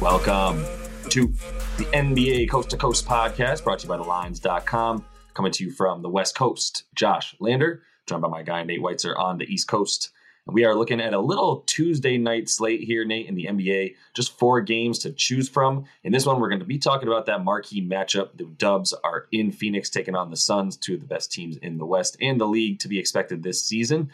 Welcome 0.00 0.64
to 1.10 1.26
the 1.76 1.84
NBA 1.92 2.48
Coast 2.48 2.70
to 2.70 2.78
Coast 2.78 3.04
podcast 3.06 3.64
brought 3.64 3.80
to 3.80 3.86
you 3.86 3.90
by 3.90 3.98
TheLines.com. 3.98 5.04
Coming 5.34 5.52
to 5.52 5.64
you 5.64 5.70
from 5.70 6.00
the 6.00 6.08
West 6.08 6.34
Coast, 6.34 6.84
Josh 6.94 7.36
Lander, 7.38 7.82
joined 8.06 8.22
by 8.22 8.28
my 8.28 8.42
guy 8.42 8.62
Nate 8.62 8.80
Weitzer 8.80 9.14
on 9.18 9.36
the 9.36 9.44
East 9.44 9.68
Coast. 9.68 10.08
And 10.46 10.54
we 10.54 10.64
are 10.64 10.74
looking 10.74 11.02
at 11.02 11.12
a 11.12 11.20
little 11.20 11.64
Tuesday 11.66 12.16
night 12.16 12.48
slate 12.48 12.80
here, 12.80 13.04
Nate, 13.04 13.26
in 13.26 13.34
the 13.34 13.44
NBA. 13.44 13.94
Just 14.14 14.38
four 14.38 14.62
games 14.62 15.00
to 15.00 15.12
choose 15.12 15.50
from. 15.50 15.84
In 16.02 16.12
this 16.12 16.24
one, 16.24 16.40
we're 16.40 16.48
going 16.48 16.60
to 16.60 16.64
be 16.64 16.78
talking 16.78 17.06
about 17.06 17.26
that 17.26 17.44
marquee 17.44 17.86
matchup. 17.86 18.38
The 18.38 18.44
Dubs 18.44 18.94
are 19.04 19.26
in 19.32 19.52
Phoenix 19.52 19.90
taking 19.90 20.16
on 20.16 20.30
the 20.30 20.36
Suns, 20.36 20.78
two 20.78 20.94
of 20.94 21.00
the 21.00 21.06
best 21.06 21.30
teams 21.30 21.58
in 21.58 21.76
the 21.76 21.84
West 21.84 22.16
and 22.22 22.40
the 22.40 22.48
league 22.48 22.78
to 22.78 22.88
be 22.88 22.98
expected 22.98 23.42
this 23.42 23.62
season 23.62 24.10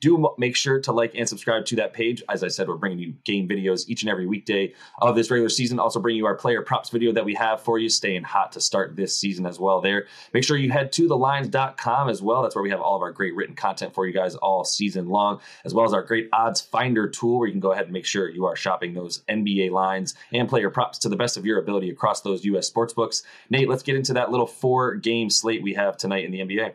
do 0.00 0.34
make 0.38 0.56
sure 0.56 0.80
to 0.80 0.92
like 0.92 1.14
and 1.14 1.28
subscribe 1.28 1.66
to 1.66 1.76
that 1.76 1.92
page. 1.92 2.22
As 2.28 2.42
I 2.42 2.48
said, 2.48 2.68
we're 2.68 2.76
bringing 2.76 2.98
you 2.98 3.14
game 3.24 3.48
videos 3.48 3.88
each 3.88 4.02
and 4.02 4.10
every 4.10 4.26
weekday 4.26 4.72
of 5.00 5.14
this 5.14 5.30
regular 5.30 5.48
season. 5.48 5.78
Also, 5.78 6.00
bringing 6.00 6.18
you 6.18 6.26
our 6.26 6.34
player 6.34 6.62
props 6.62 6.90
video 6.90 7.12
that 7.12 7.24
we 7.24 7.34
have 7.34 7.60
for 7.60 7.78
you, 7.78 7.88
staying 7.88 8.22
hot 8.22 8.52
to 8.52 8.60
start 8.60 8.96
this 8.96 9.16
season 9.16 9.46
as 9.46 9.60
well. 9.60 9.80
There, 9.80 10.06
make 10.32 10.44
sure 10.44 10.56
you 10.56 10.70
head 10.70 10.92
to 10.92 11.08
thelines.com 11.08 12.08
as 12.08 12.22
well. 12.22 12.42
That's 12.42 12.54
where 12.54 12.62
we 12.62 12.70
have 12.70 12.80
all 12.80 12.96
of 12.96 13.02
our 13.02 13.12
great 13.12 13.34
written 13.34 13.54
content 13.54 13.94
for 13.94 14.06
you 14.06 14.12
guys 14.12 14.34
all 14.36 14.64
season 14.64 15.08
long, 15.08 15.40
as 15.64 15.74
well 15.74 15.84
as 15.84 15.92
our 15.92 16.02
great 16.02 16.28
odds 16.32 16.60
finder 16.60 17.08
tool 17.08 17.38
where 17.38 17.46
you 17.46 17.52
can 17.52 17.60
go 17.60 17.72
ahead 17.72 17.84
and 17.84 17.92
make 17.92 18.06
sure 18.06 18.28
you 18.28 18.46
are 18.46 18.56
shopping 18.56 18.94
those 18.94 19.22
NBA 19.28 19.70
lines 19.70 20.14
and 20.32 20.48
player 20.48 20.70
props 20.70 20.98
to 20.98 21.08
the 21.08 21.16
best 21.16 21.36
of 21.36 21.44
your 21.44 21.58
ability 21.58 21.90
across 21.90 22.22
those 22.22 22.44
U.S. 22.44 22.66
sports 22.66 22.94
books. 22.94 23.22
Nate, 23.50 23.68
let's 23.68 23.82
get 23.82 23.96
into 23.96 24.14
that 24.14 24.30
little 24.30 24.46
four 24.46 24.94
game 24.94 25.28
slate 25.30 25.62
we 25.62 25.74
have 25.74 25.96
tonight 25.96 26.24
in 26.24 26.30
the 26.30 26.40
NBA. 26.40 26.72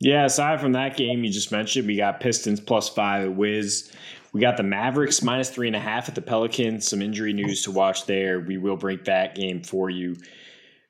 Yeah, 0.00 0.26
aside 0.26 0.60
from 0.60 0.72
that 0.72 0.96
game 0.96 1.24
you 1.24 1.30
just 1.30 1.52
mentioned, 1.52 1.86
we 1.86 1.96
got 1.96 2.20
Pistons 2.20 2.60
plus 2.60 2.88
five 2.88 3.24
at 3.24 3.34
Wiz. 3.34 3.90
We 4.32 4.40
got 4.40 4.58
the 4.58 4.62
Mavericks 4.62 5.22
minus 5.22 5.48
three 5.48 5.66
and 5.66 5.76
a 5.76 5.80
half 5.80 6.08
at 6.08 6.14
the 6.14 6.20
Pelicans. 6.20 6.86
Some 6.86 7.00
injury 7.00 7.32
news 7.32 7.62
to 7.62 7.70
watch 7.70 8.04
there. 8.04 8.40
We 8.40 8.58
will 8.58 8.76
break 8.76 9.06
that 9.06 9.34
game 9.34 9.62
for 9.62 9.88
you 9.88 10.16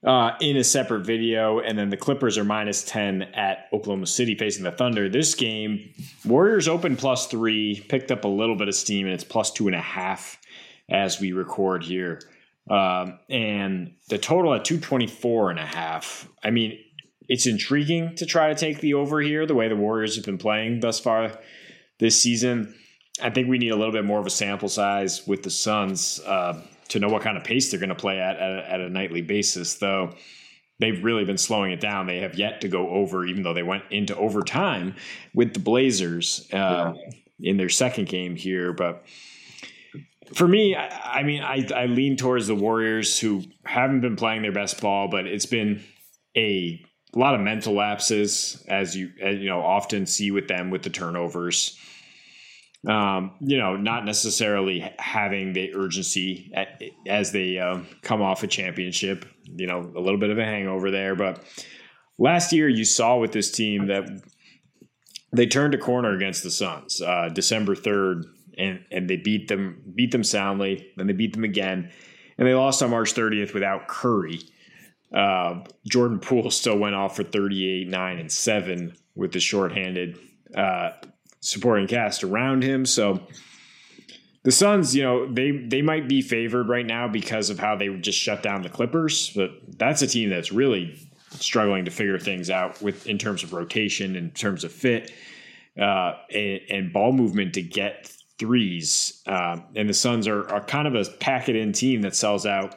uh, 0.05 0.33
in 0.41 0.57
a 0.57 0.65
separate 0.65 1.07
video. 1.07 1.61
And 1.61 1.79
then 1.79 1.91
the 1.91 1.97
Clippers 1.97 2.39
are 2.39 2.45
minus 2.45 2.83
10 2.85 3.23
at 3.35 3.69
Oklahoma 3.73 4.07
City 4.07 4.35
facing 4.35 4.65
the 4.65 4.73
Thunder. 4.73 5.09
This 5.09 5.35
game, 5.35 5.93
Warriors 6.25 6.67
open 6.67 6.97
plus 6.97 7.29
three, 7.29 7.85
picked 7.89 8.11
up 8.11 8.25
a 8.25 8.29
little 8.29 8.57
bit 8.57 8.69
of 8.69 8.75
steam, 8.75 9.07
and 9.07 9.15
it's 9.15 9.25
plus 9.25 9.53
two 9.53 9.67
and 9.67 9.77
a 9.77 9.81
half 9.81 10.41
as 10.89 11.21
we 11.21 11.33
record 11.33 11.85
here. 11.85 12.21
Um, 12.69 13.21
and 13.31 13.95
the 14.09 14.19
total 14.19 14.55
at 14.55 14.65
224 14.65 15.51
and 15.51 15.59
a 15.61 15.67
half. 15.67 16.29
I 16.43 16.51
mean, 16.51 16.79
it's 17.29 17.47
intriguing 17.47 18.15
to 18.17 18.27
try 18.27 18.49
to 18.49 18.55
take 18.55 18.81
the 18.81 18.95
over 18.95 19.21
here, 19.21 19.47
the 19.47 19.55
way 19.55 19.69
the 19.69 19.77
Warriors 19.77 20.17
have 20.17 20.25
been 20.25 20.39
playing 20.39 20.81
thus 20.81 21.01
far 21.01 21.39
this 21.99 22.21
season. 22.21 22.75
I 23.21 23.31
think 23.31 23.49
we 23.49 23.59
need 23.59 23.71
a 23.71 23.77
little 23.77 23.93
bit 23.93 24.05
more 24.05 24.21
of 24.21 24.27
a 24.27 24.31
sample 24.31 24.69
size 24.69 25.27
with 25.27 25.43
the 25.43 25.51
Suns 25.51 26.21
uh, 26.21 26.61
to 26.89 27.01
know 27.01 27.09
what 27.09 27.23
kind 27.23 27.37
of 27.37 27.45
pace 27.45 27.71
they're 27.71 27.81
going 27.81 27.89
to 27.89 27.95
play 27.95 28.21
at, 28.21 28.37
at 28.37 28.59
a, 28.59 28.73
at 28.73 28.81
a 28.81 28.89
nightly 28.89 29.23
basis, 29.23 29.75
though 29.77 30.15
they've 30.79 31.03
really 31.03 31.25
been 31.25 31.39
slowing 31.39 31.73
it 31.73 31.81
down. 31.81 32.07
They 32.07 32.19
have 32.19 32.35
yet 32.35 32.61
to 32.61 32.69
go 32.69 32.89
over, 32.91 33.25
even 33.25 33.43
though 33.43 33.55
they 33.55 33.63
went 33.63 33.85
into 33.91 34.17
overtime 34.17 34.95
with 35.35 35.55
the 35.55 35.61
Blazers 35.61 36.47
uh, 36.53 36.93
yeah. 36.95 37.51
in 37.51 37.57
their 37.57 37.69
second 37.69 38.09
game 38.09 38.37
here. 38.37 38.73
But 38.73 39.05
for 40.35 40.47
me, 40.47 40.75
I, 40.75 41.21
I 41.21 41.23
mean, 41.23 41.43
I, 41.43 41.67
I, 41.75 41.87
lean 41.87 42.17
towards 42.17 42.47
the 42.47 42.55
Warriors 42.55 43.19
who 43.19 43.43
haven't 43.65 44.01
been 44.01 44.17
playing 44.17 44.43
their 44.43 44.53
best 44.53 44.81
ball, 44.81 45.09
but 45.09 45.27
it's 45.27 45.47
been 45.47 45.83
a 46.37 46.85
a 47.15 47.19
lot 47.19 47.35
of 47.35 47.41
mental 47.41 47.75
lapses, 47.75 48.65
as 48.69 48.97
you 48.97 49.11
as, 49.21 49.39
you 49.39 49.49
know 49.49 49.61
often 49.61 50.07
see 50.07 50.31
with 50.31 50.49
them 50.49 50.71
with 50.71 50.83
the 50.83 50.91
turnovers. 50.91 51.79
Um, 52.87 53.33
you 53.41 53.59
know, 53.59 53.77
not 53.77 54.05
necessarily 54.05 54.93
having 54.99 55.53
the 55.53 55.75
urgency 55.75 56.53
at, 56.55 56.81
as 57.07 57.33
they 57.33 57.59
uh, 57.59 57.81
come 58.03 58.23
off 58.23 58.45
a 58.45 58.47
championship. 58.47 59.25
You 59.45 59.67
know, 59.67 59.81
a 59.81 60.01
little 60.01 60.19
bit 60.19 60.31
of 60.31 60.39
a 60.39 60.45
hangover 60.45 60.91
there, 60.91 61.17
but 61.17 61.43
last 62.19 62.53
year 62.53 62.69
you 62.69 62.85
saw 62.85 63.19
with 63.19 63.33
this 63.33 63.51
team 63.51 63.87
that 63.87 64.09
they 65.33 65.47
turned 65.47 65.75
a 65.75 65.79
corner 65.79 66.13
against 66.13 66.43
the 66.43 66.51
Suns, 66.51 67.01
uh, 67.01 67.29
December 67.33 67.75
third, 67.75 68.25
and 68.59 68.85
and 68.91 69.09
they 69.09 69.17
beat 69.17 69.49
them 69.49 69.83
beat 69.95 70.13
them 70.13 70.25
soundly. 70.25 70.93
Then 70.97 71.07
they 71.07 71.13
beat 71.13 71.33
them 71.33 71.45
again, 71.45 71.91
and 72.39 72.47
they 72.47 72.55
lost 72.55 72.83
on 72.83 72.91
March 72.91 73.13
thirtieth 73.13 73.55
without 73.55 73.89
Curry. 73.89 74.41
Uh, 75.13 75.61
Jordan 75.87 76.19
Poole 76.19 76.51
still 76.51 76.79
went 76.79 76.95
off 76.95 77.17
for 77.17 77.25
38, 77.25 77.89
9, 77.89 78.19
and 78.19 78.31
7 78.31 78.97
with 79.15 79.33
the 79.33 79.41
shorthanded 79.41 80.19
uh, 80.55 80.91
supporting 81.41 81.87
cast 81.87 82.25
around 82.25 82.63
him. 82.63 82.85
So 82.85 83.21
the 84.43 84.53
Suns, 84.53 84.95
you 84.95 85.03
know, 85.03 85.33
they 85.33 85.51
they 85.51 85.83
might 85.83 86.09
be 86.09 86.23
favored 86.23 86.69
right 86.69 86.87
now 86.87 87.09
because 87.09 87.51
of 87.51 87.59
how 87.59 87.75
they 87.75 87.89
just 87.97 88.19
shut 88.19 88.43
down 88.43 88.63
the 88.63 88.69
Clippers, 88.69 89.31
but 89.35 89.51
that's 89.77 90.03
a 90.03 90.07
team 90.07 90.31
that's 90.31 90.53
really 90.53 90.97
struggling 91.31 91.85
to 91.85 91.91
figure 91.91 92.19
things 92.19 92.49
out 92.49 92.81
with 92.81 93.07
in 93.07 93.19
terms 93.19 93.43
of 93.43 93.53
rotation, 93.53 94.17
in 94.17 94.31
terms 94.31 94.65
of 94.65 94.73
fit, 94.73 95.11
uh, 95.81 96.13
and, 96.33 96.61
and, 96.71 96.93
ball 96.93 97.13
movement 97.13 97.55
to 97.55 97.63
get 97.63 98.11
threes. 98.39 99.23
Uh, 99.27 99.59
and 99.75 99.89
the 99.89 99.95
Suns 99.95 100.29
are, 100.29 100.49
are 100.49 100.65
kind 100.65 100.87
of 100.87 100.95
a 100.95 101.05
pack 101.19 101.49
it 101.49 101.57
in 101.57 101.73
team 101.73 102.03
that 102.03 102.15
sells 102.15 102.47
out 102.47 102.77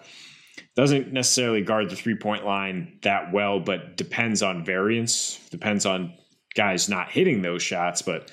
doesn't 0.79 1.11
necessarily 1.11 1.61
guard 1.61 1.89
the 1.89 1.95
three 1.97 2.15
point 2.15 2.45
line 2.45 2.99
that 3.01 3.33
well, 3.33 3.59
but 3.59 3.97
depends 3.97 4.41
on 4.41 4.63
variance, 4.63 5.37
depends 5.49 5.85
on 5.85 6.13
guys 6.55 6.87
not 6.87 7.11
hitting 7.11 7.41
those 7.41 7.61
shots, 7.61 8.01
but 8.01 8.31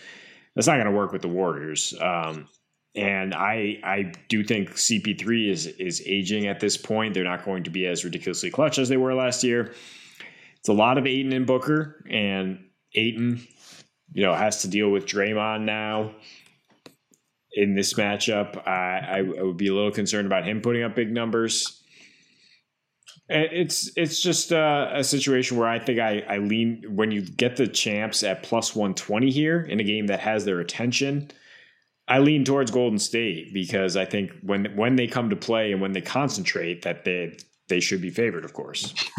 that's 0.55 0.69
not 0.69 0.75
going 0.75 0.87
to 0.87 0.93
work 0.93 1.13
with 1.13 1.23
the 1.23 1.29
Warriors. 1.29 1.93
Um, 2.01 2.47
and 2.95 3.35
I 3.35 3.81
I 3.83 4.13
do 4.29 4.45
think 4.45 4.71
CP3 4.71 5.51
is 5.51 5.67
is 5.67 6.01
aging 6.07 6.47
at 6.47 6.61
this 6.61 6.77
point. 6.77 7.15
They're 7.15 7.25
not 7.25 7.45
going 7.45 7.65
to 7.65 7.71
be 7.71 7.85
as 7.85 8.05
ridiculously 8.05 8.53
clutch 8.53 8.79
as 8.79 8.89
they 8.89 8.97
were 8.97 9.15
last 9.15 9.43
year. 9.43 9.75
It's 10.61 10.69
a 10.69 10.73
lot 10.73 10.99
of 10.99 11.07
Ayton 11.07 11.33
and 11.33 11.49
Booker, 11.49 12.05
and 12.09 12.65
Ayton, 12.95 13.45
you 14.13 14.23
know, 14.23 14.35
has 14.35 14.63
to 14.63 14.69
deal 14.69 14.91
with 14.91 15.05
Draymond 15.05 15.63
now 15.63 16.15
in 17.55 17.75
this 17.75 17.95
matchup. 17.95 18.69
I, 18.69 19.19
I 19.19 19.43
would 19.43 19.57
be 19.57 19.67
a 19.67 19.75
little 19.75 19.91
concerned 19.91 20.27
about 20.27 20.47
him 20.47 20.61
putting 20.61 20.85
up 20.85 20.95
big 20.95 21.11
numbers. 21.11 21.83
It's 23.29 23.91
it's 23.97 24.21
just 24.21 24.53
a, 24.53 24.91
a, 24.95 25.03
situation 25.03 25.57
where 25.57 25.69
I 25.69 25.81
think 25.81 25.99
I, 25.99 26.21
I 26.29 26.39
lean 26.39 26.85
when 26.89 27.11
you 27.11 27.23
get 27.23 27.57
the 27.57 27.67
champs 27.67 28.23
at 28.23 28.45
plus 28.45 28.77
one 28.77 28.95
twenty 28.95 29.31
here 29.31 29.63
in 29.63 29.81
a 29.81 29.85
game 29.85 30.07
that 30.07 30.21
has 30.21 30.45
their 30.45 30.61
attention. 30.61 31.31
I 32.07 32.21
lean 32.21 32.45
towards 32.45 32.71
Golden 32.71 33.01
State 33.01 33.53
because 33.53 33.97
I 33.97 34.05
think 34.05 34.31
when 34.43 34.77
when 34.77 34.95
they 34.95 35.09
come 35.09 35.31
to 35.31 35.37
play 35.37 35.73
and 35.73 35.81
when 35.81 35.93
they 35.93 36.03
concentrate, 36.03 36.83
that 36.83 37.05
they 37.05 37.37
they 37.69 37.81
should 37.81 38.01
be 38.01 38.11
favored, 38.11 38.45
of 38.45 38.53
course. 38.53 38.95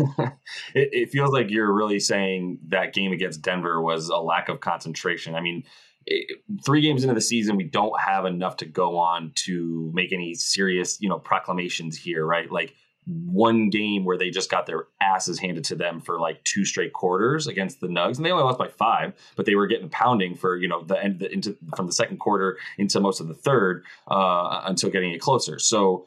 it, 0.73 0.89
it, 0.93 1.09
feels 1.09 1.31
like 1.31 1.49
you're 1.49 1.73
really 1.73 1.99
saying 1.99 2.59
that 2.69 2.93
game 2.93 3.11
against 3.11 3.41
Denver 3.41 3.81
was 3.81 4.07
a 4.07 4.17
lack 4.17 4.47
of 4.47 4.61
concentration. 4.61 5.35
I 5.35 5.41
mean, 5.41 5.63
it, 6.05 6.39
three 6.65 6.79
games 6.79 7.03
into 7.03 7.13
the 7.13 7.19
season, 7.19 7.57
we 7.57 7.65
don't 7.65 7.99
have 7.99 8.25
enough 8.25 8.55
to 8.57 8.65
go 8.65 8.97
on 8.97 9.33
to 9.35 9.91
make 9.93 10.13
any 10.13 10.33
serious, 10.33 11.01
you 11.01 11.09
know, 11.09 11.19
proclamations 11.19 11.97
here, 11.97 12.25
right? 12.25 12.49
Like 12.49 12.73
one 13.07 13.69
game 13.69 14.03
where 14.03 14.17
they 14.17 14.29
just 14.29 14.51
got 14.51 14.65
their 14.65 14.87
asses 14.99 15.39
handed 15.39 15.63
to 15.63 15.75
them 15.75 16.01
for 16.01 16.19
like 16.19 16.43
two 16.43 16.65
straight 16.65 16.91
quarters 16.91 17.47
against 17.47 17.79
the 17.79 17.87
Nugs, 17.87 18.17
and 18.17 18.25
they 18.25 18.31
only 18.31 18.43
lost 18.43 18.59
by 18.59 18.67
five, 18.67 19.13
but 19.35 19.45
they 19.45 19.55
were 19.55 19.67
getting 19.67 19.89
pounding 19.89 20.35
for 20.35 20.57
you 20.57 20.67
know 20.67 20.83
the 20.83 21.01
end 21.01 21.19
the, 21.19 21.31
into 21.31 21.55
from 21.75 21.87
the 21.87 21.93
second 21.93 22.17
quarter 22.17 22.57
into 22.77 22.99
most 22.99 23.21
of 23.21 23.27
the 23.27 23.33
third 23.33 23.85
uh, 24.09 24.61
until 24.65 24.89
getting 24.89 25.11
it 25.11 25.21
closer. 25.21 25.57
So 25.57 26.05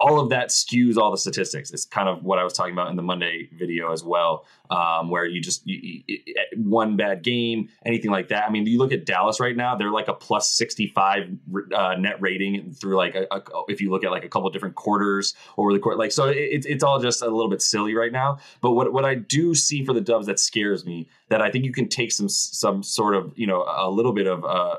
all 0.00 0.20
of 0.20 0.30
that 0.30 0.48
skews 0.48 0.96
all 0.96 1.10
the 1.10 1.18
statistics. 1.18 1.70
It's 1.70 1.84
kind 1.84 2.08
of 2.08 2.22
what 2.22 2.38
I 2.38 2.44
was 2.44 2.52
talking 2.52 2.72
about 2.72 2.90
in 2.90 2.96
the 2.96 3.02
Monday 3.02 3.48
video 3.52 3.92
as 3.92 4.04
well, 4.04 4.46
um, 4.70 5.10
where 5.10 5.26
you 5.26 5.40
just 5.40 5.66
you, 5.66 6.02
you, 6.06 6.18
one 6.56 6.96
bad 6.96 7.22
game, 7.22 7.68
anything 7.84 8.10
like 8.10 8.28
that. 8.28 8.44
I 8.44 8.50
mean, 8.50 8.66
you 8.66 8.78
look 8.78 8.92
at 8.92 9.04
Dallas 9.04 9.40
right 9.40 9.56
now; 9.56 9.74
they're 9.76 9.90
like 9.90 10.08
a 10.08 10.14
plus 10.14 10.50
sixty 10.50 10.86
five 10.86 11.28
uh, 11.74 11.94
net 11.98 12.20
rating 12.20 12.72
through 12.72 12.96
like 12.96 13.14
a, 13.14 13.26
a, 13.30 13.42
if 13.68 13.80
you 13.80 13.90
look 13.90 14.04
at 14.04 14.10
like 14.10 14.24
a 14.24 14.28
couple 14.28 14.48
different 14.50 14.74
quarters 14.74 15.34
over 15.58 15.72
the 15.72 15.78
court. 15.78 15.98
Like, 15.98 16.12
so 16.12 16.26
it's 16.26 16.66
it's 16.66 16.84
all 16.84 17.00
just 17.00 17.22
a 17.22 17.28
little 17.28 17.50
bit 17.50 17.62
silly 17.62 17.94
right 17.94 18.12
now. 18.12 18.38
But 18.60 18.72
what 18.72 18.92
what 18.92 19.04
I 19.04 19.14
do 19.14 19.54
see 19.54 19.84
for 19.84 19.92
the 19.92 20.00
Dubs 20.00 20.26
that 20.26 20.38
scares 20.38 20.84
me 20.84 21.08
that 21.28 21.42
I 21.42 21.50
think 21.50 21.64
you 21.64 21.72
can 21.72 21.88
take 21.88 22.12
some 22.12 22.28
some 22.28 22.82
sort 22.82 23.14
of 23.14 23.32
you 23.36 23.46
know 23.46 23.64
a 23.66 23.90
little 23.90 24.12
bit 24.12 24.26
of 24.26 24.44
uh, 24.44 24.78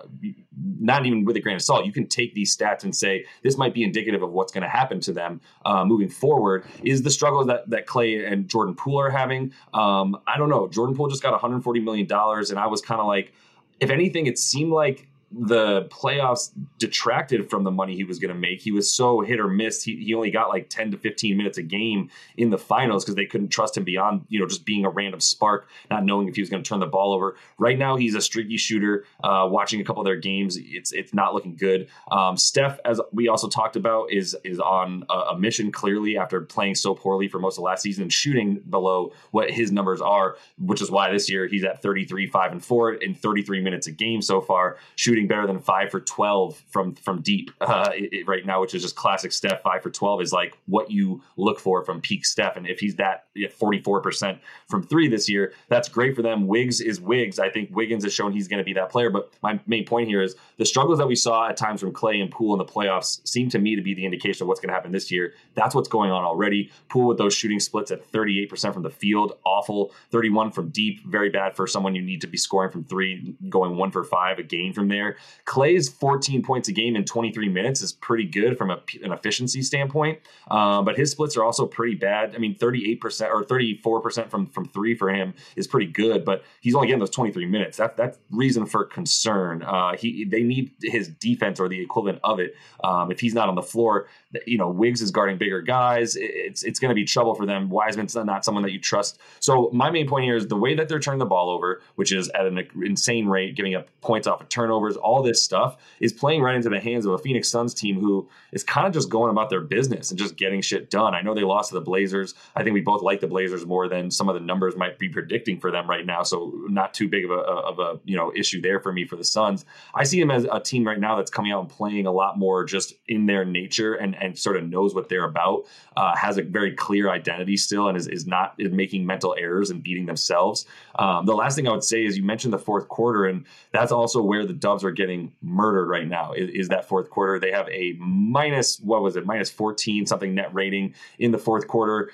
not 0.79 1.06
even 1.06 1.25
with 1.25 1.35
a 1.35 1.39
grain 1.39 1.56
of 1.56 1.62
salt. 1.62 1.85
You 1.85 1.91
can 1.91 2.07
take 2.07 2.33
these 2.33 2.56
stats 2.56 2.83
and 2.83 2.95
say 2.95 3.25
this 3.44 3.57
might 3.57 3.73
be 3.73 3.83
indicative 3.83 4.23
of 4.23 4.31
what's 4.31 4.51
going 4.51 4.63
to 4.63 4.69
happen 4.69 5.00
to 5.01 5.13
them 5.13 5.41
uh, 5.65 5.85
moving 5.85 6.09
forward. 6.09 6.65
Is 6.83 7.03
the 7.03 7.12
struggle 7.12 7.45
that 7.45 7.69
that 7.69 7.85
Klay 7.85 8.29
and 8.31 8.47
Jordan 8.47 8.75
Poole 8.75 9.00
are 9.00 9.09
having? 9.09 9.53
Um, 9.73 10.17
I 10.27 10.38
don't 10.38 10.50
know. 10.50 10.67
Jordan 10.67 10.95
Poole 10.95 11.07
just 11.07 11.23
got 11.23 11.31
140 11.31 11.79
million 11.81 12.07
dollars, 12.07 12.50
and 12.50 12.59
I 12.59 12.67
was 12.67 12.81
kind 12.81 13.00
of 13.00 13.07
like, 13.07 13.33
if 13.79 13.89
anything, 13.89 14.27
it 14.27 14.38
seemed 14.38 14.71
like 14.71 15.07
the 15.37 15.83
playoffs 15.89 16.51
detracted 16.79 17.49
from 17.49 17.65
the 17.65 17.71
money 17.71 17.93
he 17.93 18.05
was 18.05 18.19
going 18.19 18.33
to 18.33 18.39
make. 18.39 18.61
He 18.61 18.71
was 18.71 18.89
so 18.89 19.19
hit 19.19 19.39
or 19.39 19.49
miss. 19.49 19.83
He, 19.83 19.97
he 19.97 20.13
only 20.13 20.31
got 20.31 20.47
like 20.47 20.69
10 20.69 20.91
to 20.91 20.97
15 20.97 21.35
minutes 21.35 21.57
a 21.57 21.63
game 21.63 22.09
in 22.37 22.51
the 22.51 22.57
finals 22.57 23.03
because 23.03 23.15
they 23.15 23.25
couldn't 23.25 23.49
trust 23.49 23.75
him 23.75 23.83
beyond, 23.83 24.25
you 24.29 24.39
know, 24.39 24.47
just 24.47 24.65
being 24.65 24.85
a 24.85 24.89
random 24.89 25.19
spark, 25.19 25.67
not 25.91 26.05
knowing 26.05 26.29
if 26.29 26.35
he 26.35 26.41
was 26.41 26.49
going 26.49 26.63
to 26.63 26.67
turn 26.67 26.79
the 26.79 26.85
ball 26.85 27.13
over. 27.13 27.35
Right 27.57 27.77
now, 27.77 27.97
he's 27.97 28.15
a 28.15 28.21
streaky 28.21 28.55
shooter. 28.55 29.03
Uh, 29.21 29.45
watching 29.49 29.81
a 29.81 29.83
couple 29.83 30.01
of 30.01 30.05
their 30.05 30.15
games, 30.15 30.57
it's 30.57 30.93
it's 30.93 31.13
not 31.13 31.33
looking 31.33 31.57
good. 31.57 31.89
Um, 32.09 32.37
Steph, 32.37 32.79
as 32.85 33.01
we 33.11 33.27
also 33.27 33.49
talked 33.49 33.75
about, 33.75 34.11
is 34.11 34.37
is 34.45 34.61
on 34.61 35.03
a, 35.09 35.13
a 35.13 35.37
mission 35.37 35.69
clearly 35.69 36.17
after 36.17 36.41
playing 36.41 36.75
so 36.75 36.95
poorly 36.95 37.27
for 37.27 37.39
most 37.39 37.57
of 37.57 37.63
last 37.63 37.81
season 37.81 38.07
shooting 38.09 38.61
below 38.69 39.11
what 39.31 39.51
his 39.51 39.71
numbers 39.71 39.99
are, 39.99 40.37
which 40.59 40.81
is 40.81 40.89
why 40.89 41.11
this 41.11 41.29
year 41.29 41.47
he's 41.47 41.65
at 41.65 41.81
33, 41.81 42.27
5, 42.27 42.51
and 42.53 42.63
4 42.63 42.93
in 42.95 43.13
33 43.15 43.61
minutes 43.61 43.87
a 43.87 43.91
game 43.91 44.21
so 44.21 44.39
far, 44.39 44.77
shooting 44.95 45.25
better 45.27 45.48
than 45.48 45.60
5 45.60 45.92
for 45.92 46.00
12 46.00 46.62
from 46.68 46.95
from 46.95 47.22
deep 47.22 47.51
uh, 47.62 47.89
it, 47.94 48.27
right 48.27 48.45
now, 48.45 48.62
which 48.62 48.74
is 48.74 48.81
just 48.81 48.95
classic 48.95 49.31
Steph. 49.31 49.62
5 49.62 49.83
for 49.83 49.89
12 49.89 50.22
is 50.22 50.33
like 50.33 50.57
what 50.66 50.92
you 50.92 51.22
look 51.38 51.60
for 51.60 51.83
from 51.83 52.01
peak 52.01 52.25
Steph. 52.25 52.57
And 52.57 52.68
if 52.68 52.80
he's 52.80 52.95
that 52.95 53.25
44% 53.38 54.39
from 54.68 54.83
three 54.83 55.07
this 55.07 55.30
year, 55.30 55.54
that's 55.69 55.89
great 55.89 56.16
for 56.16 56.22
them. 56.22 56.48
Wiggs 56.48 56.81
is 56.81 57.00
Wiggs. 57.00 57.39
I 57.39 57.50
think 57.50 57.75
Wiggins 57.75 58.04
has 58.04 58.13
shown 58.13 58.31
he's 58.31 58.48
going 58.48 58.60
to 58.60 58.63
be 58.63 58.74
that 58.74 58.89
player. 58.89 59.10
But 59.10 59.31
my 59.42 59.60
main 59.68 59.86
point 59.86 60.07
here 60.07 60.22
is 60.22 60.36
the 60.57 60.66
struggles 60.66 61.00
that 61.00 61.07
we 61.07 61.16
saw 61.16 61.50
at 61.50 61.57
times 61.57 61.81
from 61.81 61.94
Klay 61.94 62.21
and 62.21 62.31
Poole 62.31 62.54
in 62.54 62.57
the 62.57 62.71
playoffs 62.71 63.25
seem 63.28 63.50
to 63.50 63.60
me 63.60 63.75
to 63.75 63.81
be 63.81 63.94
the 63.94 64.06
indication 64.06 64.44
of 64.44 64.48
what's 64.48 64.60
going 64.60 64.69
to 64.69 64.74
happen 64.74 64.92
this 64.92 65.12
year. 65.12 65.33
That's 65.54 65.75
what's 65.75 65.89
going 65.89 66.12
on 66.12 66.24
already. 66.24 66.71
Poole 66.89 67.07
with 67.07 67.18
those 67.18 67.33
shooting 67.33 67.60
splits 67.60 67.92
at 67.92 68.12
38% 68.12 68.74
from 68.74 68.83
the 68.83 68.89
field, 68.89 69.38
awful. 69.45 69.94
31 70.12 70.51
from 70.51 70.69
deep, 70.69 71.06
very 71.06 71.30
bad 71.30 71.56
for 71.56 71.68
someone 71.68 71.95
you 71.95 72.01
need 72.01 72.21
to 72.21 72.28
be 72.28 72.38
scoring 72.38 72.71
from 72.71 72.83
three, 72.83 73.36
going 73.50 73.75
one 73.78 73.92
for 73.92 74.04
five 74.04 74.39
a 74.39 74.44
game 74.44 74.74
from 74.74 74.88
there. 74.88 75.14
Klay's 75.45 75.89
14 75.89 76.41
points 76.41 76.67
a 76.67 76.71
game 76.71 76.95
in 76.95 77.06
23 77.06 77.50
minutes 77.50 77.81
is 77.81 77.91
pretty 77.94 78.25
good 78.25 78.57
from 78.57 78.69
a, 78.69 78.81
an 79.03 79.12
efficiency 79.12 79.62
standpoint, 79.62 80.19
um, 80.50 80.85
but 80.85 80.97
his 80.97 81.12
splits 81.12 81.38
are 81.38 81.44
also 81.44 81.65
pretty 81.65 81.95
bad. 81.95 82.35
I 82.35 82.39
mean, 82.39 82.56
38% 82.56 83.29
or 83.29 83.44
34% 83.44 84.29
from 84.29 84.47
from 84.47 84.65
three 84.65 84.95
for 84.95 85.09
him 85.09 85.33
is 85.56 85.67
pretty 85.67 85.91
good, 85.91 86.25
but 86.25 86.44
he's 86.62 86.75
only 86.75 86.88
getting 86.88 87.00
those 87.00 87.09
23 87.09 87.45
minutes. 87.45 87.77
That 87.77 87.97
that's 87.97 88.17
reason 88.31 88.65
for 88.65 88.85
concern. 88.85 89.63
Uh, 89.63 89.95
he 89.95 90.25
they 90.25 90.44
need 90.44 90.71
his 90.81 91.09
defense 91.09 91.59
or 91.59 91.68
the 91.69 91.79
equivalent 91.79 92.19
of 92.23 92.39
it. 92.39 92.56
Um, 92.83 93.11
if 93.11 93.19
he's 93.19 93.33
not 93.33 93.50
on 93.50 93.56
the 93.56 93.61
floor, 93.61 94.07
you 94.45 94.57
know, 94.57 94.69
Wiggs 94.69 95.01
is 95.01 95.11
guarding 95.11 95.38
bigger 95.38 95.61
guys. 95.61 96.15
It's 96.15 96.63
it's 96.63 96.79
going 96.79 96.89
to 96.89 96.95
be 96.95 97.06
trouble 97.06 97.35
for 97.35 97.45
them. 97.45 97.69
Wiseman's 97.69 98.15
not 98.15 98.45
someone 98.45 98.63
that 98.63 98.71
you 98.71 98.79
trust. 98.79 99.19
So 99.39 99.69
my 99.73 99.89
main 99.89 100.07
point 100.07 100.25
here 100.25 100.35
is 100.35 100.47
the 100.47 100.57
way 100.57 100.75
that 100.75 100.89
they're 100.89 101.00
turning 101.00 101.19
the 101.19 101.25
ball 101.25 101.50
over, 101.50 101.81
which 101.95 102.11
is 102.11 102.29
at 102.29 102.45
an 102.45 102.68
insane 102.83 103.27
rate, 103.27 103.56
giving 103.56 103.75
up 103.75 103.88
points 104.01 104.27
off 104.27 104.41
of 104.41 104.50
turnovers. 104.50 104.94
All 104.95 105.21
this 105.21 105.44
stuff 105.44 105.77
is 106.00 106.13
playing 106.13 106.42
right 106.42 106.56
into 106.56 106.69
the 106.69 106.80
hands 106.80 107.06
of 107.06 107.13
a 107.13 107.18
Phoenix 107.18 107.50
Suns 107.50 107.74
team 107.74 108.00
who 108.00 108.30
is 108.51 108.63
kind 108.63 108.88
of 108.88 108.94
just 108.94 109.09
going 109.09 109.31
about 109.31 109.50
their 109.50 109.62
business 109.62 110.09
and 110.09 110.19
just 110.19 110.36
getting 110.36 110.62
shit 110.62 110.89
done. 110.89 111.13
I 111.13 111.21
know 111.21 111.33
they 111.33 111.44
lost 111.44 111.69
to 111.69 111.75
the 111.75 111.81
Blazers. 111.81 112.33
I 112.56 112.63
think 112.63 112.74
we 112.74 112.81
both 112.81 113.01
like 113.01 113.19
the 113.19 113.27
Blazers 113.27 113.65
more 113.65 113.88
than 113.88 114.12
some 114.12 114.30
of 114.30 114.36
the 114.36 114.42
numbers 114.42 114.75
might 114.75 114.97
be 115.00 115.09
predicting 115.09 115.59
for 115.59 115.71
them 115.71 115.89
right 115.89 116.06
now. 116.06 116.24
So 116.24 116.53
not 116.68 116.94
too 116.94 117.07
big 117.07 117.25
of 117.25 117.31
a 117.31 117.36
of 117.36 117.80
a 117.80 118.00
you 118.06 118.15
know 118.15 118.31
issue 118.36 118.62
there 118.62 118.80
for 118.80 118.94
me 118.94 119.06
for 119.06 119.15
the 119.15 119.24
Suns. 119.24 119.65
I 119.94 120.03
see 120.03 120.19
them 120.19 120.31
as 120.31 120.45
a 120.51 120.59
team 120.59 120.86
right 120.86 121.00
now 121.00 121.15
that's 121.15 121.31
coming 121.31 121.51
out 121.51 121.62
and 121.62 121.69
playing 121.69 122.07
a 122.07 122.12
lot 122.12 122.38
more 122.38 122.63
just 122.63 122.94
in 123.07 123.25
their 123.25 123.45
nature 123.45 123.95
and 123.95 124.15
and 124.15 124.38
sort 124.38 124.57
of 124.57 124.68
knows 124.68 124.94
what 124.95 125.09
they're 125.09 125.25
about. 125.25 125.65
Uh, 125.97 126.15
has 126.15 126.38
a 126.38 126.44
very 126.44 126.74
clear 126.74 127.09
identity 127.09 127.57
still 127.57 127.88
and 127.88 127.97
is, 127.97 128.07
is 128.07 128.25
not 128.25 128.56
is 128.57 128.71
making 128.71 129.06
mental 129.06 129.36
errors 129.38 129.69
and 129.69 129.83
beating 129.83 130.06
themselves. 130.06 130.65
Um, 130.95 131.25
the 131.25 131.36
last 131.36 131.56
thing 131.56 131.68
I 131.68 131.71
would 131.71 131.83
say 131.83 132.06
is 132.06 132.18
you 132.18 132.24
mentioned 132.24 132.53
the 132.53 132.59
fourth 132.59 132.88
quarter, 132.88 133.25
and 133.25 133.45
that's 133.71 133.92
also 133.92 134.21
where 134.21 134.45
the 134.45 134.53
Dubs 134.53 134.83
are 134.85 134.91
getting 134.91 135.33
murdered 135.41 135.87
right 135.87 136.07
now. 136.07 136.33
Is, 136.33 136.49
is 136.49 136.67
that 136.69 136.87
fourth 136.87 137.09
quarter? 137.09 137.39
They 137.39 137.51
have 137.51 137.67
a 137.69 137.93
minus 137.99 138.79
what 138.79 139.01
was 139.01 139.15
it 139.15 139.25
minus 139.25 139.49
fourteen 139.49 140.05
something 140.05 140.35
net 140.35 140.53
rating 140.53 140.93
in 141.19 141.31
the 141.31 141.37
fourth 141.37 141.67
quarter 141.67 142.11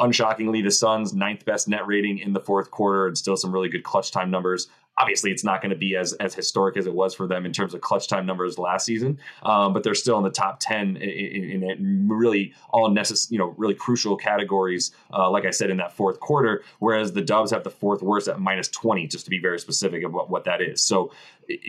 unshockingly, 0.00 0.62
the 0.62 0.70
Suns' 0.70 1.12
ninth 1.12 1.44
best 1.44 1.68
net 1.68 1.86
rating 1.86 2.18
in 2.18 2.32
the 2.32 2.40
fourth 2.40 2.70
quarter, 2.70 3.08
and 3.08 3.18
still 3.18 3.36
some 3.36 3.52
really 3.52 3.68
good 3.68 3.82
clutch 3.82 4.12
time 4.12 4.30
numbers 4.30 4.68
obviously 5.02 5.30
it's 5.30 5.44
not 5.44 5.60
going 5.60 5.70
to 5.70 5.76
be 5.76 5.96
as 5.96 6.12
as 6.14 6.34
historic 6.34 6.76
as 6.76 6.86
it 6.86 6.94
was 6.94 7.14
for 7.14 7.26
them 7.26 7.44
in 7.44 7.52
terms 7.52 7.74
of 7.74 7.80
clutch 7.80 8.06
time 8.08 8.24
numbers 8.24 8.58
last 8.58 8.86
season 8.86 9.18
um, 9.42 9.72
but 9.72 9.82
they're 9.82 9.94
still 9.94 10.16
in 10.18 10.24
the 10.24 10.30
top 10.30 10.58
10 10.60 10.96
in, 10.96 11.02
in, 11.02 11.70
in 11.70 12.08
really 12.08 12.54
all 12.70 12.88
necessary 12.90 13.34
you 13.34 13.38
know 13.38 13.54
really 13.56 13.74
crucial 13.74 14.16
categories 14.16 14.92
uh, 15.12 15.28
like 15.28 15.44
i 15.44 15.50
said 15.50 15.70
in 15.70 15.76
that 15.76 15.92
fourth 15.92 16.20
quarter 16.20 16.62
whereas 16.78 17.12
the 17.12 17.22
dubs 17.22 17.50
have 17.50 17.64
the 17.64 17.70
fourth 17.70 18.02
worst 18.02 18.28
at 18.28 18.38
minus 18.40 18.68
20 18.68 19.06
just 19.08 19.24
to 19.24 19.30
be 19.30 19.38
very 19.38 19.58
specific 19.58 20.04
about 20.04 20.30
what 20.30 20.44
that 20.44 20.60
is. 20.60 20.82
So 20.82 21.12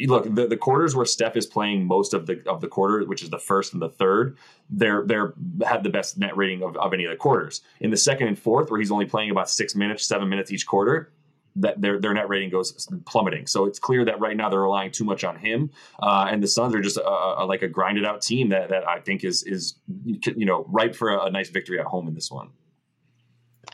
look 0.06 0.24
the, 0.24 0.47
the 0.47 0.57
quarters 0.57 0.95
where 0.95 1.06
steph 1.06 1.36
is 1.36 1.45
playing 1.45 1.86
most 1.86 2.13
of 2.13 2.27
the 2.27 2.41
of 2.47 2.62
the 2.62 2.68
quarter 2.68 3.06
which 3.06 3.24
is 3.24 3.29
the 3.29 3.39
first 3.39 3.74
and 3.74 3.81
the 3.81 3.89
third 3.89 4.38
they're 4.69 5.03
they're 5.06 5.33
had 5.65 5.83
the 5.83 5.89
best 5.89 6.18
net 6.18 6.36
rating 6.38 6.63
of, 6.63 6.77
of 6.77 6.94
any 6.94 7.06
of 7.06 7.12
the 7.12 7.18
quarters. 7.18 7.62
In 7.79 7.89
the 7.89 7.97
second 7.97 8.27
and 8.27 8.39
fourth 8.39 8.69
where 8.69 8.79
he's 8.79 8.91
only 8.91 9.06
playing 9.06 9.31
about 9.31 9.50
six 9.50 9.75
minutes 9.75 10.06
seven 10.06 10.29
minutes 10.29 10.51
each 10.51 10.65
quarter 10.65 11.12
that 11.55 11.81
their 11.81 12.00
their 12.00 12.13
net 12.13 12.29
rating 12.29 12.50
goes 12.50 12.88
plummeting. 13.05 13.47
So 13.47 13.65
it's 13.65 13.79
clear 13.79 14.05
that 14.05 14.19
right 14.19 14.35
now 14.35 14.50
they're 14.50 14.61
relying 14.61 14.91
too 14.91 15.03
much 15.03 15.23
on 15.23 15.38
him, 15.38 15.71
uh, 16.01 16.27
and 16.29 16.41
the 16.41 16.47
Suns 16.47 16.73
are 16.73 16.81
just 16.81 16.97
a, 16.97 17.07
a, 17.07 17.45
like 17.45 17.61
a 17.61 17.67
grinded 17.67 18.05
out 18.05 18.21
team 18.21 18.50
that 18.50 18.69
that 18.69 18.88
I 18.88 19.00
think 19.00 19.23
is 19.23 19.44
is 19.44 19.75
you 20.03 20.45
know 20.45 20.65
ripe 20.67 20.95
for 20.95 21.09
a, 21.09 21.25
a 21.25 21.31
nice 21.31 21.50
victory 21.50 21.79
at 21.79 21.85
home 21.85 22.07
in 22.07 22.15
this 22.15 22.31
one. 22.31 22.50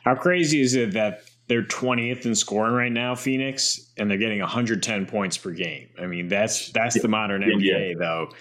How 0.04 0.16
crazy 0.16 0.62
is 0.62 0.76
it 0.76 0.94
that 0.94 1.24
they're 1.48 1.64
20th 1.64 2.26
in 2.26 2.36
scoring 2.36 2.74
right 2.74 2.92
now, 2.92 3.16
Phoenix, 3.16 3.92
and 3.98 4.10
they're 4.10 4.18
getting 4.18 4.40
110 4.40 5.06
points 5.08 5.38
per 5.38 5.52
game? 5.52 5.90
I 6.00 6.06
mean, 6.06 6.28
that's 6.28 6.72
that's 6.72 6.96
yeah. 6.96 7.02
the 7.02 7.08
modern 7.08 7.42
NBA 7.42 7.90
yeah. 7.90 7.94
though. 7.98 8.32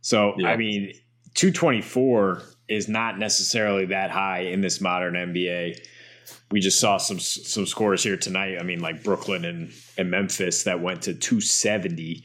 So 0.00 0.34
yeah. 0.38 0.48
I 0.48 0.56
mean, 0.56 0.92
224 1.34 2.42
is 2.68 2.88
not 2.88 3.18
necessarily 3.18 3.86
that 3.86 4.10
high 4.10 4.40
in 4.40 4.60
this 4.60 4.80
modern 4.80 5.14
NBA 5.14 5.80
we 6.50 6.60
just 6.60 6.80
saw 6.80 6.96
some 6.96 7.18
some 7.18 7.66
scores 7.66 8.02
here 8.02 8.16
tonight. 8.16 8.58
I 8.58 8.62
mean, 8.62 8.80
like 8.80 9.02
Brooklyn 9.02 9.44
and, 9.44 9.72
and 9.96 10.10
Memphis 10.10 10.64
that 10.64 10.80
went 10.80 11.02
to 11.02 11.14
270. 11.14 12.24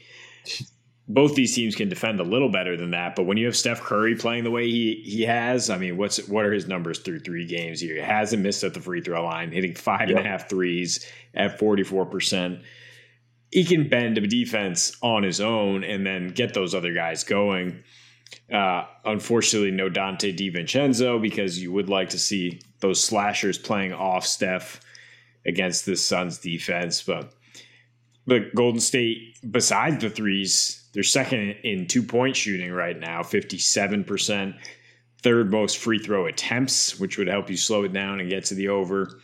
Both 1.08 1.36
these 1.36 1.54
teams 1.54 1.76
can 1.76 1.88
defend 1.88 2.18
a 2.18 2.24
little 2.24 2.50
better 2.50 2.76
than 2.76 2.90
that, 2.90 3.14
but 3.14 3.24
when 3.24 3.36
you 3.36 3.46
have 3.46 3.56
Steph 3.56 3.80
Curry 3.80 4.16
playing 4.16 4.42
the 4.42 4.50
way 4.50 4.66
he 4.66 5.02
he 5.04 5.22
has, 5.22 5.70
I 5.70 5.78
mean, 5.78 5.96
what's 5.96 6.26
what 6.28 6.44
are 6.44 6.52
his 6.52 6.66
numbers 6.66 6.98
through 6.98 7.20
three 7.20 7.46
games 7.46 7.80
here? 7.80 7.94
He 7.94 8.00
hasn't 8.00 8.42
missed 8.42 8.64
at 8.64 8.74
the 8.74 8.80
free 8.80 9.00
throw 9.00 9.24
line, 9.24 9.52
hitting 9.52 9.74
five 9.74 10.08
yep. 10.08 10.18
and 10.18 10.26
a 10.26 10.28
half 10.28 10.48
threes 10.48 11.06
at 11.34 11.60
44%. 11.60 12.62
He 13.52 13.64
can 13.64 13.88
bend 13.88 14.18
a 14.18 14.26
defense 14.26 14.96
on 15.00 15.22
his 15.22 15.40
own 15.40 15.84
and 15.84 16.04
then 16.04 16.28
get 16.30 16.54
those 16.54 16.74
other 16.74 16.92
guys 16.92 17.22
going. 17.22 17.84
Uh, 18.52 18.84
unfortunately, 19.04 19.70
no 19.70 19.88
Donte 19.88 20.36
DiVincenzo 20.36 21.20
because 21.20 21.60
you 21.60 21.72
would 21.72 21.88
like 21.88 22.10
to 22.10 22.18
see 22.18 22.60
those 22.80 23.02
slashers 23.02 23.58
playing 23.58 23.92
off 23.92 24.26
Steph 24.26 24.80
against 25.46 25.86
the 25.86 25.96
Suns 25.96 26.38
defense. 26.38 27.02
But 27.02 27.32
but 28.26 28.54
Golden 28.54 28.80
State, 28.80 29.38
besides 29.48 30.02
the 30.02 30.10
threes, 30.10 30.84
they're 30.92 31.02
second 31.02 31.56
in 31.62 31.86
two 31.86 32.02
point 32.02 32.36
shooting 32.36 32.72
right 32.72 32.98
now, 32.98 33.22
57%. 33.22 34.58
Third 35.22 35.50
most 35.50 35.78
free 35.78 35.98
throw 35.98 36.26
attempts, 36.26 37.00
which 37.00 37.18
would 37.18 37.28
help 37.28 37.50
you 37.50 37.56
slow 37.56 37.84
it 37.84 37.92
down 37.92 38.20
and 38.20 38.28
get 38.28 38.44
to 38.46 38.54
the 38.54 38.68
over. 38.68 39.20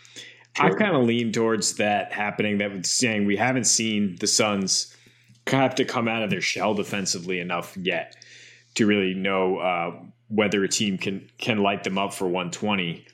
Sure. 0.57 0.67
I've 0.67 0.77
kind 0.77 0.97
of 0.97 1.05
leaned 1.05 1.35
towards 1.35 1.75
that 1.77 2.13
happening. 2.13 2.59
That 2.59 2.73
would 2.73 2.87
saying 2.87 3.27
we 3.27 3.37
haven't 3.37 3.65
seen 3.65 4.17
the 4.21 4.27
Suns 4.27 4.97
have 5.47 5.75
to 5.77 5.85
come 5.85 6.09
out 6.09 6.23
of 6.23 6.31
their 6.31 6.41
shell 6.41 6.75
defensively 6.75 7.41
enough 7.41 7.77
yet 7.77 8.17
to 8.75 8.87
really 8.87 9.15
know 9.15 9.59
uh, 9.59 9.93
whether 10.29 10.63
a 10.65 10.69
team 10.69 10.99
can 10.99 11.29
can 11.39 11.59
light 11.59 11.85
them 11.85 11.99
up 11.99 12.13
for 12.13 12.25
120 12.25 13.07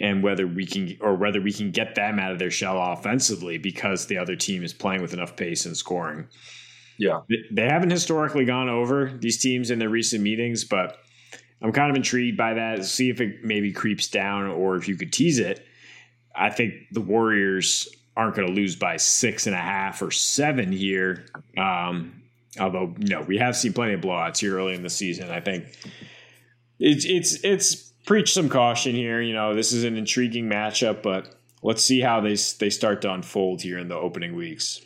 and 0.00 0.22
whether 0.22 0.46
we 0.46 0.66
can 0.66 0.96
or 1.00 1.14
whether 1.14 1.40
we 1.40 1.52
can 1.52 1.70
get 1.70 1.94
them 1.94 2.18
out 2.18 2.32
of 2.32 2.38
their 2.38 2.50
shell 2.50 2.80
offensively 2.80 3.58
because 3.58 4.06
the 4.06 4.18
other 4.18 4.36
team 4.36 4.62
is 4.62 4.72
playing 4.72 5.02
with 5.02 5.12
enough 5.12 5.36
pace 5.36 5.66
and 5.66 5.76
scoring. 5.76 6.28
Yeah. 6.98 7.20
They 7.52 7.66
haven't 7.68 7.90
historically 7.90 8.44
gone 8.44 8.68
over 8.68 9.10
these 9.20 9.38
teams 9.38 9.70
in 9.70 9.78
their 9.78 9.88
recent 9.88 10.22
meetings, 10.22 10.64
but 10.64 10.98
I'm 11.62 11.72
kind 11.72 11.90
of 11.90 11.96
intrigued 11.96 12.36
by 12.36 12.54
that. 12.54 12.84
See 12.84 13.10
if 13.10 13.20
it 13.20 13.44
maybe 13.44 13.72
creeps 13.72 14.08
down 14.08 14.46
or 14.46 14.76
if 14.76 14.88
you 14.88 14.96
could 14.96 15.12
tease 15.12 15.38
it. 15.38 15.66
I 16.34 16.50
think 16.50 16.74
the 16.92 17.00
Warriors 17.00 17.88
aren't 18.16 18.34
going 18.34 18.48
to 18.48 18.54
lose 18.54 18.76
by 18.76 18.96
six 18.96 19.46
and 19.46 19.54
a 19.54 19.60
half 19.60 20.00
or 20.02 20.10
seven 20.10 20.72
here. 20.72 21.26
Um, 21.58 22.22
although, 22.58 22.94
you 22.98 23.08
know, 23.08 23.22
we 23.22 23.38
have 23.38 23.56
seen 23.56 23.72
plenty 23.72 23.94
of 23.94 24.00
blowouts 24.00 24.38
here 24.38 24.56
early 24.56 24.74
in 24.74 24.82
the 24.82 24.90
season. 24.90 25.30
I 25.30 25.40
think 25.40 25.64
it's 26.78 27.04
it's 27.04 27.42
it's 27.44 27.92
preach 28.06 28.32
some 28.32 28.48
caution 28.48 28.94
here. 28.94 29.20
You 29.20 29.34
know, 29.34 29.54
this 29.54 29.72
is 29.72 29.84
an 29.84 29.96
intriguing 29.96 30.48
matchup, 30.48 31.02
but 31.02 31.34
let's 31.62 31.82
see 31.82 32.00
how 32.00 32.20
they 32.20 32.36
they 32.58 32.70
start 32.70 33.02
to 33.02 33.12
unfold 33.12 33.60
here 33.60 33.78
in 33.78 33.88
the 33.88 33.96
opening 33.96 34.34
weeks. 34.34 34.80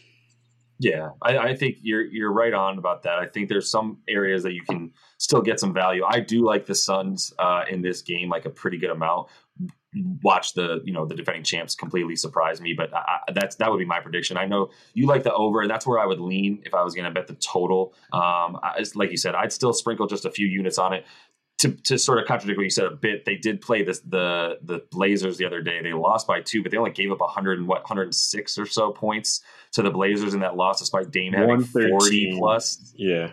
Yeah, 0.83 1.11
I, 1.21 1.37
I, 1.37 1.55
think 1.57 1.77
you're 1.83 2.07
you're 2.07 2.33
right 2.33 2.55
on 2.55 2.79
about 2.79 3.03
that. 3.03 3.19
I 3.19 3.27
think 3.27 3.51
there's 3.51 3.71
some 3.71 3.99
areas 4.09 4.43
that 4.45 4.55
you 4.55 4.63
can 4.63 4.93
still 5.19 5.43
get 5.43 5.61
some 5.61 5.75
value. 5.75 6.03
I 6.09 6.21
do 6.21 6.43
like 6.43 6.65
the 6.65 6.75
Suns 6.75 7.35
uh, 7.39 7.65
in 7.71 7.83
this 7.83 8.01
game, 8.01 8.31
like 8.31 8.47
a 8.47 8.51
pretty 8.51 8.79
good 8.79 8.89
amount. 8.89 9.29
watch 10.23 10.55
the 10.55 10.81
you 10.85 10.95
know 10.95 11.05
the 11.05 11.15
defending 11.15 11.45
champs 11.45 11.75
completely 11.75 12.17
surprise 12.17 12.63
me. 12.63 12.73
But 12.73 12.95
I, 12.95 13.19
that's 13.35 13.57
that 13.57 13.71
would 13.71 13.77
be 13.77 13.85
my 13.85 14.01
prediction. 14.01 14.39
I 14.39 14.47
know 14.47 14.71
you 14.95 15.07
like 15.07 15.23
the 15.23 15.35
over, 15.35 15.61
and 15.61 15.71
that's 15.71 15.87
where 15.87 15.99
I 15.99 16.07
would 16.07 16.19
lean 16.19 16.63
if 16.65 16.73
I 16.73 16.83
was 16.83 16.95
going 16.95 17.05
to 17.05 17.11
bet 17.11 17.27
the 17.27 17.35
total. 17.35 17.93
Um, 18.15 18.59
I, 18.63 18.83
like 18.95 19.11
you 19.11 19.19
said, 19.19 19.35
I'd 19.35 19.53
still 19.53 19.75
sprinkle 19.75 20.07
just 20.07 20.25
a 20.25 20.31
few 20.31 20.47
units 20.47 20.79
on 20.79 20.95
it. 20.95 21.05
To, 21.61 21.71
to 21.73 21.99
sort 21.99 22.19
of 22.19 22.27
contradict 22.27 22.57
what 22.57 22.65
you 22.65 22.71
said 22.71 22.87
a 22.87 22.91
bit, 22.91 23.27
they 23.27 23.37
did 23.37 23.61
play 23.61 23.83
this 23.83 24.01
the 24.01 24.59
the 24.63 24.83
Blazers 24.91 25.37
the 25.37 25.45
other 25.45 25.61
day. 25.61 25.83
They 25.83 25.93
lost 25.93 26.27
by 26.27 26.41
two, 26.41 26.63
but 26.63 26.73
they 26.73 26.79
only 26.79 26.91
gave 26.91 27.13
up 27.13 27.21
100 27.21 27.59
and 27.59 27.69
what 27.69 27.83
106 27.83 28.59
or 28.59 28.67
so 28.67 28.93
points 28.93 29.43
to 29.73 29.83
the 29.83 29.91
Blazers 29.91 30.33
in 30.33 30.41
that 30.41 30.57
loss, 30.57 30.79
despite 30.79 31.11
Dame 31.11 31.35
having 31.35 31.63
40 31.63 32.39
plus. 32.39 32.95
Yeah, 32.97 33.33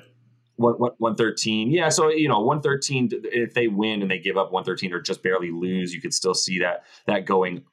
one, 0.57 0.73
113 0.73 1.71
yeah 1.71 1.87
so 1.87 2.09
you 2.09 2.27
know 2.27 2.39
113 2.39 3.09
if 3.31 3.53
they 3.53 3.67
win 3.67 4.01
and 4.01 4.09
they 4.09 4.19
give 4.19 4.37
up 4.37 4.51
113 4.51 4.91
or 4.91 4.99
just 4.99 5.23
barely 5.23 5.51
lose 5.51 5.93
you 5.93 6.01
could 6.01 6.13
still 6.13 6.33
see 6.33 6.59
that 6.59 6.83
that 7.05 7.25
going 7.25 7.63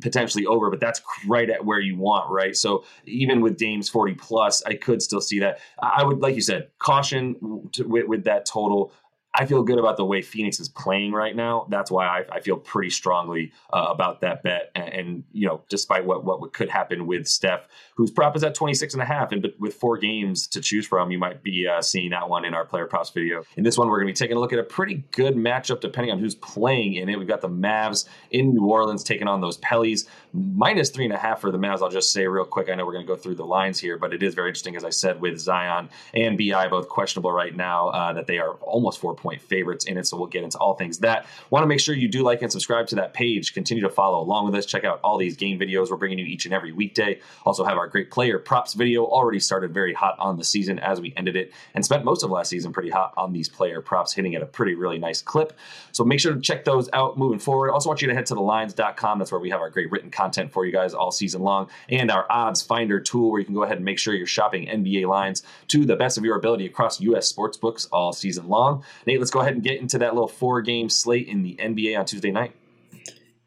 potentially 0.00 0.46
over 0.46 0.70
but 0.70 0.80
that's 0.80 1.02
right 1.26 1.50
at 1.50 1.64
where 1.64 1.80
you 1.80 1.96
want 1.96 2.30
right? 2.30 2.56
So 2.56 2.84
even 3.04 3.42
with 3.42 3.58
Dame's 3.58 3.88
40 3.88 4.14
plus 4.14 4.62
i 4.64 4.74
could 4.74 5.02
still 5.02 5.20
see 5.20 5.40
that. 5.40 5.58
I 5.80 6.04
would 6.04 6.20
like 6.20 6.36
you 6.36 6.40
said 6.40 6.68
caution 6.78 7.68
to, 7.72 7.84
with, 7.84 8.06
with 8.06 8.24
that 8.24 8.46
total 8.46 8.92
I 9.38 9.46
feel 9.46 9.62
good 9.62 9.78
about 9.78 9.96
the 9.96 10.04
way 10.04 10.20
Phoenix 10.20 10.58
is 10.58 10.68
playing 10.68 11.12
right 11.12 11.34
now. 11.34 11.68
That's 11.70 11.92
why 11.92 12.06
I, 12.06 12.24
I 12.32 12.40
feel 12.40 12.56
pretty 12.56 12.90
strongly 12.90 13.52
uh, 13.72 13.86
about 13.88 14.20
that 14.22 14.42
bet. 14.42 14.72
And, 14.74 14.88
and, 14.88 15.24
you 15.32 15.46
know, 15.46 15.62
despite 15.68 16.04
what, 16.04 16.24
what 16.24 16.52
could 16.52 16.68
happen 16.68 17.06
with 17.06 17.28
Steph, 17.28 17.68
whose 17.94 18.10
prop 18.10 18.34
is 18.34 18.42
at 18.42 18.56
26 18.56 18.94
and 18.94 19.02
a 19.02 19.06
half, 19.06 19.30
and 19.30 19.40
but 19.40 19.54
with 19.60 19.74
four 19.74 19.96
games 19.96 20.48
to 20.48 20.60
choose 20.60 20.88
from, 20.88 21.12
you 21.12 21.18
might 21.18 21.44
be 21.44 21.68
uh, 21.68 21.80
seeing 21.80 22.10
that 22.10 22.28
one 22.28 22.44
in 22.44 22.52
our 22.52 22.64
player 22.64 22.86
props 22.86 23.10
video. 23.10 23.44
In 23.56 23.62
this 23.62 23.78
one, 23.78 23.88
we're 23.88 24.00
going 24.00 24.08
to 24.08 24.12
be 24.12 24.16
taking 24.16 24.36
a 24.36 24.40
look 24.40 24.52
at 24.52 24.58
a 24.58 24.64
pretty 24.64 25.04
good 25.12 25.36
matchup 25.36 25.80
depending 25.80 26.10
on 26.10 26.18
who's 26.18 26.34
playing 26.34 26.94
in 26.94 27.08
it. 27.08 27.16
We've 27.16 27.28
got 27.28 27.40
the 27.40 27.48
Mavs 27.48 28.08
in 28.32 28.52
New 28.52 28.66
Orleans 28.66 29.04
taking 29.04 29.28
on 29.28 29.40
those 29.40 29.58
Pellies. 29.58 30.08
Minus 30.32 30.90
three 30.90 31.04
and 31.04 31.14
a 31.14 31.18
half 31.18 31.40
for 31.40 31.50
the 31.50 31.58
Mavs. 31.58 31.82
I'll 31.82 31.88
just 31.88 32.12
say 32.12 32.26
real 32.26 32.44
quick. 32.44 32.68
I 32.68 32.74
know 32.74 32.84
we're 32.84 32.92
going 32.92 33.06
to 33.06 33.12
go 33.12 33.16
through 33.16 33.36
the 33.36 33.46
lines 33.46 33.78
here, 33.78 33.96
but 33.96 34.12
it 34.12 34.22
is 34.22 34.34
very 34.34 34.48
interesting, 34.50 34.76
as 34.76 34.84
I 34.84 34.90
said, 34.90 35.20
with 35.20 35.38
Zion 35.38 35.88
and 36.12 36.36
BI 36.36 36.68
both 36.68 36.88
questionable 36.88 37.32
right 37.32 37.54
now, 37.54 37.88
uh, 37.88 38.12
that 38.12 38.26
they 38.26 38.38
are 38.38 38.52
almost 38.54 39.00
four 39.00 39.14
point 39.14 39.40
favorites 39.40 39.86
in 39.86 39.96
it. 39.96 40.06
So 40.06 40.16
we'll 40.16 40.26
get 40.26 40.44
into 40.44 40.58
all 40.58 40.74
things 40.74 40.98
that. 40.98 41.26
Want 41.50 41.62
to 41.62 41.66
make 41.66 41.80
sure 41.80 41.94
you 41.94 42.08
do 42.08 42.22
like 42.22 42.42
and 42.42 42.52
subscribe 42.52 42.86
to 42.88 42.96
that 42.96 43.14
page. 43.14 43.54
Continue 43.54 43.82
to 43.82 43.90
follow 43.90 44.20
along 44.20 44.46
with 44.46 44.54
us. 44.54 44.66
Check 44.66 44.84
out 44.84 45.00
all 45.02 45.16
these 45.16 45.36
game 45.36 45.58
videos 45.58 45.90
we're 45.90 45.96
bringing 45.96 46.18
you 46.18 46.26
each 46.26 46.44
and 46.44 46.54
every 46.54 46.72
weekday. 46.72 47.20
Also 47.44 47.64
have 47.64 47.78
our 47.78 47.86
great 47.86 48.10
player 48.10 48.38
props 48.38 48.74
video 48.74 49.04
already 49.06 49.40
started 49.40 49.72
very 49.72 49.94
hot 49.94 50.16
on 50.18 50.36
the 50.36 50.44
season 50.44 50.78
as 50.78 51.00
we 51.00 51.14
ended 51.16 51.36
it 51.36 51.52
and 51.74 51.84
spent 51.84 52.04
most 52.04 52.22
of 52.22 52.30
last 52.30 52.50
season 52.50 52.72
pretty 52.72 52.90
hot 52.90 53.14
on 53.16 53.32
these 53.32 53.48
player 53.48 53.80
props, 53.80 54.12
hitting 54.12 54.34
at 54.34 54.42
a 54.42 54.46
pretty 54.46 54.74
really 54.74 54.98
nice 54.98 55.22
clip. 55.22 55.52
So 55.92 56.04
make 56.04 56.20
sure 56.20 56.34
to 56.34 56.40
check 56.40 56.64
those 56.64 56.88
out 56.92 57.16
moving 57.16 57.38
forward. 57.38 57.70
Also 57.70 57.88
want 57.88 58.02
you 58.02 58.08
to 58.08 58.14
head 58.14 58.26
to 58.26 58.34
the 58.34 58.42
lines.com. 58.42 59.18
That's 59.18 59.32
where 59.32 59.40
we 59.40 59.50
have 59.50 59.60
our 59.60 59.70
great 59.70 59.90
written 59.90 60.10
content 60.18 60.52
for 60.52 60.66
you 60.66 60.72
guys 60.72 60.94
all 60.94 61.12
season 61.12 61.42
long 61.42 61.68
and 61.88 62.10
our 62.10 62.26
odds 62.28 62.60
finder 62.60 62.98
tool 62.98 63.30
where 63.30 63.38
you 63.38 63.44
can 63.44 63.54
go 63.54 63.62
ahead 63.62 63.76
and 63.76 63.84
make 63.84 64.00
sure 64.00 64.14
you're 64.14 64.26
shopping 64.26 64.66
NBA 64.66 65.06
lines 65.06 65.44
to 65.68 65.84
the 65.84 65.94
best 65.94 66.18
of 66.18 66.24
your 66.24 66.36
ability 66.36 66.66
across 66.66 67.00
US 67.00 67.28
sports 67.28 67.56
books 67.56 67.86
all 67.92 68.12
season 68.12 68.48
long. 68.48 68.82
Nate, 69.06 69.20
let's 69.20 69.30
go 69.30 69.40
ahead 69.40 69.54
and 69.54 69.62
get 69.62 69.80
into 69.80 69.96
that 69.98 70.14
little 70.14 70.26
four 70.26 70.60
game 70.60 70.88
slate 70.88 71.28
in 71.28 71.42
the 71.44 71.56
NBA 71.60 71.96
on 71.96 72.04
Tuesday 72.04 72.32
night. 72.32 72.52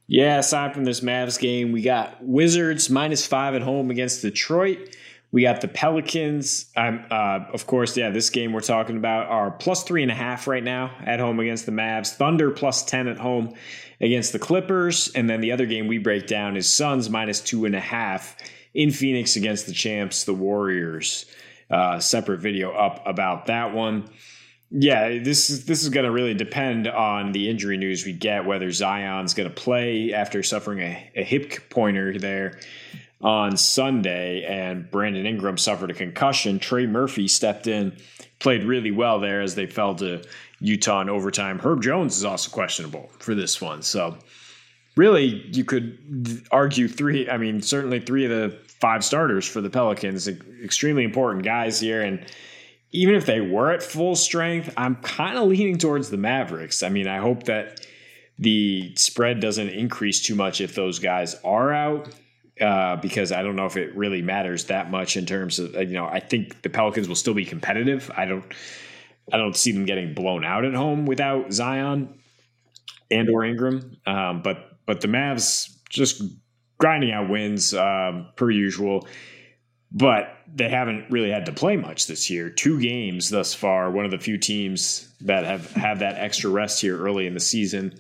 Yeah, 0.08 0.40
aside 0.40 0.74
from 0.74 0.86
this 0.86 1.02
Mavs 1.02 1.40
game, 1.40 1.74
we 1.74 1.82
got 1.82 2.24
Wizards 2.24 2.90
minus 2.90 3.26
five 3.26 3.54
at 3.54 3.62
home 3.62 3.92
against 3.92 4.22
Detroit. 4.22 4.96
We 5.32 5.44
got 5.44 5.62
the 5.62 5.70
Pelicans. 5.70 6.66
Uh, 6.76 7.46
of 7.54 7.66
course, 7.66 7.96
yeah, 7.96 8.10
this 8.10 8.30
game 8.30 8.52
we're 8.52 8.60
talking 8.60 8.98
about 8.98 9.28
are 9.28 9.52
plus 9.52 9.84
three 9.84 10.02
and 10.02 10.12
a 10.12 10.16
half 10.16 10.46
right 10.46 10.64
now 10.64 10.92
at 11.06 11.20
home 11.20 11.40
against 11.40 11.66
the 11.66 11.72
Mavs. 11.72 12.14
Thunder 12.14 12.52
plus 12.52 12.84
10 12.84 13.08
at 13.08 13.18
home 13.18 13.54
against 14.02 14.34
the 14.34 14.40
Clippers. 14.40 15.10
And 15.16 15.30
then 15.30 15.40
the 15.40 15.54
other 15.54 15.66
game 15.66 15.88
we 15.88 16.00
break 16.00 16.28
down 16.28 16.58
is 16.58 16.68
Suns 16.68 17.10
minus 17.10 17.40
two 17.40 17.66
and 17.66 17.76
a 17.76 17.80
half 17.80 18.36
in 18.74 18.92
Phoenix 18.92 19.38
against 19.38 19.68
the 19.68 19.74
champs, 19.74 20.26
the 20.26 20.34
Warriors. 20.34 21.26
Uh, 21.70 22.00
separate 22.00 22.40
video 22.40 22.72
up 22.74 23.02
about 23.06 23.46
that 23.46 23.74
one. 23.74 24.10
Yeah, 24.70 25.20
this 25.20 25.50
is 25.50 25.66
this 25.66 25.84
is 25.84 25.90
going 25.90 26.06
to 26.06 26.12
really 26.12 26.34
depend 26.34 26.88
on 26.88 27.32
the 27.32 27.50
injury 27.50 27.78
news 27.78 28.06
we 28.06 28.14
get. 28.14 28.46
Whether 28.46 28.72
Zion's 28.72 29.34
going 29.34 29.50
to 29.50 29.56
play 29.56 30.14
after 30.14 30.44
suffering 30.44 30.80
a, 30.80 31.12
a, 31.16 31.24
hip 31.24 31.70
pointer 31.70 32.18
there 32.18 32.60
on 33.24 33.56
Sunday, 33.58 34.44
and 34.44 34.90
Brandon 34.90 35.26
Ingram 35.26 35.58
suffered 35.58 35.92
a 35.92 35.94
concussion. 35.94 36.60
Trey 36.60 36.88
Murphy 36.88 37.28
stepped 37.28 37.68
in, 37.68 37.96
played 38.40 38.64
really 38.64 38.92
well 38.92 39.20
there 39.20 39.42
as 39.42 39.56
they 39.56 39.68
fell 39.68 39.96
to 39.96 40.24
Utah 40.60 41.02
in 41.02 41.10
overtime. 41.10 41.60
Herb 41.60 41.82
Jones 41.82 42.18
is 42.18 42.26
also 42.26 42.50
questionable 42.50 43.10
for 43.20 43.36
this 43.36 43.62
one, 43.62 43.82
so 43.82 44.18
really 44.96 45.46
you 45.54 45.64
could 45.64 46.46
argue 46.52 46.88
three. 46.88 47.30
I 47.30 47.38
mean, 47.38 47.62
certainly 47.62 48.00
three 48.00 48.26
of 48.26 48.32
the 48.32 48.58
five 48.80 49.04
starters 49.04 49.48
for 49.48 49.62
the 49.62 49.70
Pelicans, 49.70 50.28
extremely 50.28 51.04
important 51.04 51.46
guys 51.46 51.80
here, 51.80 52.02
and 52.02 52.26
even 52.92 53.16
if 53.16 53.26
they 53.26 53.40
were 53.40 53.72
at 53.72 53.82
full 53.84 54.16
strength, 54.16 54.74
I'm 54.76 54.96
kind 54.98 55.38
of 55.38 55.48
leaning 55.48 55.78
towards 55.78 56.10
the 56.10 56.18
Mavericks. 56.18 56.84
I 56.84 56.90
mean, 56.90 57.08
I 57.08 57.18
hope 57.20 57.44
that 57.44 57.86
the 58.38 58.94
spread 58.96 59.40
doesn't 59.40 59.70
increase 59.70 60.22
too 60.22 60.36
much 60.36 60.60
if 60.60 60.76
those 60.76 61.00
guys 61.00 61.36
are 61.44 61.72
out. 61.72 62.10
Uh, 62.62 62.96
because 62.98 63.32
I 63.32 63.42
don't 63.42 63.56
know 63.56 63.66
if 63.66 63.76
it 63.76 63.96
really 63.96 64.22
matters 64.22 64.66
that 64.66 64.92
much 64.92 65.18
in 65.18 65.26
terms 65.26 65.58
of 65.58 65.74
you 65.76 65.94
know 65.94 66.06
I 66.06 66.20
think 66.20 66.62
the 66.62 66.70
Pelicans 66.70 67.08
will 67.08 67.16
still 67.16 67.34
be 67.34 67.46
competitive. 67.46 68.12
I 68.16 68.26
don't 68.26 68.46
I 69.32 69.38
don't 69.38 69.56
see 69.56 69.72
them 69.72 69.86
getting 69.86 70.14
blown 70.14 70.46
out 70.46 70.64
at 70.64 70.74
home 70.74 71.06
without 71.06 71.52
Zion 71.52 72.20
and 73.10 73.30
or 73.30 73.44
Ingram. 73.44 73.98
Um, 74.06 74.42
but 74.42 74.78
but 74.86 75.02
the 75.02 75.08
Mavs 75.08 75.76
just 75.90 76.22
grinding 76.78 77.12
out 77.12 77.30
wins 77.30 77.74
um, 77.74 78.28
per 78.36 78.50
usual 78.50 79.08
but 79.92 80.38
they 80.54 80.70
haven't 80.70 81.12
really 81.12 81.30
had 81.30 81.46
to 81.46 81.52
play 81.52 81.76
much 81.76 82.08
this 82.08 82.30
year. 82.30 82.50
Two 82.50 82.80
games 82.80 83.30
thus 83.30 83.54
far. 83.54 83.92
One 83.92 84.06
of 84.06 84.12
the 84.12 84.20
few 84.20 84.38
teams 84.38 85.14
that 85.22 85.44
have 85.44 85.72
had 85.72 86.00
that 86.00 86.16
extra 86.16 86.50
rest 86.50 86.82
here 86.82 86.98
early 86.98 87.28
in 87.28 87.34
the 87.34 87.40
season. 87.40 87.94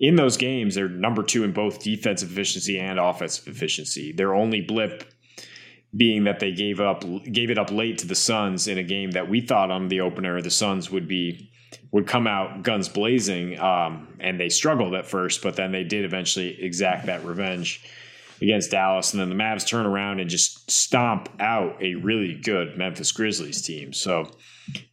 In 0.00 0.16
those 0.16 0.36
games, 0.36 0.74
they're 0.74 0.88
number 0.88 1.22
two 1.22 1.44
in 1.44 1.52
both 1.52 1.82
defensive 1.82 2.30
efficiency 2.30 2.78
and 2.78 2.98
offensive 2.98 3.48
efficiency. 3.48 4.12
Their 4.12 4.34
only 4.34 4.60
blip 4.60 5.12
being 5.96 6.24
that 6.24 6.40
they 6.40 6.52
gave 6.52 6.80
up 6.80 7.04
gave 7.24 7.50
it 7.50 7.58
up 7.58 7.70
late 7.70 7.98
to 7.98 8.06
the 8.06 8.14
Suns 8.14 8.66
in 8.66 8.78
a 8.78 8.82
game 8.82 9.10
that 9.12 9.28
we 9.28 9.40
thought 9.40 9.70
on 9.70 9.88
the 9.88 10.00
opener 10.00 10.40
the 10.40 10.50
Suns 10.50 10.90
would 10.90 11.06
be 11.06 11.50
would 11.90 12.06
come 12.06 12.26
out 12.26 12.62
guns 12.62 12.88
blazing, 12.88 13.58
um, 13.58 14.16
and 14.20 14.40
they 14.40 14.48
struggled 14.48 14.94
at 14.94 15.06
first, 15.06 15.42
but 15.42 15.56
then 15.56 15.72
they 15.72 15.84
did 15.84 16.04
eventually 16.04 16.62
exact 16.62 17.06
that 17.06 17.24
revenge 17.24 17.84
against 18.40 18.70
Dallas, 18.70 19.12
and 19.12 19.20
then 19.20 19.28
the 19.28 19.34
Mavs 19.34 19.66
turn 19.66 19.86
around 19.86 20.20
and 20.20 20.28
just 20.28 20.70
stomp 20.70 21.28
out 21.38 21.80
a 21.80 21.94
really 21.94 22.34
good 22.34 22.76
Memphis 22.76 23.12
Grizzlies 23.12 23.62
team. 23.62 23.92
So 23.92 24.30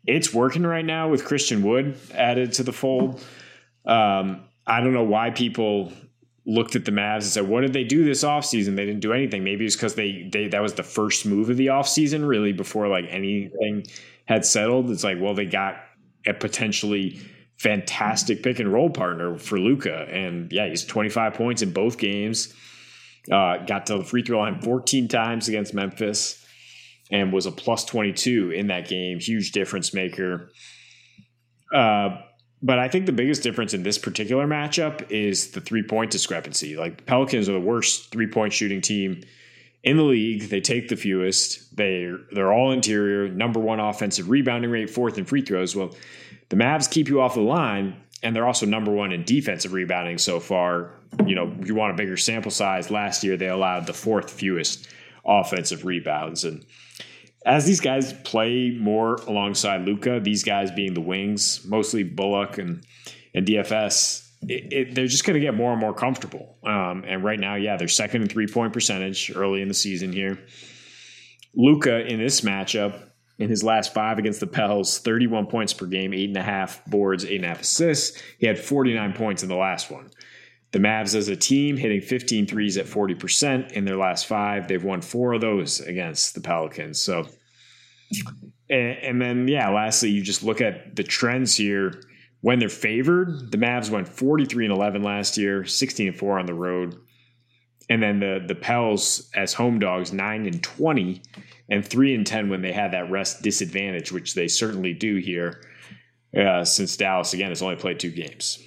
it's 0.05 0.33
working 0.33 0.63
right 0.63 0.85
now 0.85 1.09
with 1.09 1.25
Christian 1.25 1.63
Wood 1.63 1.97
added 2.13 2.53
to 2.53 2.63
the 2.63 2.73
fold. 2.73 3.23
Um, 3.85 4.43
I 4.69 4.81
don't 4.81 4.93
know 4.93 5.03
why 5.03 5.31
people 5.31 5.91
looked 6.45 6.75
at 6.75 6.85
the 6.85 6.91
Mavs 6.91 7.15
and 7.15 7.23
said, 7.25 7.47
"What 7.47 7.61
did 7.61 7.73
they 7.73 7.83
do 7.83 8.03
this 8.03 8.23
offseason? 8.23 8.75
They 8.75 8.85
didn't 8.85 9.01
do 9.01 9.13
anything." 9.13 9.43
Maybe 9.43 9.65
it's 9.65 9.75
because 9.75 9.95
they 9.95 10.29
they 10.31 10.47
that 10.47 10.61
was 10.61 10.75
the 10.75 10.83
first 10.83 11.25
move 11.25 11.49
of 11.49 11.57
the 11.57 11.67
offseason, 11.67 12.27
really 12.27 12.53
before 12.53 12.87
like 12.87 13.05
anything 13.09 13.85
had 14.25 14.45
settled. 14.45 14.89
It's 14.91 15.03
like, 15.03 15.17
well, 15.19 15.33
they 15.33 15.45
got 15.45 15.75
a 16.25 16.33
potentially 16.33 17.19
fantastic 17.57 18.43
pick 18.43 18.59
and 18.59 18.71
roll 18.71 18.89
partner 18.89 19.37
for 19.37 19.59
Luka, 19.59 20.07
and 20.09 20.51
yeah, 20.51 20.69
he's 20.69 20.85
twenty 20.85 21.09
five 21.09 21.33
points 21.33 21.61
in 21.61 21.73
both 21.73 21.97
games. 21.97 22.53
Uh, 23.31 23.57
got 23.65 23.85
to 23.87 23.97
the 23.97 24.03
free 24.03 24.23
throw 24.23 24.39
line 24.39 24.59
14 24.61 25.07
times 25.07 25.47
against 25.47 25.73
Memphis 25.73 26.43
and 27.11 27.33
was 27.33 27.45
a 27.45 27.51
plus 27.51 27.85
22 27.85 28.51
in 28.51 28.67
that 28.67 28.87
game. 28.87 29.19
Huge 29.19 29.51
difference 29.51 29.93
maker. 29.93 30.51
Uh, 31.73 32.21
but 32.61 32.79
I 32.79 32.89
think 32.89 33.05
the 33.05 33.11
biggest 33.11 33.41
difference 33.43 33.73
in 33.73 33.83
this 33.83 33.97
particular 33.97 34.45
matchup 34.45 35.09
is 35.11 35.51
the 35.51 35.61
three 35.61 35.83
point 35.83 36.11
discrepancy. 36.11 36.75
Like 36.75 36.97
the 36.97 37.03
Pelicans 37.03 37.47
are 37.47 37.53
the 37.53 37.59
worst 37.59 38.11
three 38.11 38.27
point 38.27 38.53
shooting 38.53 38.81
team 38.81 39.23
in 39.83 39.97
the 39.97 40.03
league. 40.03 40.49
They 40.49 40.61
take 40.61 40.89
the 40.89 40.95
fewest. 40.95 41.75
They 41.75 42.11
they're 42.31 42.51
all 42.51 42.71
interior. 42.71 43.29
Number 43.29 43.59
one 43.59 43.79
offensive 43.79 44.29
rebounding 44.29 44.71
rate, 44.71 44.89
fourth 44.89 45.17
in 45.17 45.25
free 45.25 45.41
throws. 45.41 45.75
Well, 45.75 45.95
the 46.49 46.57
Mavs 46.57 46.89
keep 46.89 47.07
you 47.07 47.21
off 47.21 47.35
the 47.35 47.41
line, 47.41 47.95
and 48.23 48.35
they're 48.35 48.47
also 48.47 48.65
number 48.65 48.91
one 48.91 49.11
in 49.11 49.23
defensive 49.23 49.71
rebounding 49.71 50.17
so 50.17 50.39
far. 50.39 50.91
You 51.25 51.35
know, 51.35 51.55
you 51.63 51.75
want 51.75 51.93
a 51.93 51.95
bigger 51.95 52.17
sample 52.17 52.51
size. 52.51 52.91
Last 52.91 53.23
year, 53.23 53.37
they 53.37 53.47
allowed 53.47 53.85
the 53.85 53.93
fourth 53.93 54.31
fewest 54.31 54.87
offensive 55.25 55.85
rebounds. 55.85 56.43
And 56.43 56.65
as 57.45 57.65
these 57.65 57.79
guys 57.79 58.13
play 58.23 58.75
more 58.77 59.15
alongside 59.15 59.85
Luka, 59.85 60.19
these 60.19 60.43
guys 60.43 60.71
being 60.71 60.93
the 60.93 61.01
wings, 61.01 61.65
mostly 61.65 62.03
Bullock 62.03 62.57
and, 62.57 62.83
and 63.33 63.45
DFS, 63.45 64.29
it, 64.43 64.73
it, 64.73 64.95
they're 64.95 65.07
just 65.07 65.25
going 65.25 65.35
to 65.35 65.39
get 65.39 65.53
more 65.53 65.71
and 65.71 65.79
more 65.79 65.93
comfortable. 65.93 66.57
Um, 66.63 67.03
and 67.07 67.23
right 67.23 67.39
now, 67.39 67.55
yeah, 67.55 67.77
they're 67.77 67.87
second 67.87 68.23
in 68.23 68.27
three 68.27 68.47
point 68.47 68.73
percentage 68.73 69.31
early 69.35 69.61
in 69.61 69.67
the 69.67 69.73
season 69.73 70.11
here. 70.11 70.39
Luka 71.55 72.05
in 72.05 72.19
this 72.19 72.41
matchup 72.41 73.09
in 73.37 73.49
his 73.49 73.63
last 73.63 73.93
five 73.93 74.19
against 74.19 74.41
the 74.41 74.47
Pels, 74.47 74.99
31 74.99 75.47
points 75.47 75.73
per 75.73 75.85
game, 75.85 76.13
eight 76.13 76.27
and 76.27 76.37
a 76.37 76.43
half 76.43 76.85
boards, 76.85 77.25
eight 77.25 77.37
and 77.37 77.45
a 77.45 77.47
half 77.47 77.61
assists. 77.61 78.21
He 78.37 78.45
had 78.45 78.59
49 78.59 79.13
points 79.13 79.43
in 79.43 79.49
the 79.49 79.55
last 79.55 79.89
one. 79.89 80.09
The 80.71 80.79
Mavs 80.79 81.15
as 81.15 81.27
a 81.29 81.35
team 81.35 81.77
hitting 81.77 82.01
15 82.01 82.45
threes 82.45 82.77
at 82.77 82.85
40% 82.85 83.71
in 83.71 83.85
their 83.85 83.97
last 83.97 84.27
five. 84.27 84.67
They've 84.67 84.83
won 84.83 85.01
four 85.01 85.33
of 85.33 85.41
those 85.41 85.79
against 85.79 86.35
the 86.35 86.41
Pelicans. 86.41 87.01
So, 87.01 87.27
and, 88.69 88.97
and 88.97 89.21
then, 89.21 89.47
yeah, 89.47 89.69
lastly, 89.69 90.09
you 90.09 90.21
just 90.21 90.43
look 90.43 90.61
at 90.61 90.95
the 90.95 91.03
trends 91.03 91.55
here. 91.55 92.03
When 92.41 92.59
they're 92.59 92.69
favored, 92.69 93.51
the 93.51 93.57
Mavs 93.57 93.89
went 93.89 94.07
43 94.07 94.65
and 94.65 94.73
11 94.73 95.01
last 95.01 95.37
year, 95.37 95.65
16 95.65 96.09
and 96.09 96.17
4 96.17 96.39
on 96.39 96.45
the 96.45 96.53
road. 96.53 96.95
And 97.89 98.03
then 98.03 98.19
the 98.19 98.43
the 98.47 98.53
Pels 98.53 99.31
as 99.35 99.53
home 99.53 99.79
dogs, 99.79 100.13
9 100.13 100.45
and 100.45 100.61
20 100.61 101.23
and 101.69 101.85
3 101.85 102.15
and 102.15 102.27
10 102.27 102.49
when 102.49 102.61
they 102.61 102.71
had 102.71 102.91
that 102.91 103.09
rest 103.09 103.41
disadvantage, 103.41 104.11
which 104.11 104.35
they 104.35 104.47
certainly 104.47 104.93
do 104.93 105.17
here. 105.17 105.63
Uh, 106.37 106.63
since 106.63 106.95
Dallas 106.95 107.33
again 107.33 107.49
has 107.49 107.63
only 107.63 107.75
played 107.75 107.99
two 107.99 108.11
games. 108.11 108.59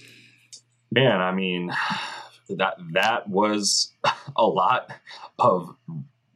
Man, 0.92 1.22
I 1.22 1.32
mean, 1.32 1.72
that 2.50 2.76
that 2.92 3.28
was 3.28 3.92
a 4.36 4.44
lot 4.44 4.92
of 5.38 5.74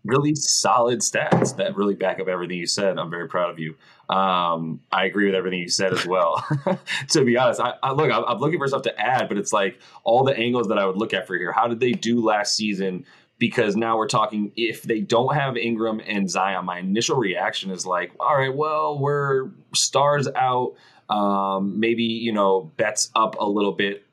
really 0.03 0.35
solid 0.35 1.01
stats 1.01 1.57
that 1.57 1.77
really 1.77 1.95
back 1.95 2.21
up 2.21 2.29
everything 2.29 2.59
you 2.59 2.67
said. 2.67 2.99
I'm 2.99 3.11
very 3.11 3.29
proud 3.29 3.51
of 3.51 3.59
you. 3.59 3.75
Um, 4.09 4.81
I 4.93 5.05
agree 5.05 5.27
with 5.27 5.35
everything 5.35 5.59
you 5.59 5.69
said 5.69 5.93
as 5.93 6.07
well. 6.07 6.47
to 7.09 7.25
be 7.25 7.37
honest, 7.37 7.61
I, 7.61 7.75
I 7.83 7.93
look, 7.93 8.11
I'm 8.11 8.39
looking 8.39 8.59
for 8.59 8.69
stuff 8.69 8.83
to 8.83 8.99
add, 8.99 9.29
but 9.29 9.37
it's 9.37 9.53
like 9.53 9.81
all 10.05 10.25
the 10.25 10.37
angles 10.37 10.69
that 10.69 10.79
I 10.79 10.87
would 10.87 10.97
look 10.97 11.13
at 11.13 11.27
for 11.27 11.37
here. 11.37 11.53
How 11.53 11.67
did 11.67 11.81
they 11.81 11.93
do 11.93 12.25
last 12.25 12.55
season? 12.55 13.05
Because 13.39 13.77
now 13.77 13.99
we're 13.99 14.07
talking 14.07 14.53
if 14.57 14.85
they 14.85 15.01
don't 15.01 15.35
have 15.35 15.57
Ingram 15.57 16.01
and 16.07 16.31
Zion, 16.31 16.65
my 16.65 16.79
initial 16.79 17.17
reaction 17.17 17.71
is 17.71 17.85
like, 17.85 18.13
all 18.19 18.37
right, 18.37 18.55
well, 18.55 18.99
we're 18.99 19.51
stars 19.75 20.29
out. 20.35 20.77
Um, 21.11 21.79
maybe 21.79 22.05
you 22.05 22.33
know 22.33 22.73
bets 22.77 23.11
up 23.15 23.37
a 23.39 23.47
little 23.47 23.73
bit 23.73 24.06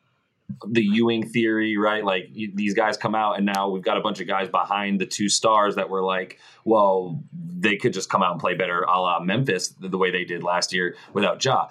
the 0.67 0.83
Ewing 0.83 1.27
theory, 1.27 1.77
right? 1.77 2.03
Like 2.03 2.29
you, 2.31 2.51
these 2.53 2.73
guys 2.73 2.97
come 2.97 3.15
out, 3.15 3.37
and 3.37 3.45
now 3.45 3.69
we've 3.69 3.83
got 3.83 3.97
a 3.97 4.01
bunch 4.01 4.19
of 4.21 4.27
guys 4.27 4.49
behind 4.49 4.99
the 4.99 5.05
two 5.05 5.29
stars 5.29 5.75
that 5.75 5.89
were 5.89 6.03
like, 6.03 6.39
well, 6.65 7.23
they 7.31 7.77
could 7.77 7.93
just 7.93 8.09
come 8.09 8.23
out 8.23 8.31
and 8.31 8.41
play 8.41 8.53
better, 8.53 8.81
a 8.81 8.99
la 8.99 9.19
Memphis, 9.19 9.69
the, 9.69 9.89
the 9.89 9.97
way 9.97 10.11
they 10.11 10.25
did 10.25 10.43
last 10.43 10.73
year 10.73 10.95
without 11.13 11.43
Ja. 11.43 11.69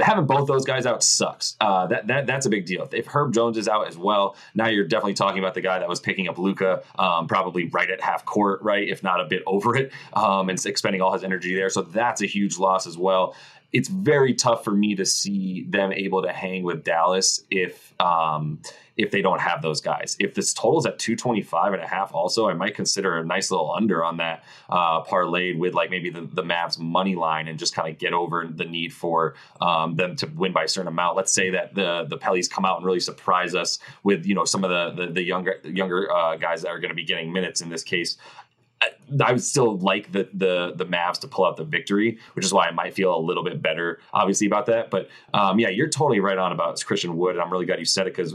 Having 0.00 0.26
both 0.26 0.48
those 0.48 0.64
guys 0.64 0.86
out 0.86 1.04
sucks. 1.04 1.56
Uh, 1.60 1.86
that 1.86 2.08
that 2.08 2.26
that's 2.26 2.46
a 2.46 2.50
big 2.50 2.66
deal. 2.66 2.88
If 2.92 3.06
Herb 3.06 3.32
Jones 3.32 3.56
is 3.56 3.68
out 3.68 3.86
as 3.86 3.96
well, 3.96 4.34
now 4.52 4.66
you're 4.66 4.88
definitely 4.88 5.14
talking 5.14 5.38
about 5.38 5.54
the 5.54 5.60
guy 5.60 5.78
that 5.78 5.88
was 5.88 6.00
picking 6.00 6.26
up 6.26 6.36
Luka 6.36 6.82
um, 6.98 7.28
probably 7.28 7.68
right 7.68 7.88
at 7.88 8.00
half 8.00 8.24
court, 8.24 8.60
right, 8.62 8.88
if 8.88 9.04
not 9.04 9.20
a 9.20 9.24
bit 9.24 9.44
over 9.46 9.76
it, 9.76 9.92
um, 10.14 10.48
and 10.48 10.66
expending 10.66 11.00
all 11.00 11.12
his 11.12 11.22
energy 11.22 11.54
there. 11.54 11.70
So 11.70 11.82
that's 11.82 12.22
a 12.22 12.26
huge 12.26 12.58
loss 12.58 12.88
as 12.88 12.98
well 12.98 13.36
it's 13.74 13.88
very 13.88 14.34
tough 14.34 14.62
for 14.62 14.70
me 14.70 14.94
to 14.94 15.04
see 15.04 15.66
them 15.68 15.92
able 15.92 16.22
to 16.22 16.32
hang 16.32 16.62
with 16.62 16.84
Dallas 16.84 17.42
if 17.50 17.92
um, 18.00 18.60
if 18.96 19.10
they 19.10 19.20
don't 19.20 19.40
have 19.40 19.62
those 19.62 19.80
guys. 19.80 20.16
If 20.20 20.34
this 20.36 20.54
total's 20.54 20.86
at 20.86 21.00
225 21.00 21.72
and 21.72 21.82
a 21.82 21.86
half, 21.86 22.14
also, 22.14 22.48
I 22.48 22.54
might 22.54 22.76
consider 22.76 23.18
a 23.18 23.24
nice 23.24 23.50
little 23.50 23.74
under 23.74 24.04
on 24.04 24.18
that 24.18 24.44
uh, 24.70 25.02
parlayed 25.02 25.58
with 25.58 25.74
like 25.74 25.90
maybe 25.90 26.08
the, 26.08 26.20
the 26.20 26.44
Mavs 26.44 26.78
money 26.78 27.16
line 27.16 27.48
and 27.48 27.58
just 27.58 27.74
kind 27.74 27.92
of 27.92 27.98
get 27.98 28.12
over 28.12 28.46
the 28.48 28.64
need 28.64 28.92
for 28.92 29.34
um, 29.60 29.96
them 29.96 30.14
to 30.16 30.26
win 30.28 30.52
by 30.52 30.62
a 30.62 30.68
certain 30.68 30.86
amount. 30.86 31.16
Let's 31.16 31.32
say 31.32 31.50
that 31.50 31.74
the 31.74 32.06
the 32.08 32.16
Pellies 32.16 32.48
come 32.48 32.64
out 32.64 32.76
and 32.76 32.86
really 32.86 33.00
surprise 33.00 33.56
us 33.56 33.80
with 34.04 34.24
you 34.24 34.36
know 34.36 34.44
some 34.44 34.62
of 34.62 34.70
the 34.70 35.06
the, 35.06 35.12
the 35.12 35.22
younger 35.22 35.58
younger 35.64 36.12
uh, 36.12 36.36
guys 36.36 36.62
that 36.62 36.68
are 36.68 36.78
going 36.78 36.90
to 36.90 36.94
be 36.94 37.04
getting 37.04 37.32
minutes 37.32 37.60
in 37.60 37.70
this 37.70 37.82
case. 37.82 38.18
I 39.24 39.32
would 39.32 39.42
still 39.42 39.78
like 39.78 40.12
the 40.12 40.28
the 40.32 40.72
the 40.74 40.86
Mavs 40.86 41.20
to 41.20 41.28
pull 41.28 41.44
out 41.44 41.56
the 41.56 41.64
victory, 41.64 42.18
which 42.34 42.44
is 42.44 42.52
why 42.52 42.66
I 42.66 42.70
might 42.70 42.94
feel 42.94 43.14
a 43.14 43.18
little 43.18 43.44
bit 43.44 43.60
better, 43.62 44.00
obviously, 44.12 44.46
about 44.46 44.66
that. 44.66 44.90
But 44.90 45.08
um, 45.32 45.58
yeah, 45.58 45.68
you're 45.68 45.88
totally 45.88 46.20
right 46.20 46.38
on 46.38 46.52
about 46.52 46.82
Christian 46.84 47.16
Wood, 47.16 47.36
and 47.36 47.42
I'm 47.42 47.50
really 47.50 47.66
glad 47.66 47.78
you 47.78 47.84
said 47.84 48.06
it 48.06 48.16
because 48.16 48.34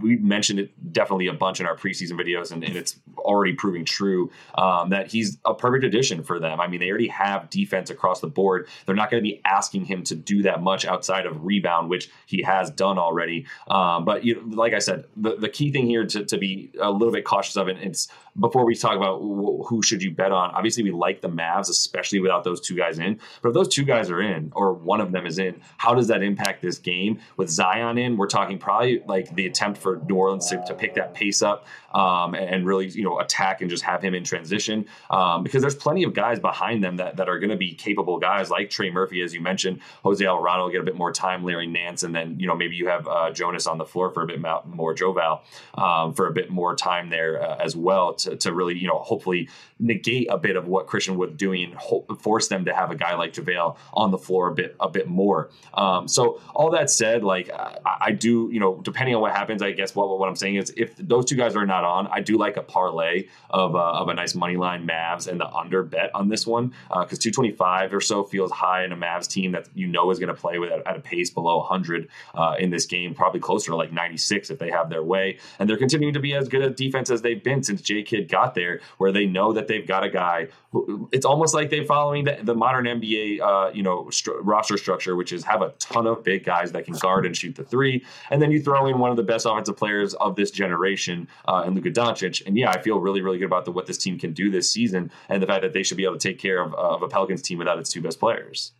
we 0.00 0.16
mentioned 0.16 0.58
it 0.58 0.92
definitely 0.92 1.26
a 1.28 1.32
bunch 1.32 1.60
in 1.60 1.66
our 1.66 1.76
preseason 1.76 2.12
videos, 2.12 2.52
and, 2.52 2.64
and 2.64 2.76
it's 2.76 2.98
already 3.18 3.54
proving 3.54 3.84
true 3.84 4.30
um, 4.56 4.90
that 4.90 5.06
he's 5.08 5.38
a 5.44 5.54
perfect 5.54 5.84
addition 5.84 6.22
for 6.22 6.38
them. 6.38 6.60
I 6.60 6.66
mean, 6.66 6.80
they 6.80 6.88
already 6.88 7.08
have 7.08 7.50
defense 7.50 7.90
across 7.90 8.20
the 8.20 8.26
board. 8.28 8.68
They're 8.86 8.94
not 8.94 9.10
going 9.10 9.22
to 9.22 9.28
be 9.28 9.40
asking 9.44 9.84
him 9.86 10.02
to 10.04 10.14
do 10.14 10.42
that 10.42 10.62
much 10.62 10.84
outside 10.84 11.26
of 11.26 11.44
rebound, 11.44 11.88
which 11.88 12.10
he 12.26 12.42
has 12.42 12.70
done 12.70 12.98
already. 12.98 13.46
Um, 13.68 14.04
but 14.04 14.24
you 14.24 14.42
like 14.52 14.74
I 14.74 14.78
said, 14.78 15.04
the, 15.16 15.36
the 15.36 15.48
key 15.48 15.70
thing 15.70 15.86
here 15.86 16.06
to, 16.06 16.24
to 16.24 16.38
be 16.38 16.70
a 16.80 16.90
little 16.90 17.12
bit 17.12 17.24
cautious 17.24 17.56
of 17.56 17.68
it, 17.68 17.78
it's 17.80 18.08
before 18.38 18.64
we 18.64 18.74
talk 18.74 18.96
about 18.96 19.20
who 19.20 19.82
should 19.84 20.02
you 20.02 20.10
bet 20.10 20.32
on. 20.32 20.50
Obviously, 20.50 20.82
we 20.82 20.90
like 20.90 21.20
the 21.20 21.28
Mavs, 21.28 21.68
especially 21.68 22.20
without 22.20 22.44
those 22.44 22.60
two 22.60 22.74
guys 22.74 22.98
in. 22.98 23.20
But 23.42 23.50
if 23.50 23.54
those 23.54 23.68
two 23.68 23.84
guys 23.84 24.10
are 24.10 24.20
in, 24.20 24.52
or 24.54 24.72
one 24.72 25.00
of 25.00 25.12
them 25.12 25.26
is 25.26 25.38
in, 25.38 25.60
how 25.76 25.94
does 25.94 26.08
that 26.08 26.22
impact 26.22 26.62
this 26.62 26.78
game? 26.78 27.20
With 27.36 27.48
Zion 27.48 27.98
in, 27.98 28.16
we're 28.16 28.26
talking 28.26 28.58
probably 28.58 29.02
like 29.06 29.34
the 29.34 29.46
attempt 29.46 29.78
for 29.78 30.00
New 30.08 30.16
Orleans 30.16 30.48
to, 30.50 30.62
to 30.66 30.74
pick 30.74 30.94
that 30.94 31.14
pace 31.14 31.42
up 31.42 31.66
um, 31.92 32.34
and 32.34 32.66
really, 32.66 32.88
you 32.88 33.04
know, 33.04 33.20
attack 33.20 33.60
and 33.60 33.70
just 33.70 33.84
have 33.84 34.02
him 34.02 34.14
in 34.14 34.24
transition. 34.24 34.86
Um, 35.10 35.42
because 35.42 35.62
there's 35.62 35.74
plenty 35.74 36.02
of 36.02 36.14
guys 36.14 36.40
behind 36.40 36.82
them 36.82 36.96
that, 36.96 37.16
that 37.16 37.28
are 37.28 37.38
going 37.38 37.50
to 37.50 37.56
be 37.56 37.74
capable 37.74 38.18
guys 38.18 38.50
like 38.50 38.70
Trey 38.70 38.90
Murphy, 38.90 39.22
as 39.22 39.34
you 39.34 39.40
mentioned. 39.40 39.80
Jose 40.02 40.24
Alvarado 40.24 40.64
will 40.64 40.70
get 40.70 40.80
a 40.80 40.84
bit 40.84 40.96
more 40.96 41.12
time, 41.12 41.44
Larry 41.44 41.66
Nance, 41.66 42.02
and 42.02 42.14
then, 42.14 42.38
you 42.38 42.46
know, 42.46 42.54
maybe 42.54 42.76
you 42.76 42.88
have 42.88 43.06
uh, 43.06 43.30
Jonas 43.30 43.66
on 43.66 43.78
the 43.78 43.84
floor 43.84 44.10
for 44.10 44.22
a 44.22 44.26
bit 44.26 44.40
more, 44.40 44.94
JaVale 44.94 45.40
um, 45.74 46.14
for 46.14 46.28
a 46.28 46.32
bit 46.32 46.50
more 46.50 46.74
time 46.74 47.10
there 47.10 47.42
uh, 47.42 47.56
as 47.56 47.76
well 47.76 48.14
to, 48.14 48.36
to 48.36 48.52
really, 48.52 48.78
you 48.78 48.86
know, 48.86 48.98
hopefully 48.98 49.48
negate 49.78 50.28
a 50.30 50.38
bit 50.38 50.56
of 50.56 50.68
what 50.68 50.86
Christian 50.86 51.16
was 51.16 51.32
doing 51.36 51.74
force 52.20 52.48
them 52.48 52.64
to 52.64 52.74
have 52.74 52.90
a 52.90 52.94
guy 52.94 53.14
like 53.14 53.32
JaVale 53.32 53.76
on 53.92 54.10
the 54.10 54.18
floor 54.18 54.48
a 54.48 54.54
bit 54.54 54.76
a 54.80 54.88
bit 54.88 55.08
more. 55.08 55.50
Um, 55.74 56.06
so 56.08 56.40
all 56.54 56.70
that 56.70 56.90
said, 56.90 57.24
like 57.24 57.50
I, 57.50 57.78
I, 58.06 58.12
do, 58.12 58.48
you 58.52 58.60
know, 58.60 58.80
depending 58.82 59.14
on 59.14 59.20
what 59.20 59.32
happens, 59.32 59.62
I 59.62 59.72
guess 59.72 59.94
what 59.94 60.08
what 60.18 60.28
I'm 60.28 60.36
saying 60.36 60.56
is 60.56 60.72
if 60.76 60.96
those 60.96 61.24
two 61.24 61.36
guys 61.36 61.56
are 61.56 61.66
not 61.66 61.84
on, 61.84 62.06
I 62.08 62.20
do 62.20 62.36
like 62.36 62.56
a 62.56 62.62
parlay 62.62 63.28
of, 63.50 63.74
uh, 63.74 63.78
of 63.78 64.08
a 64.08 64.14
nice 64.14 64.34
money 64.34 64.56
line 64.56 64.86
Mavs 64.86 65.26
and 65.26 65.40
the 65.40 65.48
under 65.48 65.82
bet 65.82 66.10
on 66.14 66.28
this 66.28 66.46
one 66.46 66.68
because 66.88 67.18
uh, 67.18 67.30
225 67.30 67.94
or 67.94 68.00
so 68.00 68.24
feels 68.24 68.50
high 68.50 68.84
in 68.84 68.92
a 68.92 68.96
Mavs 68.96 69.28
team 69.28 69.52
that 69.52 69.68
you 69.74 69.86
know 69.86 70.10
is 70.10 70.18
going 70.18 70.34
to 70.34 70.40
play 70.40 70.58
with 70.58 70.72
at, 70.72 70.86
at, 70.86 70.96
a 70.96 71.00
pace 71.00 71.30
below 71.30 71.58
100 71.58 72.08
uh, 72.34 72.54
in 72.58 72.70
this 72.70 72.86
game, 72.86 73.14
probably 73.14 73.40
closer 73.40 73.70
to 73.70 73.76
like 73.76 73.92
96 73.92 74.50
if 74.50 74.58
they 74.58 74.70
have 74.70 74.90
their 74.90 75.02
way. 75.02 75.38
And 75.58 75.68
they're 75.68 75.76
continuing 75.76 76.14
to 76.14 76.20
be 76.20 76.34
as 76.34 76.48
good 76.48 76.62
a 76.62 76.70
defense 76.70 77.10
as 77.10 77.22
they've 77.22 77.42
been 77.42 77.62
since 77.62 77.80
J 77.80 78.02
Kidd 78.02 78.28
got 78.28 78.54
there, 78.54 78.80
where 78.98 79.12
they 79.12 79.26
know 79.26 79.52
that 79.52 79.63
they've 79.68 79.86
got 79.86 80.04
a 80.04 80.08
guy. 80.08 80.48
Who, 80.72 81.08
it's 81.12 81.24
almost 81.24 81.54
like 81.54 81.70
they're 81.70 81.84
following 81.84 82.24
the, 82.24 82.38
the 82.42 82.54
modern 82.54 82.84
NBA, 82.84 83.40
uh, 83.40 83.70
you 83.72 83.82
know, 83.82 84.08
st- 84.10 84.42
roster 84.42 84.76
structure, 84.76 85.16
which 85.16 85.32
is 85.32 85.44
have 85.44 85.62
a 85.62 85.70
ton 85.78 86.06
of 86.06 86.24
big 86.24 86.44
guys 86.44 86.72
that 86.72 86.84
can 86.84 86.94
guard 86.94 87.26
and 87.26 87.36
shoot 87.36 87.54
the 87.54 87.64
three, 87.64 88.04
and 88.30 88.40
then 88.40 88.50
you 88.50 88.62
throw 88.62 88.86
in 88.86 88.98
one 88.98 89.10
of 89.10 89.16
the 89.16 89.22
best 89.22 89.46
offensive 89.46 89.76
players 89.76 90.14
of 90.14 90.36
this 90.36 90.50
generation 90.50 91.28
uh, 91.46 91.64
in 91.66 91.74
Luka 91.74 91.90
Doncic. 91.90 92.44
And 92.46 92.56
yeah, 92.56 92.70
I 92.70 92.80
feel 92.80 92.98
really, 92.98 93.20
really 93.20 93.38
good 93.38 93.46
about 93.46 93.64
the, 93.64 93.72
what 93.72 93.86
this 93.86 93.98
team 93.98 94.18
can 94.18 94.32
do 94.32 94.50
this 94.50 94.70
season, 94.70 95.10
and 95.28 95.42
the 95.42 95.46
fact 95.46 95.62
that 95.62 95.72
they 95.72 95.82
should 95.82 95.96
be 95.96 96.04
able 96.04 96.18
to 96.18 96.28
take 96.28 96.38
care 96.38 96.60
of, 96.60 96.74
of 96.74 97.02
a 97.02 97.08
Pelicans 97.08 97.42
team 97.42 97.58
without 97.58 97.78
its 97.78 97.90
two 97.90 98.00
best 98.00 98.18
players. 98.18 98.72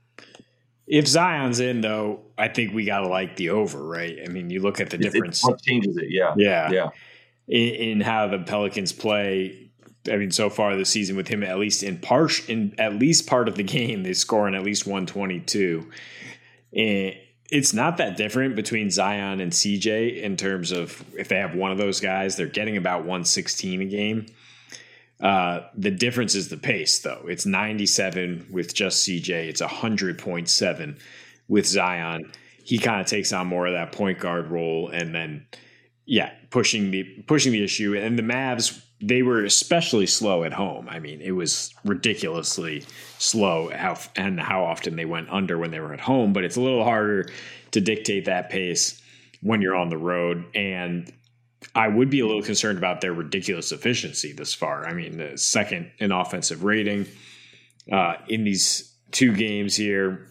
If 0.86 1.06
Zion's 1.06 1.60
in, 1.60 1.80
though, 1.80 2.20
I 2.36 2.48
think 2.48 2.74
we 2.74 2.84
got 2.84 3.00
to 3.00 3.08
like 3.08 3.36
the 3.36 3.50
over, 3.50 3.82
right? 3.82 4.18
I 4.22 4.28
mean, 4.28 4.50
you 4.50 4.60
look 4.60 4.80
at 4.80 4.90
the 4.90 4.98
difference. 4.98 5.46
It, 5.46 5.52
it 5.52 5.62
changes 5.62 5.96
it, 5.96 6.10
yeah, 6.10 6.34
yeah, 6.36 6.70
yeah. 6.70 6.90
In, 7.48 7.74
in, 7.74 8.00
how 8.00 8.28
the 8.28 8.38
Pelicans 8.40 8.92
play, 8.92 9.70
I 10.10 10.16
mean, 10.16 10.30
so 10.30 10.50
far 10.50 10.76
this 10.76 10.90
season 10.90 11.16
with 11.16 11.28
him 11.28 11.42
at 11.42 11.58
least 11.58 11.82
in 11.82 11.98
part 11.98 12.48
in 12.48 12.74
at 12.78 12.94
least 12.94 13.26
part 13.26 13.48
of 13.48 13.56
the 13.56 13.62
game, 13.76 14.02
they 14.02 14.12
score 14.12 14.48
in 14.48 14.54
at 14.54 14.62
least 14.62 14.86
one 14.86 15.06
twenty 15.06 15.40
two. 15.40 15.90
And 16.76 17.16
it's 17.50 17.72
not 17.72 17.98
that 17.98 18.16
different 18.16 18.56
between 18.56 18.90
Zion 18.90 19.40
and 19.40 19.52
CJ 19.52 20.22
in 20.22 20.36
terms 20.36 20.72
of 20.72 21.04
if 21.16 21.28
they 21.28 21.36
have 21.36 21.54
one 21.54 21.70
of 21.70 21.78
those 21.78 22.00
guys, 22.00 22.36
they're 22.36 22.46
getting 22.46 22.76
about 22.76 23.04
one 23.04 23.24
sixteen 23.24 23.82
a 23.82 23.86
game. 23.86 24.26
Uh, 25.20 25.60
the 25.74 25.90
difference 25.90 26.34
is 26.34 26.48
the 26.48 26.56
pace, 26.56 26.98
though. 26.98 27.24
It's 27.28 27.46
97 27.46 28.48
with 28.50 28.74
just 28.74 29.08
CJ. 29.08 29.48
It's 29.48 29.62
100.7 29.62 30.98
with 31.48 31.66
Zion. 31.66 32.32
He 32.62 32.78
kind 32.78 33.00
of 33.00 33.06
takes 33.06 33.32
on 33.32 33.46
more 33.46 33.66
of 33.66 33.74
that 33.74 33.92
point 33.92 34.18
guard 34.18 34.50
role, 34.50 34.88
and 34.88 35.14
then, 35.14 35.46
yeah, 36.06 36.32
pushing 36.50 36.90
the 36.90 37.02
pushing 37.26 37.52
the 37.52 37.64
issue. 37.64 37.96
And 37.96 38.18
the 38.18 38.22
Mavs, 38.22 38.82
they 39.00 39.22
were 39.22 39.44
especially 39.44 40.06
slow 40.06 40.44
at 40.44 40.52
home. 40.52 40.88
I 40.88 40.98
mean, 40.98 41.20
it 41.20 41.32
was 41.32 41.72
ridiculously 41.84 42.84
slow 43.18 43.70
how 43.70 43.98
and 44.16 44.38
how 44.38 44.64
often 44.64 44.96
they 44.96 45.04
went 45.04 45.30
under 45.30 45.58
when 45.58 45.70
they 45.70 45.80
were 45.80 45.92
at 45.94 46.00
home. 46.00 46.32
But 46.32 46.44
it's 46.44 46.56
a 46.56 46.60
little 46.60 46.84
harder 46.84 47.28
to 47.72 47.80
dictate 47.80 48.26
that 48.26 48.50
pace 48.50 49.00
when 49.40 49.62
you're 49.62 49.76
on 49.76 49.88
the 49.88 49.98
road. 49.98 50.44
And 50.54 51.12
I 51.74 51.88
would 51.88 52.10
be 52.10 52.20
a 52.20 52.26
little 52.26 52.42
concerned 52.42 52.78
about 52.78 53.00
their 53.00 53.12
ridiculous 53.12 53.72
efficiency 53.72 54.32
this 54.32 54.54
far. 54.54 54.86
I 54.86 54.92
mean, 54.92 55.16
the 55.16 55.38
second 55.38 55.90
in 55.98 56.12
offensive 56.12 56.64
rating 56.64 57.06
uh, 57.90 58.16
in 58.28 58.44
these 58.44 58.94
two 59.10 59.34
games 59.34 59.76
here. 59.76 60.28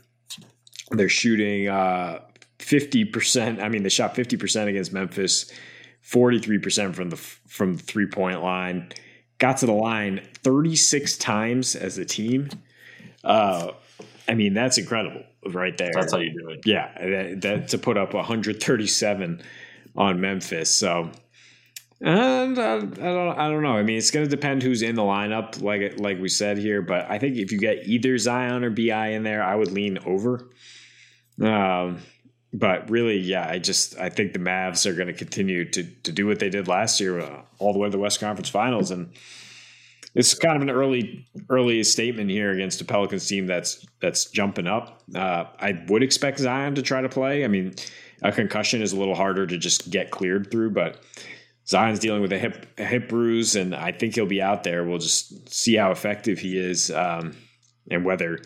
They're 0.92 1.10
shooting 1.10 1.70
uh, 1.70 2.20
fifty 2.64 3.06
percent. 3.06 3.62
I 3.62 3.70
mean, 3.70 3.84
they 3.84 3.90
shot 3.90 4.16
fifty 4.16 4.38
percent 4.38 4.70
against 4.70 4.94
Memphis, 4.94 5.52
forty 6.02 6.40
three 6.40 6.60
percent 6.60 6.96
from 6.96 7.10
the 7.10 7.18
from 7.18 7.76
the 7.76 7.84
three 7.84 8.08
point 8.08 8.42
line. 8.42 8.92
Got 9.38 9.58
to 9.58 9.66
the 9.66 9.74
line 9.74 10.28
thirty 10.44 10.76
six 10.76 11.18
times 11.18 11.76
as 11.76 11.98
a 11.98 12.06
team. 12.06 12.50
Uh, 13.24 13.72
I 14.28 14.34
mean, 14.36 14.54
that's 14.54 14.78
incredible, 14.78 15.24
right 15.46 15.78
there. 15.78 15.92
That's 15.94 16.14
how 16.14 16.20
you 16.20 16.32
do 16.32 16.50
it. 16.50 16.62
Yeah, 16.66 16.92
that, 16.98 17.42
that 17.42 17.68
to 17.70 17.78
put 17.78 17.98
up 17.98 18.14
one 18.14 18.24
hundred 18.24 18.62
thirty 18.62 18.88
seven 18.88 19.42
on 19.96 20.22
Memphis. 20.22 20.74
So 20.74 21.12
and 22.04 22.60
I, 22.60 22.76
I, 22.76 22.80
don't, 22.80 23.40
I 23.40 23.50
don't 23.50 23.64
know. 23.64 23.78
I 23.78 23.84
mean, 23.84 23.98
it's 23.98 24.12
going 24.12 24.26
to 24.26 24.30
depend 24.30 24.62
who's 24.62 24.82
in 24.82 24.96
the 24.96 25.04
lineup, 25.04 25.62
like 25.62 26.00
like 26.00 26.20
we 26.20 26.28
said 26.28 26.58
here. 26.58 26.82
But 26.82 27.10
I 27.10 27.18
think 27.18 27.38
if 27.38 27.52
you 27.52 27.58
get 27.58 27.88
either 27.88 28.18
Zion 28.18 28.66
or 28.66 28.70
Bi 28.70 29.10
in 29.10 29.24
there, 29.24 29.42
I 29.42 29.56
would 29.56 29.72
lean 29.72 30.00
over. 30.06 30.50
Um, 31.42 32.00
but 32.54 32.88
really, 32.90 33.18
yeah, 33.18 33.50
I 33.50 33.58
just 33.58 33.98
I 33.98 34.10
think 34.10 34.34
the 34.34 34.40
Mavs 34.40 34.86
are 34.86 34.94
going 34.94 35.08
to 35.08 35.14
continue 35.14 35.66
to 35.72 35.84
to 35.84 36.12
do 36.12 36.28
what 36.28 36.40
they 36.40 36.50
did 36.50 36.68
last 36.68 37.00
year, 37.00 37.20
uh, 37.20 37.42
all 37.58 37.74
the 37.74 37.80
way 37.80 37.88
to 37.88 37.92
the 37.92 38.00
West 38.00 38.20
Conference 38.20 38.50
Finals, 38.50 38.92
and 38.92 39.12
it's 40.14 40.36
kind 40.36 40.56
of 40.56 40.62
an 40.62 40.70
early 40.70 41.28
early 41.50 41.84
statement 41.84 42.30
here 42.30 42.52
against 42.52 42.80
a 42.80 42.86
Pelicans 42.86 43.28
team 43.28 43.48
that's 43.48 43.86
that's 44.02 44.26
jumping 44.26 44.68
up. 44.68 45.02
Uh, 45.16 45.46
I 45.60 45.84
would 45.88 46.04
expect 46.04 46.40
Zion 46.40 46.76
to 46.76 46.84
try 46.84 47.02
to 47.02 47.10
play. 47.10 47.44
I 47.44 47.48
mean, 47.48 47.74
a 48.22 48.32
concussion 48.32 48.84
is 48.84 48.94
a 48.94 49.00
little 49.00 49.16
harder 49.16 49.48
to 49.48 49.58
just 49.58 49.90
get 49.90 50.12
cleared 50.12 50.52
through, 50.52 50.72
but 50.72 51.04
Zion's 51.68 52.00
dealing 52.00 52.22
with 52.22 52.34
a 52.34 52.38
hip 52.38 52.68
a 52.78 52.86
hip 52.86 53.10
bruise, 53.10 53.56
and 53.56 53.74
I 53.74 53.92
think 53.92 54.14
he'll 54.14 54.28
be 54.28 54.44
out 54.44 54.64
there. 54.64 54.84
We'll 54.84 55.00
just 55.00 55.52
see 55.52 55.76
how 55.76 55.90
effective 55.90 56.38
he 56.38 56.60
is, 56.60 56.92
um, 56.92 57.36
and 57.90 58.06
whether 58.06 58.40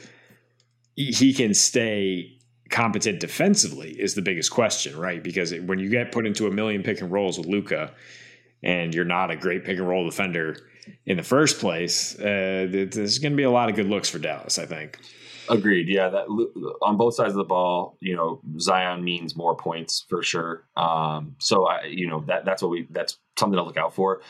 he 0.95 1.33
can 1.33 1.53
stay 1.53 2.36
competent 2.69 3.19
defensively 3.19 3.91
is 3.91 4.15
the 4.15 4.21
biggest 4.21 4.51
question, 4.51 4.97
right? 4.97 5.23
Because 5.23 5.53
when 5.53 5.79
you 5.79 5.89
get 5.89 6.11
put 6.11 6.25
into 6.25 6.47
a 6.47 6.51
million 6.51 6.83
pick 6.83 7.01
and 7.01 7.11
rolls 7.11 7.37
with 7.37 7.47
Luka, 7.47 7.93
and 8.63 8.93
you're 8.93 9.05
not 9.05 9.31
a 9.31 9.35
great 9.35 9.63
pick 9.63 9.77
and 9.77 9.87
roll 9.87 10.05
defender 10.05 10.57
in 11.05 11.17
the 11.17 11.23
first 11.23 11.59
place, 11.59 12.17
uh, 12.19 12.67
there's 12.69 13.19
going 13.19 13.33
to 13.33 13.37
be 13.37 13.43
a 13.43 13.51
lot 13.51 13.69
of 13.69 13.75
good 13.75 13.87
looks 13.87 14.09
for 14.09 14.19
Dallas. 14.19 14.57
I 14.57 14.65
think. 14.65 14.99
Agreed. 15.49 15.87
Yeah, 15.87 16.09
that 16.09 16.25
on 16.81 16.97
both 16.97 17.15
sides 17.15 17.31
of 17.31 17.37
the 17.37 17.43
ball, 17.43 17.97
you 18.01 18.15
know, 18.15 18.41
Zion 18.59 19.03
means 19.03 19.35
more 19.35 19.55
points 19.55 20.05
for 20.09 20.21
sure. 20.21 20.65
Um, 20.75 21.35
so 21.39 21.65
I, 21.67 21.85
you 21.85 22.07
know, 22.07 22.23
that 22.27 22.45
that's 22.45 22.61
what 22.61 22.71
we 22.71 22.87
that's 22.89 23.17
something 23.37 23.57
to 23.57 23.63
look 23.63 23.77
out 23.77 23.93
for. 23.93 24.21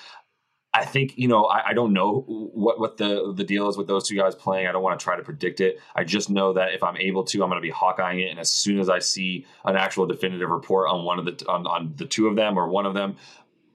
I 0.78 0.86
think 0.86 1.14
you 1.18 1.28
know 1.28 1.46
I, 1.46 1.70
I, 1.70 1.74
don't 1.74 1.92
know 1.92 2.22
what 2.28 2.80
what 2.80 2.98
the 2.98 3.34
the 3.36 3.44
deal 3.44 3.68
is 3.68 3.78
with 3.78 3.88
those 3.88 4.08
two 4.08 4.16
guys 4.16 4.36
playing. 4.36 4.68
I 4.68 4.72
don't 4.72 4.84
want 4.84 5.00
to 5.00 5.04
try 5.04 5.16
to 5.16 5.24
predict 5.24 5.60
it. 5.60 5.80
I 5.96 6.04
just 6.04 6.30
know 6.30 6.54
that 6.54 6.74
if 6.74 6.84
I'm 6.84 6.98
able 6.98 7.24
to, 7.26 7.44
I'm 7.44 7.50
going 7.50 7.62
to 7.62 7.68
be 7.68 7.72
hawkeyeing 7.72 8.26
it. 8.26 8.30
And 8.30 8.40
as 8.40 8.52
soon 8.52 8.80
as 8.80 8.90
I 8.90 9.00
see 9.00 9.46
an 9.66 9.76
actual 9.76 10.06
definitive 10.06 10.50
report 10.50 10.90
on 10.90 11.04
one 11.04 11.18
of 11.18 11.26
the 11.26 11.46
on, 11.48 11.66
on 11.66 11.94
the 11.96 12.06
two 12.06 12.28
of 12.28 12.36
them 12.36 12.60
or 12.60 12.70
one 12.70 12.86
of 12.86 12.94
them, 12.94 13.16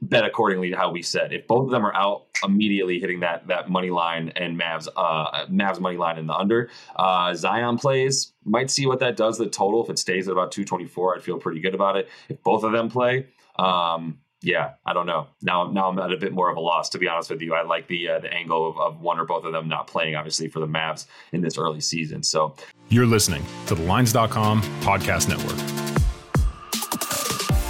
bet 0.01 0.25
accordingly 0.25 0.71
to 0.71 0.77
how 0.77 0.91
we 0.91 1.03
said. 1.03 1.33
If 1.33 1.47
both 1.47 1.67
of 1.67 1.71
them 1.71 1.85
are 1.85 1.95
out 1.95 2.27
immediately 2.45 3.01
hitting 3.01 3.21
that 3.21 3.49
that 3.49 3.69
money 3.69 3.91
line 3.91 4.33
and 4.37 4.61
Mavs 4.61 4.89
uh 4.95 5.47
Mavs 5.47 5.81
money 5.81 5.97
line 5.97 6.19
in 6.19 6.27
the 6.27 6.35
under, 6.35 6.71
uh 6.97 7.35
Zion 7.35 7.79
plays, 7.79 8.33
might 8.45 8.71
see 8.71 8.87
what 8.87 9.01
that 9.01 9.17
does 9.17 9.39
the 9.39 9.49
total. 9.49 9.83
If 9.83 9.91
it 9.91 9.99
stays 9.99 10.29
at 10.29 10.33
about 10.33 10.53
224, 10.53 11.17
I'd 11.17 11.23
feel 11.23 11.39
pretty 11.39 11.61
good 11.61 11.75
about 11.75 11.97
it. 11.97 12.09
If 12.29 12.43
both 12.43 12.63
of 12.63 12.73
them 12.73 12.91
play, 12.91 13.27
um 13.59 14.19
yeah, 14.43 14.73
I 14.85 14.93
don't 14.93 15.07
know. 15.07 15.29
Now, 15.41 15.71
now 15.71 15.89
I'm 15.89 15.99
at 15.99 16.13
a 16.13 16.17
bit 16.17 16.33
more 16.33 16.51
of 16.51 16.57
a 16.57 16.61
loss, 16.61 16.89
to 16.91 16.99
be 16.99 17.09
honest 17.09 17.31
with 17.31 17.41
you. 17.41 17.55
I 17.55 17.63
like 17.63 17.87
the 17.87 18.09
uh, 18.09 18.19
the 18.19 18.33
angle 18.33 18.69
of, 18.69 18.79
of 18.79 19.01
one 19.01 19.19
or 19.19 19.25
both 19.25 19.45
of 19.45 19.53
them 19.53 19.69
not 19.69 19.87
playing, 19.87 20.17
obviously, 20.17 20.49
for 20.49 20.61
the 20.61 20.67
Mavs 20.67 21.07
in 21.33 21.41
this 21.41 21.57
early 21.57 21.81
season. 21.81 22.23
So, 22.23 22.55
you're 22.89 23.07
listening 23.07 23.45
to 23.67 23.75
the 23.75 23.83
Lines.com 23.83 24.63
podcast 24.81 25.29
network. 25.29 25.59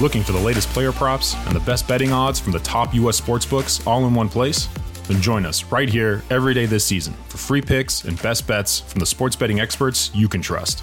Looking 0.00 0.22
for 0.22 0.32
the 0.32 0.40
latest 0.40 0.68
player 0.70 0.90
props 0.90 1.36
and 1.46 1.54
the 1.54 1.60
best 1.60 1.86
betting 1.86 2.12
odds 2.12 2.40
from 2.40 2.52
the 2.52 2.58
top 2.60 2.94
U.S. 2.94 3.20
sportsbooks 3.20 3.86
all 3.86 4.04
in 4.06 4.14
one 4.14 4.28
place? 4.28 4.68
Then 5.06 5.20
join 5.20 5.46
us 5.46 5.64
right 5.64 5.88
here 5.88 6.24
every 6.30 6.54
day 6.54 6.66
this 6.66 6.84
season 6.84 7.14
for 7.28 7.38
free 7.38 7.62
picks 7.62 8.04
and 8.04 8.20
best 8.22 8.46
bets 8.46 8.80
from 8.80 8.98
the 9.00 9.06
sports 9.06 9.36
betting 9.36 9.60
experts 9.60 10.10
you 10.14 10.28
can 10.28 10.40
trust. 10.40 10.82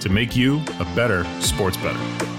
to 0.00 0.08
make 0.08 0.36
you 0.36 0.60
a 0.78 0.84
better 0.94 1.24
sports 1.40 1.76
bettor. 1.76 2.36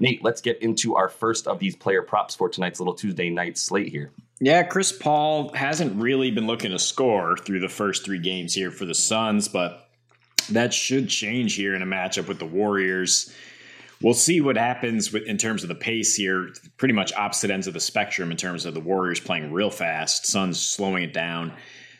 Nate, 0.00 0.22
let's 0.24 0.40
get 0.40 0.60
into 0.60 0.96
our 0.96 1.08
first 1.08 1.46
of 1.46 1.58
these 1.58 1.76
player 1.76 2.02
props 2.02 2.34
for 2.34 2.48
tonight's 2.48 2.80
little 2.80 2.94
Tuesday 2.94 3.30
night 3.30 3.56
slate 3.56 3.88
here. 3.88 4.12
Yeah, 4.40 4.62
Chris 4.64 4.92
Paul 4.92 5.52
hasn't 5.54 6.00
really 6.00 6.30
been 6.30 6.46
looking 6.46 6.72
to 6.72 6.78
score 6.78 7.36
through 7.36 7.60
the 7.60 7.68
first 7.68 8.04
three 8.04 8.18
games 8.18 8.52
here 8.52 8.70
for 8.70 8.84
the 8.84 8.94
Suns, 8.94 9.48
but 9.48 9.88
that 10.50 10.74
should 10.74 11.08
change 11.08 11.54
here 11.54 11.74
in 11.74 11.82
a 11.82 11.86
matchup 11.86 12.26
with 12.26 12.38
the 12.38 12.46
Warriors. 12.46 13.32
We'll 14.02 14.12
see 14.12 14.40
what 14.40 14.56
happens 14.56 15.12
with, 15.12 15.22
in 15.22 15.38
terms 15.38 15.62
of 15.62 15.68
the 15.68 15.74
pace 15.74 16.14
here. 16.14 16.50
Pretty 16.76 16.92
much 16.92 17.14
opposite 17.14 17.50
ends 17.50 17.66
of 17.66 17.74
the 17.74 17.80
spectrum 17.80 18.30
in 18.30 18.36
terms 18.36 18.66
of 18.66 18.74
the 18.74 18.80
Warriors 18.80 19.20
playing 19.20 19.52
real 19.52 19.70
fast, 19.70 20.26
Suns 20.26 20.60
slowing 20.60 21.04
it 21.04 21.14
down. 21.14 21.52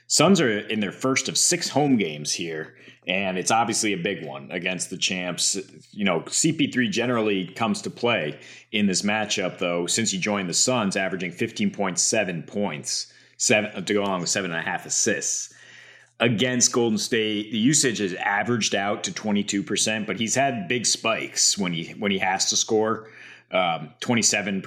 Suns 0.08 0.40
are 0.40 0.58
in 0.58 0.80
their 0.80 0.92
first 0.92 1.28
of 1.28 1.38
six 1.38 1.68
home 1.68 1.96
games 1.96 2.32
here 2.32 2.74
and 3.06 3.36
it's 3.36 3.50
obviously 3.50 3.92
a 3.92 3.98
big 3.98 4.24
one 4.24 4.50
against 4.50 4.90
the 4.90 4.96
champs. 4.96 5.58
You 5.92 6.04
know, 6.04 6.20
CP3 6.20 6.90
generally 6.90 7.46
comes 7.48 7.82
to 7.82 7.90
play 7.90 8.38
in 8.72 8.86
this 8.86 9.02
matchup, 9.02 9.58
though, 9.58 9.86
since 9.86 10.10
he 10.10 10.18
joined 10.18 10.48
the 10.48 10.54
Suns, 10.54 10.96
averaging 10.96 11.32
15.7 11.32 12.46
points, 12.46 13.12
seven 13.36 13.84
to 13.84 13.94
go 13.94 14.02
along 14.02 14.20
with 14.20 14.30
seven 14.30 14.50
and 14.50 14.60
a 14.60 14.62
half 14.62 14.86
assists. 14.86 15.52
Against 16.20 16.72
Golden 16.72 16.96
State, 16.96 17.50
the 17.50 17.58
usage 17.58 17.98
has 17.98 18.14
averaged 18.14 18.74
out 18.74 19.04
to 19.04 19.12
22%, 19.12 20.06
but 20.06 20.18
he's 20.18 20.34
had 20.34 20.68
big 20.68 20.86
spikes 20.86 21.58
when 21.58 21.72
he 21.72 21.90
when 21.98 22.10
he 22.10 22.18
has 22.18 22.48
to 22.50 22.56
score. 22.56 23.10
Um, 23.50 23.90
27%, 24.00 24.62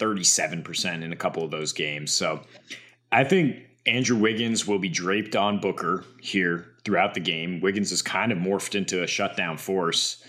37% 0.00 1.02
in 1.02 1.12
a 1.12 1.16
couple 1.16 1.44
of 1.44 1.52
those 1.52 1.72
games. 1.72 2.12
So 2.12 2.42
I 3.12 3.22
think 3.22 3.56
Andrew 3.86 4.16
Wiggins 4.16 4.66
will 4.66 4.80
be 4.80 4.88
draped 4.88 5.36
on 5.36 5.60
Booker 5.60 6.04
here 6.20 6.71
throughout 6.84 7.14
the 7.14 7.20
game. 7.20 7.60
Wiggins 7.60 7.90
has 7.90 8.02
kind 8.02 8.32
of 8.32 8.38
morphed 8.38 8.74
into 8.74 9.02
a 9.02 9.06
shutdown 9.06 9.56
force 9.56 10.22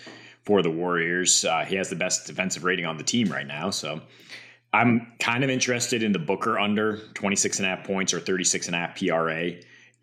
for 0.43 0.61
the 0.61 0.69
Warriors. 0.69 1.45
Uh, 1.45 1.65
he 1.65 1.75
has 1.75 1.89
the 1.89 1.95
best 1.95 2.27
defensive 2.27 2.63
rating 2.63 2.85
on 2.85 2.97
the 2.97 3.03
team 3.03 3.31
right 3.31 3.47
now. 3.47 3.69
So 3.69 4.01
I'm 4.73 5.13
kind 5.19 5.43
of 5.43 5.49
interested 5.49 6.03
in 6.03 6.11
the 6.11 6.19
Booker 6.19 6.59
under 6.59 6.97
26 7.13 7.59
and 7.59 7.65
a 7.65 7.69
half 7.69 7.85
points 7.85 8.13
or 8.13 8.19
36 8.19 8.67
and 8.67 8.75
a 8.75 8.79
half 8.79 8.97
PRA. 8.97 9.51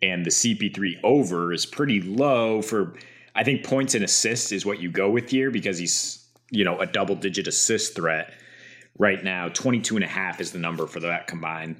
And 0.01 0.25
the 0.25 0.31
CP3 0.31 0.99
over 1.03 1.53
is 1.53 1.65
pretty 1.65 2.01
low 2.01 2.61
for, 2.61 2.95
I 3.35 3.43
think 3.43 3.63
points 3.63 3.93
and 3.93 4.03
assists 4.03 4.51
is 4.51 4.65
what 4.65 4.81
you 4.81 4.89
go 4.89 5.09
with 5.09 5.29
here 5.29 5.51
because 5.51 5.77
he's, 5.77 6.25
you 6.49 6.65
know, 6.65 6.79
a 6.79 6.87
double 6.87 7.15
digit 7.15 7.47
assist 7.47 7.95
threat 7.95 8.33
right 8.97 9.23
now. 9.23 9.49
22 9.49 9.95
and 9.95 10.03
a 10.03 10.07
half 10.07 10.41
is 10.41 10.51
the 10.51 10.59
number 10.59 10.87
for 10.87 11.01
that 11.01 11.27
combined. 11.27 11.75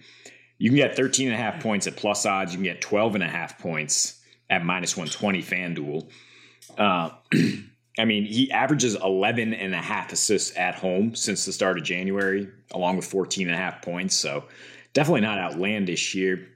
You 0.60 0.70
can 0.70 0.78
get 0.78 0.96
13 0.96 1.30
and 1.30 1.36
a 1.36 1.38
half 1.38 1.64
points 1.64 1.88
at 1.88 1.96
plus 1.96 2.28
odds. 2.28 2.52
You 2.52 2.58
can 2.58 2.66
get 2.66 2.82
12 2.82 3.16
and 3.16 3.24
a 3.24 3.28
half 3.28 3.58
points 3.58 4.21
at 4.52 4.64
minus 4.66 4.96
120 4.96 5.42
FanDuel. 5.42 6.10
Uh, 6.78 7.10
I 8.00 8.06
mean, 8.06 8.26
he 8.26 8.52
averages 8.52 8.96
11 8.96 9.54
and 9.54 9.74
a 9.74 9.82
half 9.82 10.14
assists 10.14 10.56
at 10.58 10.76
home 10.76 11.16
since 11.16 11.46
the 11.46 11.52
start 11.52 11.78
of 11.78 11.84
January, 11.84 12.48
along 12.72 12.98
with 12.98 13.06
14 13.06 13.48
and 13.48 13.56
a 13.56 13.58
half 13.58 13.82
points. 13.82 14.16
So 14.16 14.46
definitely 14.94 15.22
not 15.22 15.40
outlandish 15.40 16.12
here. 16.12 16.48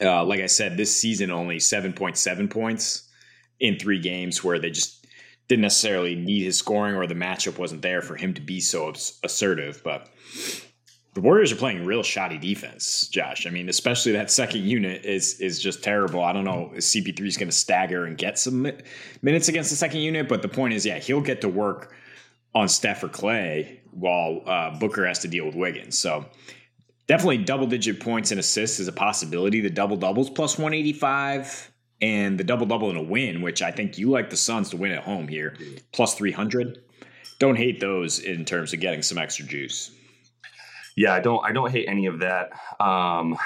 Uh, 0.00 0.24
like 0.24 0.40
I 0.40 0.46
said, 0.46 0.76
this 0.76 0.94
season 0.94 1.30
only 1.30 1.56
7.7 1.56 2.50
points 2.50 3.08
in 3.60 3.78
three 3.78 4.00
games 4.00 4.42
where 4.42 4.58
they 4.58 4.70
just 4.70 5.06
didn't 5.48 5.62
necessarily 5.62 6.14
need 6.14 6.44
his 6.44 6.56
scoring 6.56 6.96
or 6.96 7.06
the 7.06 7.14
matchup 7.14 7.58
wasn't 7.58 7.82
there 7.82 8.02
for 8.02 8.16
him 8.16 8.34
to 8.34 8.40
be 8.40 8.60
so 8.60 8.92
assertive. 9.22 9.82
But 9.84 10.08
the 11.14 11.20
Warriors 11.20 11.52
are 11.52 11.56
playing 11.56 11.84
real 11.84 12.02
shoddy 12.02 12.38
defense, 12.38 13.06
Josh. 13.08 13.46
I 13.46 13.50
mean, 13.50 13.68
especially 13.68 14.12
that 14.12 14.30
second 14.30 14.64
unit 14.64 15.04
is 15.04 15.40
is 15.40 15.60
just 15.60 15.82
terrible. 15.82 16.22
I 16.22 16.32
don't 16.32 16.44
know 16.44 16.72
if 16.74 16.80
CP3 16.80 17.26
is 17.26 17.36
going 17.36 17.48
to 17.48 17.56
stagger 17.56 18.04
and 18.04 18.18
get 18.18 18.38
some 18.38 18.70
minutes 19.22 19.48
against 19.48 19.70
the 19.70 19.76
second 19.76 20.00
unit, 20.00 20.28
but 20.28 20.42
the 20.42 20.48
point 20.48 20.74
is, 20.74 20.84
yeah, 20.84 20.98
he'll 20.98 21.20
get 21.20 21.40
to 21.42 21.48
work 21.48 21.94
on 22.54 22.68
Steph 22.68 23.02
or 23.04 23.08
Klay 23.08 23.78
while 23.92 24.42
uh, 24.46 24.76
Booker 24.78 25.06
has 25.06 25.20
to 25.20 25.28
deal 25.28 25.46
with 25.46 25.54
Wiggins. 25.54 25.96
So 25.98 26.24
definitely 27.06 27.38
double 27.38 27.68
digit 27.68 28.00
points 28.00 28.32
and 28.32 28.40
assists 28.40 28.80
is 28.80 28.88
a 28.88 28.92
possibility. 28.92 29.60
The 29.60 29.70
double 29.70 29.96
doubles 29.96 30.30
plus 30.30 30.58
185 30.58 31.70
and 32.00 32.38
the 32.38 32.44
double 32.44 32.66
double 32.66 32.90
in 32.90 32.96
a 32.96 33.02
win, 33.02 33.40
which 33.40 33.62
I 33.62 33.70
think 33.70 33.98
you 33.98 34.10
like 34.10 34.30
the 34.30 34.36
Suns 34.36 34.70
to 34.70 34.76
win 34.76 34.90
at 34.90 35.04
home 35.04 35.28
here, 35.28 35.56
plus 35.92 36.14
300. 36.14 36.82
Don't 37.38 37.56
hate 37.56 37.78
those 37.78 38.18
in 38.18 38.44
terms 38.44 38.72
of 38.72 38.80
getting 38.80 39.02
some 39.02 39.18
extra 39.18 39.46
juice. 39.46 39.92
Yeah, 40.96 41.12
I 41.12 41.20
don't 41.20 41.44
I 41.44 41.52
don't 41.52 41.70
hate 41.70 41.88
any 41.88 42.06
of 42.06 42.20
that. 42.20 42.52
Um, 42.80 43.36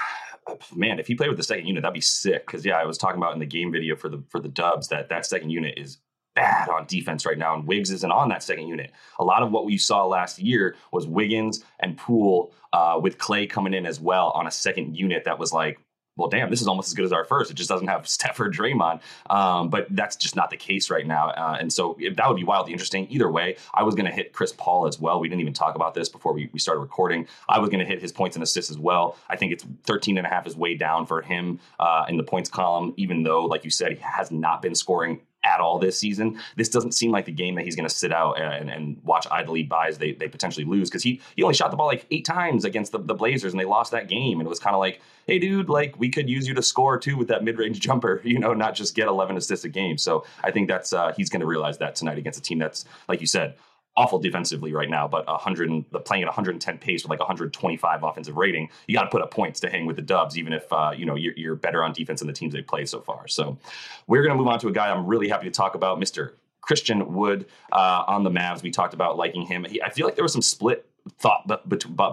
man, 0.74 0.98
if 0.98 1.06
he 1.06 1.14
played 1.14 1.28
with 1.28 1.38
the 1.38 1.44
second 1.44 1.66
unit, 1.66 1.82
that'd 1.82 1.94
be 1.94 2.00
sick. 2.00 2.46
Because 2.46 2.64
yeah, 2.64 2.76
I 2.76 2.84
was 2.84 2.98
talking 2.98 3.18
about 3.18 3.32
in 3.32 3.38
the 3.38 3.46
game 3.46 3.72
video 3.72 3.96
for 3.96 4.08
the 4.08 4.22
for 4.28 4.40
the 4.40 4.48
Dubs 4.48 4.88
that 4.88 5.08
that 5.08 5.26
second 5.26 5.50
unit 5.50 5.78
is 5.78 5.98
bad 6.34 6.68
on 6.68 6.86
defense 6.86 7.26
right 7.26 7.38
now, 7.38 7.54
and 7.54 7.66
Wiggs 7.66 7.90
isn't 7.90 8.12
on 8.12 8.28
that 8.28 8.42
second 8.42 8.68
unit. 8.68 8.92
A 9.18 9.24
lot 9.24 9.42
of 9.42 9.50
what 9.50 9.64
we 9.64 9.78
saw 9.78 10.06
last 10.06 10.38
year 10.38 10.76
was 10.92 11.06
Wiggins 11.06 11.64
and 11.80 11.96
Poole 11.96 12.52
uh, 12.72 12.98
with 13.02 13.18
Klay 13.18 13.48
coming 13.48 13.74
in 13.74 13.86
as 13.86 14.00
well 14.00 14.30
on 14.30 14.46
a 14.46 14.50
second 14.50 14.96
unit 14.96 15.24
that 15.24 15.38
was 15.38 15.52
like 15.52 15.78
well, 16.18 16.28
damn, 16.28 16.50
this 16.50 16.60
is 16.60 16.68
almost 16.68 16.88
as 16.88 16.94
good 16.94 17.04
as 17.04 17.12
our 17.12 17.24
first. 17.24 17.50
It 17.50 17.54
just 17.54 17.70
doesn't 17.70 17.86
have 17.86 18.06
Steph 18.18 18.38
or 18.40 18.50
Draymond. 18.50 19.00
Um, 19.30 19.70
but 19.70 19.86
that's 19.90 20.16
just 20.16 20.36
not 20.36 20.50
the 20.50 20.56
case 20.56 20.90
right 20.90 21.06
now. 21.06 21.30
Uh, 21.30 21.56
and 21.58 21.72
so 21.72 21.96
that 22.14 22.28
would 22.28 22.36
be 22.36 22.44
wildly 22.44 22.72
interesting. 22.72 23.06
Either 23.10 23.30
way, 23.30 23.56
I 23.72 23.84
was 23.84 23.94
going 23.94 24.06
to 24.06 24.12
hit 24.12 24.32
Chris 24.32 24.52
Paul 24.52 24.86
as 24.86 25.00
well. 25.00 25.20
We 25.20 25.28
didn't 25.28 25.40
even 25.40 25.54
talk 25.54 25.76
about 25.76 25.94
this 25.94 26.08
before 26.08 26.32
we, 26.32 26.50
we 26.52 26.58
started 26.58 26.80
recording. 26.80 27.26
I 27.48 27.60
was 27.60 27.70
going 27.70 27.80
to 27.80 27.86
hit 27.86 28.02
his 28.02 28.12
points 28.12 28.36
and 28.36 28.42
assists 28.42 28.70
as 28.70 28.78
well. 28.78 29.16
I 29.28 29.36
think 29.36 29.52
it's 29.52 29.64
13 29.84 30.18
and 30.18 30.26
a 30.26 30.30
half 30.30 30.46
is 30.46 30.56
way 30.56 30.74
down 30.74 31.06
for 31.06 31.22
him 31.22 31.60
uh, 31.78 32.04
in 32.08 32.16
the 32.16 32.24
points 32.24 32.50
column, 32.50 32.94
even 32.96 33.22
though, 33.22 33.44
like 33.44 33.64
you 33.64 33.70
said, 33.70 33.92
he 33.92 33.98
has 34.02 34.30
not 34.30 34.60
been 34.60 34.74
scoring 34.74 35.20
at 35.48 35.60
all 35.60 35.78
this 35.78 35.98
season. 35.98 36.38
This 36.56 36.68
doesn't 36.68 36.92
seem 36.92 37.10
like 37.10 37.24
the 37.24 37.32
game 37.32 37.54
that 37.54 37.64
he's 37.64 37.74
going 37.74 37.88
to 37.88 37.94
sit 37.94 38.12
out 38.12 38.40
and, 38.40 38.70
and 38.70 39.02
watch 39.02 39.26
idly 39.30 39.62
by 39.62 39.88
as 39.88 39.98
they, 39.98 40.12
they 40.12 40.28
potentially 40.28 40.64
lose 40.64 40.90
because 40.90 41.02
he, 41.02 41.20
he 41.36 41.42
only 41.42 41.54
shot 41.54 41.70
the 41.70 41.76
ball 41.76 41.86
like 41.86 42.06
eight 42.10 42.24
times 42.24 42.64
against 42.64 42.92
the, 42.92 42.98
the 42.98 43.14
Blazers 43.14 43.52
and 43.52 43.60
they 43.60 43.64
lost 43.64 43.92
that 43.92 44.08
game. 44.08 44.40
And 44.40 44.46
it 44.46 44.50
was 44.50 44.58
kind 44.58 44.74
of 44.74 44.80
like, 44.80 45.00
hey, 45.26 45.38
dude, 45.38 45.68
like 45.68 45.98
we 45.98 46.10
could 46.10 46.28
use 46.28 46.46
you 46.46 46.54
to 46.54 46.62
score 46.62 46.98
too 46.98 47.16
with 47.16 47.28
that 47.28 47.42
mid 47.42 47.58
range 47.58 47.80
jumper, 47.88 48.20
you 48.24 48.38
know, 48.38 48.52
not 48.52 48.74
just 48.74 48.94
get 48.94 49.08
11 49.08 49.36
assists 49.36 49.64
a 49.64 49.68
game. 49.68 49.96
So 49.98 50.24
I 50.44 50.50
think 50.50 50.68
that's 50.68 50.92
uh, 50.92 51.12
he's 51.16 51.30
going 51.30 51.40
to 51.40 51.46
realize 51.46 51.78
that 51.78 51.96
tonight 51.96 52.18
against 52.18 52.38
a 52.38 52.42
team 52.42 52.58
that's, 52.58 52.84
like 53.08 53.20
you 53.20 53.26
said, 53.26 53.54
awful 53.98 54.20
defensively 54.20 54.72
right 54.72 54.88
now, 54.88 55.08
but 55.08 55.26
100 55.26 55.84
the 55.90 55.98
playing 55.98 56.22
at 56.22 56.28
110 56.28 56.78
pace 56.78 57.02
with 57.02 57.10
like 57.10 57.18
125 57.18 58.04
offensive 58.04 58.36
rating, 58.36 58.68
you 58.86 58.94
got 58.94 59.02
to 59.02 59.10
put 59.10 59.20
up 59.20 59.32
points 59.32 59.58
to 59.58 59.68
hang 59.68 59.86
with 59.86 59.96
the 59.96 60.02
Dubs, 60.02 60.38
even 60.38 60.52
if 60.52 60.72
uh, 60.72 60.92
you 60.96 61.04
know 61.04 61.16
you're, 61.16 61.34
you're, 61.36 61.56
better 61.56 61.82
on 61.82 61.92
defense 61.92 62.20
than 62.20 62.28
the 62.28 62.32
teams 62.32 62.54
they 62.54 62.62
played 62.62 62.88
so 62.88 63.00
far. 63.00 63.26
So 63.26 63.58
we're 64.06 64.22
going 64.22 64.32
to 64.32 64.38
move 64.38 64.46
on 64.46 64.60
to 64.60 64.68
a 64.68 64.72
guy 64.72 64.88
I'm 64.88 65.04
really 65.04 65.28
happy 65.28 65.46
to 65.46 65.50
talk 65.50 65.74
about, 65.74 65.98
Mr. 65.98 66.34
Christian 66.60 67.12
Wood 67.14 67.46
uh, 67.72 68.04
on 68.06 68.22
the 68.22 68.30
Mavs. 68.30 68.62
We 68.62 68.70
talked 68.70 68.94
about 68.94 69.16
liking 69.16 69.42
him. 69.42 69.64
He, 69.64 69.82
I 69.82 69.90
feel 69.90 70.06
like 70.06 70.14
there 70.14 70.22
was 70.22 70.32
some 70.32 70.42
split 70.42 70.87
thought 71.18 71.46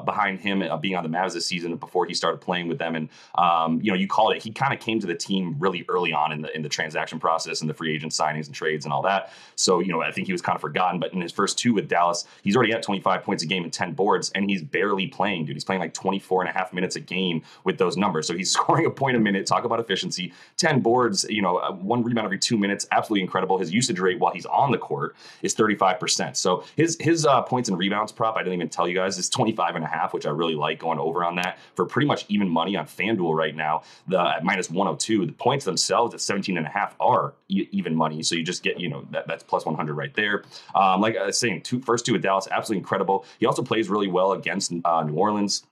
behind 0.05 0.39
him 0.39 0.61
uh, 0.61 0.77
being 0.77 0.95
on 0.95 1.03
the 1.03 1.09
Mavs 1.09 1.33
this 1.33 1.45
season 1.45 1.75
before 1.77 2.05
he 2.05 2.13
started 2.13 2.39
playing 2.39 2.67
with 2.67 2.77
them. 2.77 2.95
And 2.95 3.09
um, 3.35 3.79
you 3.81 3.91
know, 3.91 3.97
you 3.97 4.07
called 4.07 4.33
it. 4.33 4.43
He 4.43 4.51
kind 4.51 4.73
of 4.73 4.79
came 4.79 4.99
to 4.99 5.07
the 5.07 5.15
team 5.15 5.55
really 5.59 5.85
early 5.89 6.13
on 6.13 6.31
in 6.31 6.41
the 6.41 6.55
in 6.55 6.61
the 6.61 6.69
transaction 6.69 7.19
process 7.19 7.61
and 7.61 7.69
the 7.69 7.73
free 7.73 7.93
agent 7.93 8.11
signings 8.11 8.45
and 8.47 8.55
trades 8.55 8.85
and 8.85 8.93
all 8.93 9.01
that. 9.03 9.31
So 9.55 9.79
you 9.79 9.91
know, 9.91 10.01
I 10.01 10.11
think 10.11 10.27
he 10.27 10.33
was 10.33 10.41
kind 10.41 10.55
of 10.55 10.61
forgotten. 10.61 10.99
But 10.99 11.13
in 11.13 11.21
his 11.21 11.31
first 11.31 11.57
two 11.57 11.73
with 11.73 11.87
Dallas, 11.87 12.25
he's 12.43 12.55
already 12.55 12.73
at 12.73 12.83
25 12.83 13.23
points 13.23 13.43
a 13.43 13.47
game 13.47 13.63
and 13.63 13.73
10 13.73 13.93
boards, 13.93 14.31
and 14.31 14.49
he's 14.49 14.63
barely 14.63 15.07
playing, 15.07 15.45
dude. 15.45 15.55
He's 15.55 15.65
playing 15.65 15.81
like 15.81 15.93
24 15.93 16.41
and 16.41 16.49
a 16.49 16.53
half 16.53 16.73
minutes 16.73 16.95
a 16.95 16.99
game 17.01 17.41
with 17.63 17.77
those 17.77 17.97
numbers. 17.97 18.27
So 18.27 18.35
he's 18.35 18.51
scoring 18.55 18.85
a 18.85 18.91
point 18.91 19.17
a 19.17 19.19
minute. 19.19 19.45
Talk 19.45 19.63
about 19.63 19.79
efficiency. 19.79 20.33
10 20.57 20.81
boards, 20.81 21.25
you 21.29 21.41
know, 21.41 21.57
uh, 21.57 21.71
one 21.71 22.03
rebound 22.03 22.25
every 22.25 22.39
two 22.39 22.57
minutes. 22.57 22.87
Absolutely 22.91 23.21
incredible. 23.21 23.57
His 23.57 23.73
usage 23.73 23.99
rate 23.99 24.19
while 24.19 24.33
he's 24.33 24.45
on 24.45 24.71
the 24.71 24.77
court 24.77 25.15
is 25.41 25.53
35 25.53 25.99
percent. 25.99 26.37
So 26.37 26.63
his 26.75 26.97
his 26.99 27.25
uh, 27.25 27.41
points 27.41 27.69
and 27.69 27.77
rebounds 27.77 28.11
prop, 28.11 28.35
I 28.35 28.39
didn't 28.39 28.53
even 28.53 28.69
tell 28.69 28.84
you 28.87 28.95
guys, 28.95 29.17
is 29.17 29.29
25 29.29 29.75
and 29.75 29.83
a 29.83 29.87
half, 29.87 30.13
which 30.13 30.25
I 30.25 30.29
really 30.29 30.55
like 30.55 30.79
going 30.79 30.99
over 30.99 31.23
on 31.23 31.35
that 31.35 31.59
for 31.75 31.85
pretty 31.85 32.07
much 32.07 32.25
even 32.29 32.49
money 32.49 32.75
on 32.75 32.85
FanDuel 32.85 33.35
right 33.35 33.55
now. 33.55 33.83
The 34.07 34.19
at 34.19 34.43
minus 34.43 34.69
102, 34.69 35.25
the 35.25 35.31
points 35.33 35.65
themselves 35.65 36.13
at 36.13 36.21
17 36.21 36.57
and 36.57 36.65
a 36.65 36.69
half 36.69 36.95
are 36.99 37.33
e- 37.47 37.67
even 37.71 37.95
money. 37.95 38.23
So 38.23 38.35
you 38.35 38.43
just 38.43 38.63
get, 38.63 38.79
you 38.79 38.89
know, 38.89 39.05
that, 39.11 39.27
that's 39.27 39.43
plus 39.43 39.65
100 39.65 39.93
right 39.93 40.13
there. 40.13 40.43
Um, 40.73 41.01
like 41.01 41.17
I 41.17 41.27
was 41.27 41.37
saying, 41.37 41.61
two, 41.61 41.79
first 41.81 42.05
two 42.05 42.13
with 42.13 42.21
Dallas, 42.21 42.47
absolutely 42.51 42.79
incredible. 42.79 43.25
He 43.39 43.45
also 43.45 43.63
plays 43.63 43.89
really 43.89 44.07
well 44.07 44.33
against 44.33 44.73
uh, 44.83 45.03
New 45.03 45.15
Orleans 45.15 45.63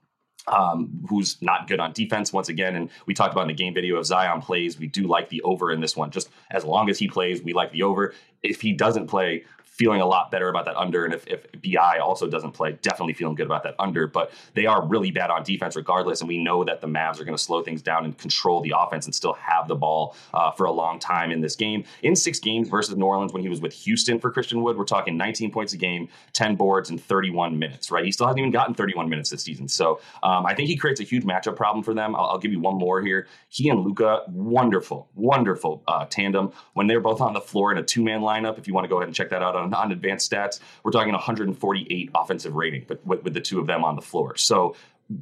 um, 0.48 1.06
who's 1.10 1.42
not 1.42 1.68
good 1.68 1.80
on 1.80 1.94
defense 1.94 2.34
once 2.34 2.50
again. 2.50 2.76
And 2.76 2.90
we 3.06 3.14
talked 3.14 3.34
about 3.34 3.44
in 3.44 3.48
the 3.48 3.54
game 3.54 3.74
video 3.74 3.98
of 3.98 4.06
Zion 4.06 4.42
plays. 4.42 4.78
We 4.78 4.88
do 4.88 5.08
like 5.08 5.30
the 5.30 5.42
over 5.44 5.72
in 5.72 5.80
this 5.80 5.96
one. 5.96 6.12
Just 6.12 6.30
as 6.52 6.66
long 6.66 6.90
as 6.90 7.00
he 7.00 7.08
plays, 7.08 7.42
we 7.42 7.54
like 7.54 7.72
the 7.72 7.84
over. 7.84 8.14
If 8.42 8.62
he 8.62 8.74
doesn't 8.74 9.08
play, 9.08 9.46
feeling 9.74 10.02
a 10.02 10.06
lot 10.06 10.30
better 10.30 10.50
about 10.50 10.66
that 10.66 10.78
under. 10.78 11.04
And 11.04 11.14
if, 11.14 11.26
if 11.28 11.48
BI 11.62 11.98
also 11.98 12.28
doesn't 12.28 12.52
play, 12.52 12.78
definitely 12.84 13.14
feeling 13.14 13.34
good 13.34 13.48
about 13.48 13.64
that 13.64 13.76
under. 13.80 14.06
But 14.06 14.32
they 14.54 14.68
are 14.68 14.86
really 14.86 15.10
bad 15.10 15.32
on 15.32 15.44
defense 15.44 15.76
regardless. 15.76 16.22
And 16.22 16.28
we 16.28 16.38
know 16.38 16.64
that 16.64 16.80
the 16.80 16.88
Mavs 16.88 17.20
are 17.20 17.26
going 17.26 17.36
to 17.36 17.44
slow 17.44 17.64
things 17.64 17.82
down 17.82 18.06
and 18.06 18.16
control 18.16 18.62
the 18.62 18.74
offense 18.78 19.06
and 19.06 19.16
still 19.16 19.34
have 19.34 19.68
the 19.68 19.76
ball 19.76 20.16
uh, 20.34 20.52
for 20.52 20.66
a 20.66 20.72
long 20.72 21.00
time 21.00 21.32
in 21.32 21.42
this 21.42 21.56
game. 21.56 21.84
In 22.04 22.16
six 22.16 22.40
games 22.40 22.70
versus 22.70 22.96
New 22.96 23.06
Orleans 23.06 23.34
when 23.34 23.42
he 23.42 23.50
was 23.50 23.62
with 23.62 23.74
Houston 23.74 24.20
for 24.20 24.30
Christian 24.32 24.62
Wood, 24.62 24.78
we're 24.78 24.86
talking 24.86 25.18
19 25.18 25.52
points 25.52 25.74
a 25.74 25.78
game, 25.78 26.08
10 26.34 26.56
boards, 26.56 26.92
and 26.92 27.04
31 27.04 27.58
minutes, 27.58 27.90
right? 27.90 28.06
He 28.06 28.12
still 28.12 28.28
hasn't 28.28 28.40
even 28.40 28.52
gotten 28.52 28.76
31 28.76 29.10
minutes 29.10 29.32
this 29.32 29.44
season. 29.44 29.68
So 29.68 30.00
um, 30.22 30.46
I 30.46 30.54
think 30.54 30.70
he 30.70 30.78
creates 30.78 31.00
a 31.00 31.04
huge 31.04 31.24
matchup 31.24 31.56
problem 31.56 31.84
for 31.84 31.96
them. 31.96 32.16
I'll, 32.16 32.26
I'll 32.26 32.38
give 32.38 32.52
you 32.52 32.60
one 32.60 32.78
more 32.78 33.02
here. 33.02 33.28
He 33.50 33.70
and 33.70 33.84
Luka, 33.84 34.22
wonderful, 34.28 35.10
wonderful 35.16 35.84
uh, 35.88 36.06
tandem. 36.06 36.52
When 36.74 36.86
they're 36.86 37.00
both 37.00 37.22
on 37.22 37.34
the 37.34 37.42
floor 37.42 37.72
in 37.72 37.80
a 37.80 37.84
two 37.84 38.04
man 38.04 38.22
lineup, 38.22 38.60
if 38.60 38.68
you 38.68 38.74
want 38.74 38.86
to 38.86 38.90
go 38.90 38.98
ahead 38.98 39.08
and 39.08 39.16
check 39.16 39.32
that 39.32 39.42
out 39.42 39.56
on, 39.56 39.63
on 39.72 39.92
advanced 39.92 40.32
stats, 40.32 40.60
we're 40.84 40.92
talking 40.92 41.14
148 41.14 42.10
offensive 42.16 42.56
rating, 42.56 42.86
but 42.88 43.06
with, 43.06 43.24
with 43.24 43.34
the 43.34 43.42
two 43.42 43.60
of 43.60 43.68
them 43.68 43.84
on 43.84 43.96
the 43.96 44.02
floor. 44.02 44.36
So 44.36 44.76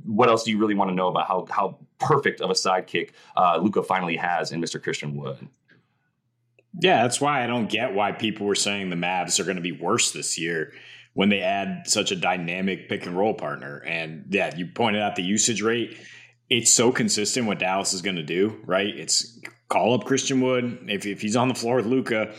what 0.05 0.29
else 0.29 0.43
do 0.43 0.51
you 0.51 0.57
really 0.57 0.75
want 0.75 0.89
to 0.89 0.95
know 0.95 1.07
about 1.07 1.27
how 1.27 1.45
how 1.49 1.77
perfect 1.99 2.41
of 2.41 2.49
a 2.49 2.53
sidekick 2.53 3.11
uh, 3.35 3.57
Luka 3.61 3.83
finally 3.83 4.15
has 4.15 4.51
in 4.51 4.61
Mr. 4.61 4.81
Christian 4.81 5.15
Wood? 5.15 5.47
Yeah, 6.79 7.01
that's 7.01 7.19
why 7.19 7.43
I 7.43 7.47
don't 7.47 7.69
get 7.69 7.93
why 7.93 8.11
people 8.11 8.47
were 8.47 8.55
saying 8.55 8.89
the 8.89 8.95
Mavs 8.95 9.39
are 9.39 9.43
going 9.43 9.57
to 9.57 9.61
be 9.61 9.73
worse 9.73 10.11
this 10.11 10.37
year 10.37 10.73
when 11.13 11.29
they 11.29 11.41
add 11.41 11.83
such 11.87 12.11
a 12.11 12.15
dynamic 12.15 12.87
pick 12.87 13.05
and 13.05 13.17
roll 13.17 13.33
partner. 13.33 13.83
And 13.85 14.25
yeah, 14.29 14.55
you 14.55 14.67
pointed 14.67 15.01
out 15.01 15.15
the 15.15 15.23
usage 15.23 15.61
rate. 15.61 15.97
It's 16.49 16.71
so 16.71 16.91
consistent 16.91 17.47
what 17.47 17.59
Dallas 17.59 17.93
is 17.93 18.01
going 18.01 18.15
to 18.17 18.23
do, 18.23 18.61
right? 18.65 18.87
It's 18.87 19.39
call 19.69 19.93
up 19.93 20.05
Christian 20.05 20.41
Wood. 20.41 20.85
If, 20.87 21.05
if 21.05 21.21
he's 21.21 21.35
on 21.35 21.47
the 21.47 21.55
floor 21.55 21.77
with 21.77 21.85
Luka, 21.85 22.33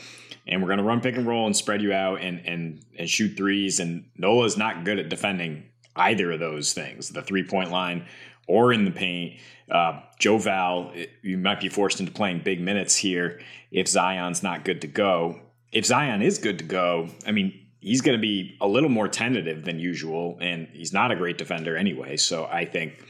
and 0.52 0.60
we're 0.60 0.68
going 0.68 0.78
to 0.78 0.84
run 0.84 1.00
pick 1.00 1.16
and 1.16 1.26
roll 1.26 1.46
and 1.46 1.56
spread 1.56 1.80
you 1.80 1.92
out 1.92 2.20
and 2.20 2.46
and 2.46 2.84
and 2.98 3.08
shoot 3.08 3.36
threes. 3.36 3.80
And 3.80 4.04
Nola's 4.16 4.56
not 4.56 4.84
good 4.84 4.98
at 4.98 5.08
defending 5.08 5.64
either 5.96 6.30
of 6.32 6.40
those 6.40 6.74
things, 6.74 7.08
the 7.08 7.22
three 7.22 7.42
point 7.42 7.70
line 7.70 8.06
or 8.46 8.72
in 8.72 8.84
the 8.84 8.90
paint. 8.90 9.40
Uh, 9.70 10.00
JaVale, 10.20 11.08
you 11.22 11.38
might 11.38 11.60
be 11.60 11.70
forced 11.70 12.00
into 12.00 12.12
playing 12.12 12.42
big 12.44 12.60
minutes 12.60 12.96
here 12.96 13.40
if 13.70 13.88
Zion's 13.88 14.42
not 14.42 14.64
good 14.64 14.82
to 14.82 14.86
go. 14.86 15.40
If 15.72 15.86
Zion 15.86 16.20
is 16.20 16.38
good 16.38 16.58
to 16.58 16.64
go, 16.64 17.08
I 17.26 17.30
mean, 17.30 17.58
he's 17.80 18.02
going 18.02 18.18
to 18.18 18.20
be 18.20 18.56
a 18.60 18.68
little 18.68 18.90
more 18.90 19.08
tentative 19.08 19.64
than 19.64 19.78
usual, 19.78 20.36
and 20.42 20.68
he's 20.72 20.92
not 20.92 21.10
a 21.10 21.16
great 21.16 21.38
defender 21.38 21.76
anyway. 21.78 22.18
So 22.18 22.44
I 22.44 22.66
think, 22.66 23.02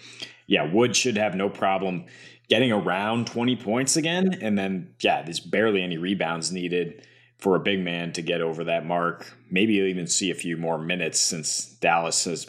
yeah, 0.46 0.72
Wood 0.72 0.94
should 0.94 1.16
have 1.16 1.34
no 1.34 1.48
problem 1.48 2.04
getting 2.48 2.70
around 2.70 3.26
20 3.26 3.56
points 3.56 3.96
again. 3.96 4.38
And 4.40 4.56
then, 4.56 4.94
yeah, 5.00 5.22
there's 5.22 5.40
barely 5.40 5.82
any 5.82 5.98
rebounds 5.98 6.52
needed 6.52 7.04
for 7.42 7.56
a 7.56 7.60
big 7.60 7.80
man 7.80 8.12
to 8.12 8.22
get 8.22 8.40
over 8.40 8.62
that 8.62 8.86
mark. 8.86 9.36
Maybe 9.50 9.72
you'll 9.74 9.88
even 9.88 10.06
see 10.06 10.30
a 10.30 10.34
few 10.34 10.56
more 10.56 10.78
minutes 10.78 11.20
since 11.20 11.64
Dallas 11.80 12.24
has, 12.24 12.48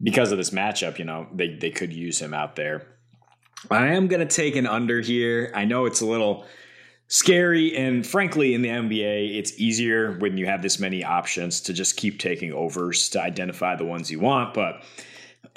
because 0.00 0.30
of 0.30 0.38
this 0.38 0.50
matchup, 0.50 1.00
you 1.00 1.04
know, 1.04 1.26
they, 1.34 1.56
they 1.56 1.72
could 1.72 1.92
use 1.92 2.20
him 2.20 2.32
out 2.32 2.54
there. 2.54 2.86
I 3.72 3.88
am 3.88 4.06
going 4.06 4.20
to 4.20 4.32
take 4.32 4.54
an 4.54 4.68
under 4.68 5.00
here. 5.00 5.50
I 5.52 5.64
know 5.64 5.86
it's 5.86 6.00
a 6.00 6.06
little 6.06 6.46
scary, 7.08 7.76
and 7.76 8.06
frankly, 8.06 8.54
in 8.54 8.62
the 8.62 8.68
NBA, 8.68 9.36
it's 9.36 9.58
easier 9.58 10.12
when 10.20 10.36
you 10.36 10.46
have 10.46 10.62
this 10.62 10.78
many 10.78 11.02
options 11.02 11.60
to 11.62 11.72
just 11.72 11.96
keep 11.96 12.20
taking 12.20 12.52
overs 12.52 13.08
to 13.10 13.20
identify 13.20 13.74
the 13.74 13.84
ones 13.84 14.12
you 14.12 14.20
want. 14.20 14.54
But 14.54 14.84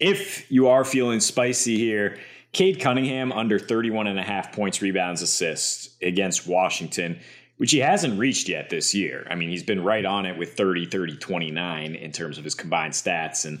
if 0.00 0.50
you 0.50 0.66
are 0.66 0.84
feeling 0.84 1.20
spicy 1.20 1.78
here, 1.78 2.18
Cade 2.50 2.80
Cunningham 2.80 3.30
under 3.30 3.60
31 3.60 4.08
and 4.08 4.18
a 4.18 4.24
half 4.24 4.50
points, 4.50 4.82
rebounds, 4.82 5.22
assists 5.22 5.96
against 6.02 6.48
Washington 6.48 7.20
which 7.62 7.70
he 7.70 7.78
hasn't 7.78 8.18
reached 8.18 8.48
yet 8.48 8.70
this 8.70 8.92
year. 8.92 9.24
I 9.30 9.36
mean, 9.36 9.48
he's 9.48 9.62
been 9.62 9.84
right 9.84 10.04
on 10.04 10.26
it 10.26 10.36
with 10.36 10.54
30, 10.54 10.86
30, 10.86 11.16
29 11.18 11.94
in 11.94 12.10
terms 12.10 12.36
of 12.36 12.42
his 12.42 12.56
combined 12.56 12.92
stats. 12.92 13.46
And 13.46 13.60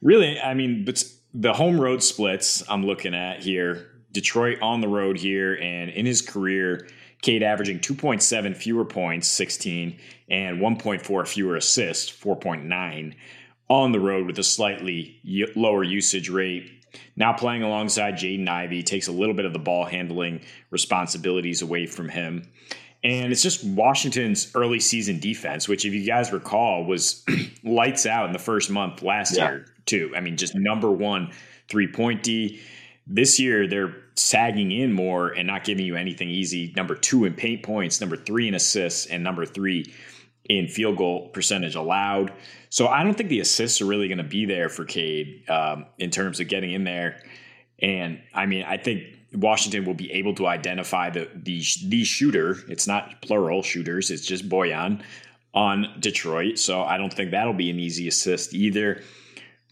really, 0.00 0.40
I 0.40 0.54
mean, 0.54 0.86
but 0.86 1.04
the 1.34 1.52
home 1.52 1.78
road 1.78 2.02
splits 2.02 2.66
I'm 2.70 2.86
looking 2.86 3.14
at 3.14 3.40
here 3.40 3.90
Detroit 4.12 4.62
on 4.62 4.80
the 4.80 4.88
road 4.88 5.18
here, 5.18 5.58
and 5.60 5.90
in 5.90 6.06
his 6.06 6.22
career, 6.22 6.88
Cade 7.20 7.42
averaging 7.42 7.80
2.7 7.80 8.56
fewer 8.56 8.86
points, 8.86 9.28
16, 9.28 9.98
and 10.30 10.58
1.4 10.58 11.28
fewer 11.28 11.56
assists, 11.56 12.10
4.9, 12.10 13.14
on 13.68 13.92
the 13.92 14.00
road 14.00 14.26
with 14.26 14.38
a 14.38 14.42
slightly 14.42 15.20
lower 15.54 15.84
usage 15.84 16.30
rate. 16.30 16.70
Now 17.14 17.34
playing 17.34 17.62
alongside 17.62 18.14
Jaden 18.14 18.48
Ivey 18.48 18.82
takes 18.82 19.06
a 19.06 19.12
little 19.12 19.34
bit 19.34 19.44
of 19.44 19.52
the 19.52 19.58
ball 19.58 19.84
handling 19.84 20.40
responsibilities 20.70 21.60
away 21.60 21.84
from 21.84 22.08
him. 22.08 22.48
And 23.04 23.30
it's 23.30 23.42
just 23.42 23.64
Washington's 23.64 24.50
early 24.54 24.80
season 24.80 25.20
defense, 25.20 25.68
which, 25.68 25.84
if 25.84 25.92
you 25.92 26.04
guys 26.04 26.32
recall, 26.32 26.84
was 26.84 27.24
lights 27.64 28.06
out 28.06 28.26
in 28.26 28.32
the 28.32 28.40
first 28.40 28.70
month 28.70 29.02
last 29.02 29.36
yeah. 29.36 29.50
year, 29.50 29.66
too. 29.86 30.12
I 30.16 30.20
mean, 30.20 30.36
just 30.36 30.54
number 30.56 30.90
one 30.90 31.32
three 31.68 31.86
point 31.86 32.22
D. 32.22 32.60
This 33.06 33.38
year, 33.40 33.66
they're 33.66 33.94
sagging 34.16 34.72
in 34.72 34.92
more 34.92 35.28
and 35.28 35.46
not 35.46 35.64
giving 35.64 35.86
you 35.86 35.96
anything 35.96 36.28
easy. 36.28 36.72
Number 36.76 36.94
two 36.94 37.24
in 37.24 37.34
paint 37.34 37.62
points, 37.62 38.00
number 38.00 38.16
three 38.16 38.48
in 38.48 38.54
assists, 38.54 39.06
and 39.06 39.22
number 39.22 39.46
three 39.46 39.94
in 40.48 40.66
field 40.66 40.96
goal 40.96 41.28
percentage 41.28 41.74
allowed. 41.74 42.32
So 42.70 42.88
I 42.88 43.04
don't 43.04 43.14
think 43.14 43.28
the 43.28 43.40
assists 43.40 43.80
are 43.80 43.86
really 43.86 44.08
going 44.08 44.18
to 44.18 44.24
be 44.24 44.44
there 44.44 44.68
for 44.68 44.84
Cade 44.84 45.48
um, 45.48 45.86
in 45.98 46.10
terms 46.10 46.40
of 46.40 46.48
getting 46.48 46.72
in 46.72 46.84
there. 46.84 47.22
And 47.80 48.20
I 48.34 48.46
mean, 48.46 48.64
I 48.64 48.76
think 48.76 49.04
Washington 49.34 49.84
will 49.84 49.94
be 49.94 50.10
able 50.12 50.34
to 50.36 50.46
identify 50.46 51.10
the 51.10 51.28
the 51.34 51.62
the 51.86 52.04
shooter. 52.04 52.58
It's 52.68 52.86
not 52.86 53.20
plural 53.22 53.62
shooters. 53.62 54.10
It's 54.10 54.26
just 54.26 54.48
Bojan 54.48 55.02
on 55.54 55.94
Detroit. 55.98 56.58
So 56.58 56.82
I 56.82 56.96
don't 56.96 57.12
think 57.12 57.30
that'll 57.30 57.52
be 57.52 57.70
an 57.70 57.78
easy 57.78 58.08
assist 58.08 58.54
either. 58.54 59.02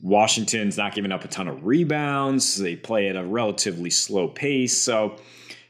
Washington's 0.02 0.76
not 0.76 0.94
giving 0.94 1.12
up 1.12 1.24
a 1.24 1.28
ton 1.28 1.48
of 1.48 1.64
rebounds. 1.64 2.56
They 2.56 2.76
play 2.76 3.08
at 3.08 3.16
a 3.16 3.24
relatively 3.24 3.90
slow 3.90 4.28
pace. 4.28 4.76
So 4.76 5.16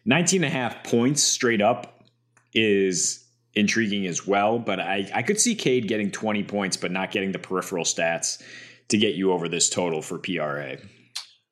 19 0.05 0.42
and 0.42 0.53
a 0.53 0.57
half 0.57 0.83
points 0.85 1.22
straight 1.22 1.61
up 1.61 2.05
is 2.53 3.25
intriguing 3.55 4.07
as 4.07 4.27
well. 4.27 4.59
But 4.59 4.81
I, 4.81 5.09
I 5.14 5.22
could 5.22 5.40
see 5.40 5.55
Cade 5.55 5.87
getting 5.87 6.11
20 6.11 6.42
points, 6.44 6.77
but 6.77 6.90
not 6.90 7.11
getting 7.12 7.33
the 7.33 7.38
peripheral 7.38 7.85
stats 7.85 8.42
to 8.88 8.99
get 8.99 9.14
you 9.14 9.33
over 9.33 9.49
this 9.49 9.68
total 9.68 10.03
for 10.03 10.18
PRA. 10.18 10.79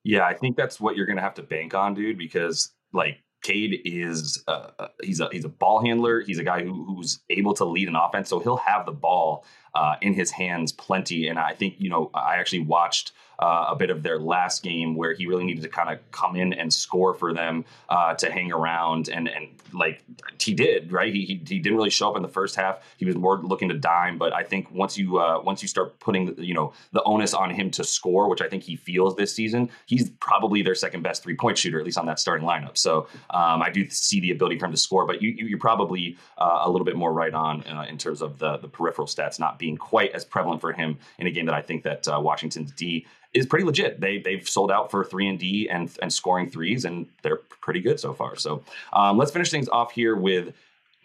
Yeah, 0.04 0.24
I 0.24 0.34
think 0.34 0.56
that's 0.56 0.78
what 0.78 0.96
you're 0.96 1.06
going 1.06 1.16
to 1.16 1.22
have 1.22 1.34
to 1.34 1.42
bank 1.42 1.74
on, 1.74 1.94
dude, 1.94 2.18
because 2.18 2.72
like 2.92 3.18
Cade 3.42 3.80
is 3.84 4.42
uh, 4.48 4.88
he's 5.02 5.20
a 5.20 5.28
he's 5.30 5.44
a 5.44 5.48
ball 5.50 5.84
handler. 5.84 6.20
He's 6.20 6.38
a 6.38 6.44
guy 6.44 6.62
who, 6.62 6.84
who's 6.84 7.20
able 7.30 7.54
to 7.54 7.64
lead 7.64 7.88
an 7.88 7.96
offense, 7.96 8.28
so 8.28 8.38
he'll 8.38 8.56
have 8.56 8.86
the 8.86 8.92
ball 8.92 9.44
uh, 9.74 9.96
in 10.00 10.14
his 10.14 10.30
hands 10.30 10.72
plenty. 10.72 11.28
And 11.28 11.38
I 11.38 11.52
think 11.54 11.74
you 11.78 11.90
know 11.90 12.10
I 12.14 12.36
actually 12.36 12.60
watched 12.60 13.12
uh, 13.44 13.66
a 13.68 13.76
bit 13.76 13.90
of 13.90 14.02
their 14.02 14.18
last 14.18 14.62
game 14.62 14.96
where 14.96 15.12
he 15.12 15.26
really 15.26 15.44
needed 15.44 15.62
to 15.62 15.68
kind 15.68 15.90
of 15.90 15.98
come 16.12 16.34
in 16.34 16.54
and 16.54 16.72
score 16.72 17.12
for 17.12 17.34
them 17.34 17.62
uh, 17.90 18.14
to 18.14 18.32
hang 18.32 18.50
around 18.50 19.10
and 19.10 19.28
and 19.28 19.48
like 19.74 20.02
he 20.40 20.54
did 20.54 20.90
right? 20.90 21.12
He, 21.12 21.26
he, 21.26 21.34
he 21.46 21.58
didn't 21.58 21.76
really 21.76 21.90
show 21.90 22.08
up 22.08 22.16
in 22.16 22.22
the 22.22 22.28
first 22.28 22.56
half. 22.56 22.78
He 22.96 23.04
was 23.04 23.16
more 23.16 23.42
looking 23.42 23.68
to 23.68 23.74
dime 23.74 24.16
but 24.16 24.32
I 24.32 24.44
think 24.44 24.70
once 24.70 24.96
you 24.96 25.18
uh, 25.18 25.42
once 25.44 25.60
you 25.60 25.68
start 25.68 25.98
putting 26.00 26.34
you 26.38 26.54
know 26.54 26.72
the 26.92 27.02
onus 27.02 27.34
on 27.34 27.50
him 27.50 27.70
to 27.72 27.84
score 27.84 28.30
which 28.30 28.40
I 28.40 28.48
think 28.48 28.62
he 28.62 28.76
feels 28.76 29.14
this 29.16 29.34
season 29.34 29.68
he's 29.84 30.08
probably 30.20 30.62
their 30.62 30.74
second 30.74 31.02
best 31.02 31.22
three 31.22 31.36
point 31.36 31.58
shooter 31.58 31.78
at 31.78 31.84
least 31.84 31.98
on 31.98 32.06
that 32.06 32.18
starting 32.18 32.46
lineup. 32.46 32.78
So 32.78 33.08
um, 33.28 33.60
I 33.60 33.68
do 33.68 33.86
see 33.90 34.20
the 34.20 34.30
ability 34.30 34.58
for 34.58 34.64
him 34.64 34.72
to 34.72 34.78
score 34.78 35.06
but 35.06 35.20
you, 35.20 35.30
you 35.36 35.56
are 35.56 35.58
probably 35.58 36.16
uh, 36.38 36.62
a 36.62 36.70
little 36.70 36.86
bit 36.86 36.96
more 36.96 37.12
right 37.12 37.34
on 37.34 37.62
uh, 37.64 37.84
in 37.90 37.98
terms 37.98 38.22
of 38.22 38.38
the 38.38 38.56
the 38.56 38.68
peripheral 38.68 39.06
stats 39.06 39.38
not 39.38 39.58
being 39.58 39.76
quite 39.76 40.12
as 40.12 40.24
prevalent 40.24 40.62
for 40.62 40.72
him 40.72 40.96
in 41.18 41.26
a 41.26 41.30
game 41.30 41.44
that 41.44 41.54
I 41.54 41.60
think 41.60 41.82
that 41.82 42.08
uh, 42.08 42.18
Washington's 42.18 42.72
D 42.72 43.06
is 43.34 43.46
pretty 43.46 43.64
legit. 43.64 44.00
They 44.00 44.18
they've 44.18 44.48
sold 44.48 44.70
out 44.70 44.90
for 44.90 45.04
three 45.04 45.28
and 45.28 45.38
D 45.38 45.68
and 45.68 45.90
and 46.00 46.12
scoring 46.12 46.48
threes, 46.48 46.84
and 46.84 47.06
they're 47.22 47.36
pretty 47.60 47.80
good 47.80 48.00
so 48.00 48.12
far. 48.12 48.36
So 48.36 48.62
um, 48.92 49.18
let's 49.18 49.32
finish 49.32 49.50
things 49.50 49.68
off 49.68 49.92
here 49.92 50.16
with 50.16 50.54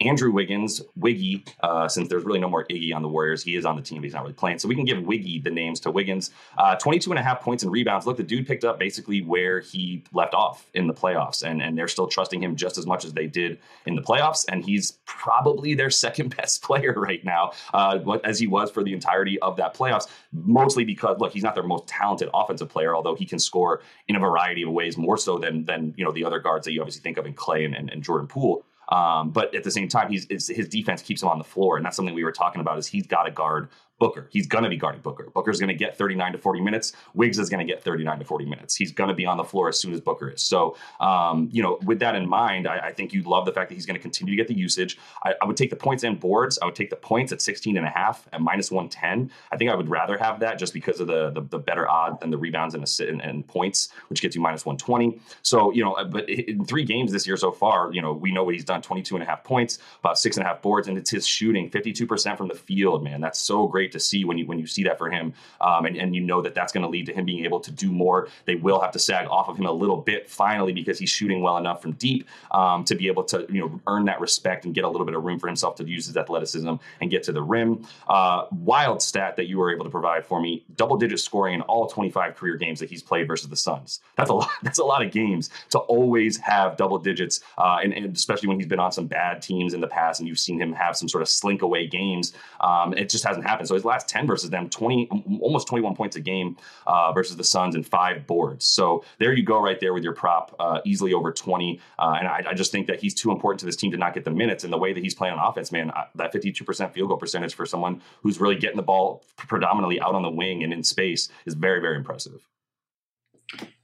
Andrew 0.00 0.30
Wiggins, 0.30 0.80
Wiggy, 0.96 1.44
uh, 1.62 1.86
since 1.86 2.08
there's 2.08 2.24
really 2.24 2.38
no 2.38 2.48
more 2.48 2.64
Iggy 2.70 2.94
on 2.94 3.02
the 3.02 3.08
Warriors, 3.08 3.42
he 3.42 3.54
is 3.54 3.66
on 3.66 3.76
the 3.76 3.82
team, 3.82 4.02
he's 4.02 4.14
not 4.14 4.22
really 4.22 4.32
playing. 4.32 4.58
So 4.58 4.66
we 4.66 4.74
can 4.74 4.86
give 4.86 5.02
Wiggy 5.02 5.40
the 5.40 5.50
names 5.50 5.78
to 5.80 5.90
Wiggins. 5.90 6.30
Uh, 6.56 6.74
22 6.76 7.10
and 7.10 7.18
a 7.18 7.22
half 7.22 7.42
points 7.42 7.62
and 7.62 7.70
rebounds. 7.70 8.06
Look, 8.06 8.16
the 8.16 8.22
dude 8.22 8.46
picked 8.46 8.64
up 8.64 8.78
basically 8.78 9.20
where 9.20 9.60
he 9.60 10.02
left 10.14 10.32
off 10.32 10.70
in 10.72 10.86
the 10.86 10.94
playoffs, 10.94 11.42
and, 11.42 11.60
and 11.60 11.76
they're 11.76 11.88
still 11.88 12.06
trusting 12.06 12.42
him 12.42 12.56
just 12.56 12.78
as 12.78 12.86
much 12.86 13.04
as 13.04 13.12
they 13.12 13.26
did 13.26 13.58
in 13.84 13.94
the 13.94 14.00
playoffs. 14.00 14.46
And 14.48 14.64
he's 14.64 14.92
probably 15.04 15.74
their 15.74 15.90
second 16.00 16.34
best 16.34 16.62
player 16.62 16.94
right 16.96 17.22
now, 17.22 17.52
uh, 17.74 17.98
as 18.24 18.38
he 18.38 18.46
was 18.46 18.70
for 18.70 18.82
the 18.82 18.94
entirety 18.94 19.38
of 19.40 19.56
that 19.56 19.74
playoffs, 19.74 20.08
mostly 20.32 20.84
because, 20.84 21.18
look, 21.20 21.32
he's 21.32 21.42
not 21.42 21.54
their 21.54 21.64
most 21.64 21.86
talented 21.86 22.30
offensive 22.32 22.70
player, 22.70 22.96
although 22.96 23.14
he 23.14 23.26
can 23.26 23.38
score 23.38 23.82
in 24.08 24.16
a 24.16 24.20
variety 24.20 24.62
of 24.62 24.70
ways, 24.70 24.96
more 24.96 25.18
so 25.18 25.38
than, 25.38 25.64
than 25.66 25.92
you 25.98 26.04
know, 26.04 26.12
the 26.12 26.24
other 26.24 26.38
guards 26.38 26.64
that 26.64 26.72
you 26.72 26.80
obviously 26.80 27.02
think 27.02 27.18
of 27.18 27.26
in 27.26 27.34
Klay 27.34 27.66
and, 27.66 27.74
and, 27.74 27.90
and 27.90 28.02
Jordan 28.02 28.26
Poole. 28.26 28.64
Um, 28.90 29.30
but 29.30 29.54
at 29.54 29.62
the 29.62 29.70
same 29.70 29.88
time, 29.88 30.10
he's 30.10 30.26
his 30.28 30.68
defense 30.68 31.02
keeps 31.02 31.22
him 31.22 31.28
on 31.28 31.38
the 31.38 31.44
floor, 31.44 31.76
and 31.76 31.86
that's 31.86 31.96
something 31.96 32.14
we 32.14 32.24
were 32.24 32.32
talking 32.32 32.60
about. 32.60 32.78
Is 32.78 32.86
he's 32.86 33.06
got 33.06 33.24
to 33.24 33.30
guard 33.30 33.68
Booker. 34.00 34.28
He's 34.30 34.46
going 34.46 34.64
to 34.64 34.70
be 34.70 34.78
guarding 34.78 35.02
Booker. 35.02 35.28
Booker's 35.32 35.60
going 35.60 35.68
to 35.68 35.74
get 35.74 35.96
39 35.96 36.32
to 36.32 36.38
40 36.38 36.60
minutes. 36.62 36.94
Wiggs 37.14 37.38
is 37.38 37.48
going 37.50 37.64
to 37.64 37.70
get 37.70 37.84
39 37.84 38.18
to 38.18 38.24
40 38.24 38.46
minutes. 38.46 38.74
He's 38.74 38.90
going 38.90 39.08
to 39.08 39.14
be 39.14 39.26
on 39.26 39.36
the 39.36 39.44
floor 39.44 39.68
as 39.68 39.78
soon 39.78 39.92
as 39.92 40.00
Booker 40.00 40.30
is. 40.30 40.42
So, 40.42 40.76
um, 41.00 41.50
you 41.52 41.62
know, 41.62 41.78
with 41.84 42.00
that 42.00 42.14
in 42.16 42.28
mind, 42.28 42.66
I, 42.66 42.78
I, 42.78 42.92
think 42.92 43.12
you 43.12 43.22
love 43.22 43.44
the 43.44 43.52
fact 43.52 43.68
that 43.68 43.74
he's 43.74 43.84
going 43.84 43.96
to 43.96 44.00
continue 44.00 44.32
to 44.32 44.36
get 44.36 44.48
the 44.48 44.58
usage. 44.58 44.98
I, 45.22 45.34
I, 45.40 45.44
would 45.44 45.56
take 45.56 45.68
the 45.68 45.76
points 45.76 46.02
and 46.02 46.18
boards. 46.18 46.58
I 46.60 46.64
would 46.64 46.74
take 46.74 46.88
the 46.88 46.96
points 46.96 47.30
at 47.30 47.42
16 47.42 47.76
and 47.76 47.86
a 47.86 47.90
half 47.90 48.26
at 48.32 48.40
minus 48.40 48.70
110. 48.70 49.30
I 49.52 49.56
think 49.58 49.70
I 49.70 49.74
would 49.74 49.90
rather 49.90 50.16
have 50.16 50.40
that 50.40 50.58
just 50.58 50.72
because 50.72 50.98
of 51.00 51.06
the 51.06 51.30
the, 51.30 51.42
the 51.42 51.58
better 51.58 51.88
odds 51.88 52.20
than 52.20 52.30
the 52.30 52.38
rebounds 52.38 52.74
and, 52.74 52.84
and, 53.00 53.20
and 53.20 53.46
points, 53.46 53.90
which 54.08 54.22
gets 54.22 54.34
you 54.34 54.40
minus 54.40 54.64
120. 54.64 55.20
So, 55.42 55.70
you 55.72 55.84
know, 55.84 55.96
but 56.10 56.28
in 56.28 56.64
three 56.64 56.84
games 56.84 57.12
this 57.12 57.26
year 57.26 57.36
so 57.36 57.52
far, 57.52 57.92
you 57.92 58.00
know, 58.00 58.12
we 58.12 58.32
know 58.32 58.44
what 58.44 58.54
he's 58.54 58.64
done 58.64 58.80
22 58.80 59.14
and 59.16 59.22
a 59.22 59.26
half 59.26 59.44
points, 59.44 59.78
about 60.00 60.18
six 60.18 60.36
and 60.38 60.44
a 60.44 60.48
half 60.48 60.62
boards, 60.62 60.88
and 60.88 60.96
it's 60.96 61.10
his 61.10 61.26
shooting 61.26 61.70
52% 61.70 62.36
from 62.38 62.48
the 62.48 62.54
field, 62.54 63.04
man. 63.04 63.20
That's 63.20 63.38
so 63.38 63.68
great 63.68 63.89
to 63.92 64.00
see 64.00 64.24
when 64.24 64.38
you 64.38 64.46
when 64.46 64.58
you 64.58 64.66
see 64.66 64.84
that 64.84 64.98
for 64.98 65.10
him, 65.10 65.32
um, 65.60 65.84
and, 65.86 65.96
and 65.96 66.14
you 66.14 66.20
know 66.20 66.42
that 66.42 66.54
that's 66.54 66.72
going 66.72 66.82
to 66.82 66.88
lead 66.88 67.06
to 67.06 67.12
him 67.12 67.24
being 67.24 67.44
able 67.44 67.60
to 67.60 67.70
do 67.70 67.90
more. 67.92 68.28
They 68.44 68.54
will 68.54 68.80
have 68.80 68.92
to 68.92 68.98
sag 68.98 69.26
off 69.28 69.48
of 69.48 69.58
him 69.58 69.66
a 69.66 69.72
little 69.72 69.96
bit 69.96 70.28
finally 70.28 70.72
because 70.72 70.98
he's 70.98 71.10
shooting 71.10 71.42
well 71.42 71.56
enough 71.56 71.82
from 71.82 71.92
deep 71.92 72.26
um, 72.50 72.84
to 72.84 72.94
be 72.94 73.06
able 73.06 73.24
to 73.24 73.46
you 73.50 73.60
know 73.60 73.80
earn 73.86 74.04
that 74.06 74.20
respect 74.20 74.64
and 74.64 74.74
get 74.74 74.84
a 74.84 74.88
little 74.88 75.06
bit 75.06 75.14
of 75.14 75.24
room 75.24 75.38
for 75.38 75.46
himself 75.46 75.76
to 75.76 75.88
use 75.88 76.06
his 76.06 76.16
athleticism 76.16 76.74
and 77.00 77.10
get 77.10 77.22
to 77.24 77.32
the 77.32 77.42
rim. 77.42 77.86
Uh, 78.08 78.46
wild 78.52 79.02
stat 79.02 79.36
that 79.36 79.46
you 79.46 79.58
were 79.58 79.72
able 79.72 79.84
to 79.84 79.90
provide 79.90 80.24
for 80.24 80.40
me: 80.40 80.64
double 80.76 80.96
digit 80.96 81.20
scoring 81.20 81.54
in 81.54 81.60
all 81.62 81.86
25 81.86 82.36
career 82.36 82.56
games 82.56 82.80
that 82.80 82.88
he's 82.88 83.02
played 83.02 83.26
versus 83.26 83.48
the 83.48 83.56
Suns. 83.56 84.00
That's 84.16 84.30
a 84.30 84.34
lot. 84.34 84.50
That's 84.62 84.78
a 84.78 84.84
lot 84.84 85.04
of 85.04 85.10
games 85.10 85.50
to 85.70 85.78
always 85.78 86.36
have 86.38 86.76
double 86.76 86.98
digits, 86.98 87.40
uh, 87.58 87.78
and, 87.82 87.92
and, 87.92 88.16
especially 88.16 88.48
when 88.48 88.58
he's 88.58 88.66
been 88.68 88.80
on 88.80 88.92
some 88.92 89.06
bad 89.06 89.42
teams 89.42 89.74
in 89.74 89.80
the 89.80 89.86
past 89.86 90.20
and 90.20 90.28
you've 90.28 90.38
seen 90.38 90.60
him 90.60 90.72
have 90.72 90.96
some 90.96 91.08
sort 91.08 91.22
of 91.22 91.28
slink 91.28 91.62
away 91.62 91.86
games. 91.86 92.32
Um, 92.60 92.94
it 92.94 93.08
just 93.08 93.24
hasn't 93.24 93.46
happened. 93.46 93.68
So 93.68 93.74
his 93.80 93.84
last 93.84 94.08
10 94.08 94.26
versus 94.26 94.50
them 94.50 94.68
20 94.68 95.08
almost 95.40 95.68
21 95.68 95.96
points 95.96 96.16
a 96.16 96.20
game 96.20 96.56
uh, 96.86 97.12
versus 97.12 97.36
the 97.36 97.44
Suns 97.44 97.74
and 97.74 97.86
five 97.86 98.26
boards. 98.26 98.66
So 98.66 99.04
there 99.18 99.32
you 99.32 99.42
go, 99.42 99.60
right 99.60 99.78
there 99.80 99.94
with 99.94 100.04
your 100.04 100.12
prop, 100.12 100.54
uh, 100.58 100.80
easily 100.84 101.12
over 101.12 101.32
20. 101.32 101.80
Uh, 101.98 102.16
and 102.18 102.28
I, 102.28 102.44
I, 102.48 102.54
just 102.54 102.72
think 102.72 102.86
that 102.88 103.00
he's 103.00 103.14
too 103.14 103.30
important 103.30 103.60
to 103.60 103.66
this 103.66 103.76
team 103.76 103.90
to 103.92 103.96
not 103.96 104.14
get 104.14 104.24
the 104.24 104.30
minutes. 104.30 104.64
And 104.64 104.72
the 104.72 104.78
way 104.78 104.92
that 104.92 105.02
he's 105.02 105.14
playing 105.14 105.34
on 105.34 105.48
offense, 105.48 105.72
man, 105.72 105.92
that 106.14 106.32
52% 106.32 106.92
field 106.92 107.08
goal 107.08 107.16
percentage 107.16 107.54
for 107.54 107.66
someone 107.66 108.02
who's 108.22 108.40
really 108.40 108.56
getting 108.56 108.76
the 108.76 108.82
ball 108.82 109.24
predominantly 109.36 110.00
out 110.00 110.14
on 110.14 110.22
the 110.22 110.30
wing 110.30 110.62
and 110.62 110.72
in 110.72 110.84
space 110.84 111.28
is 111.46 111.54
very, 111.54 111.80
very 111.80 111.96
impressive. 111.96 112.46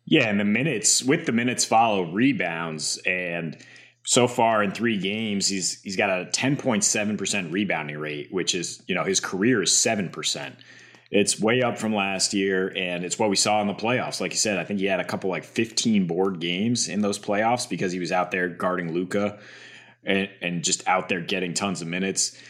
Yeah, 0.04 0.28
and 0.28 0.38
the 0.38 0.44
minutes 0.44 1.02
with 1.02 1.26
the 1.26 1.32
minutes 1.32 1.64
follow 1.64 2.02
rebounds 2.04 2.98
and 3.06 3.56
so 4.06 4.28
far 4.28 4.62
in 4.62 4.70
three 4.70 4.98
games, 4.98 5.48
he's 5.48 5.82
he's 5.82 5.96
got 5.96 6.08
a 6.08 6.26
10.7% 6.26 7.52
rebounding 7.52 7.98
rate, 7.98 8.32
which 8.32 8.54
is, 8.54 8.80
you 8.86 8.94
know, 8.94 9.02
his 9.02 9.18
career 9.18 9.62
is 9.62 9.70
7%. 9.70 10.52
It's 11.10 11.40
way 11.40 11.60
up 11.62 11.76
from 11.76 11.92
last 11.92 12.32
year, 12.32 12.72
and 12.76 13.04
it's 13.04 13.18
what 13.18 13.30
we 13.30 13.36
saw 13.36 13.60
in 13.60 13.66
the 13.66 13.74
playoffs. 13.74 14.20
Like 14.20 14.30
you 14.30 14.38
said, 14.38 14.58
I 14.58 14.64
think 14.64 14.78
he 14.78 14.86
had 14.86 15.00
a 15.00 15.04
couple 15.04 15.28
like 15.28 15.44
15 15.44 16.06
board 16.06 16.38
games 16.38 16.88
in 16.88 17.00
those 17.00 17.18
playoffs 17.18 17.68
because 17.68 17.90
he 17.90 17.98
was 17.98 18.12
out 18.12 18.30
there 18.30 18.48
guarding 18.48 18.92
Luka 18.92 19.40
and, 20.04 20.30
and 20.40 20.62
just 20.62 20.86
out 20.86 21.08
there 21.08 21.20
getting 21.20 21.52
tons 21.52 21.82
of 21.82 21.88
minutes. 21.88 22.40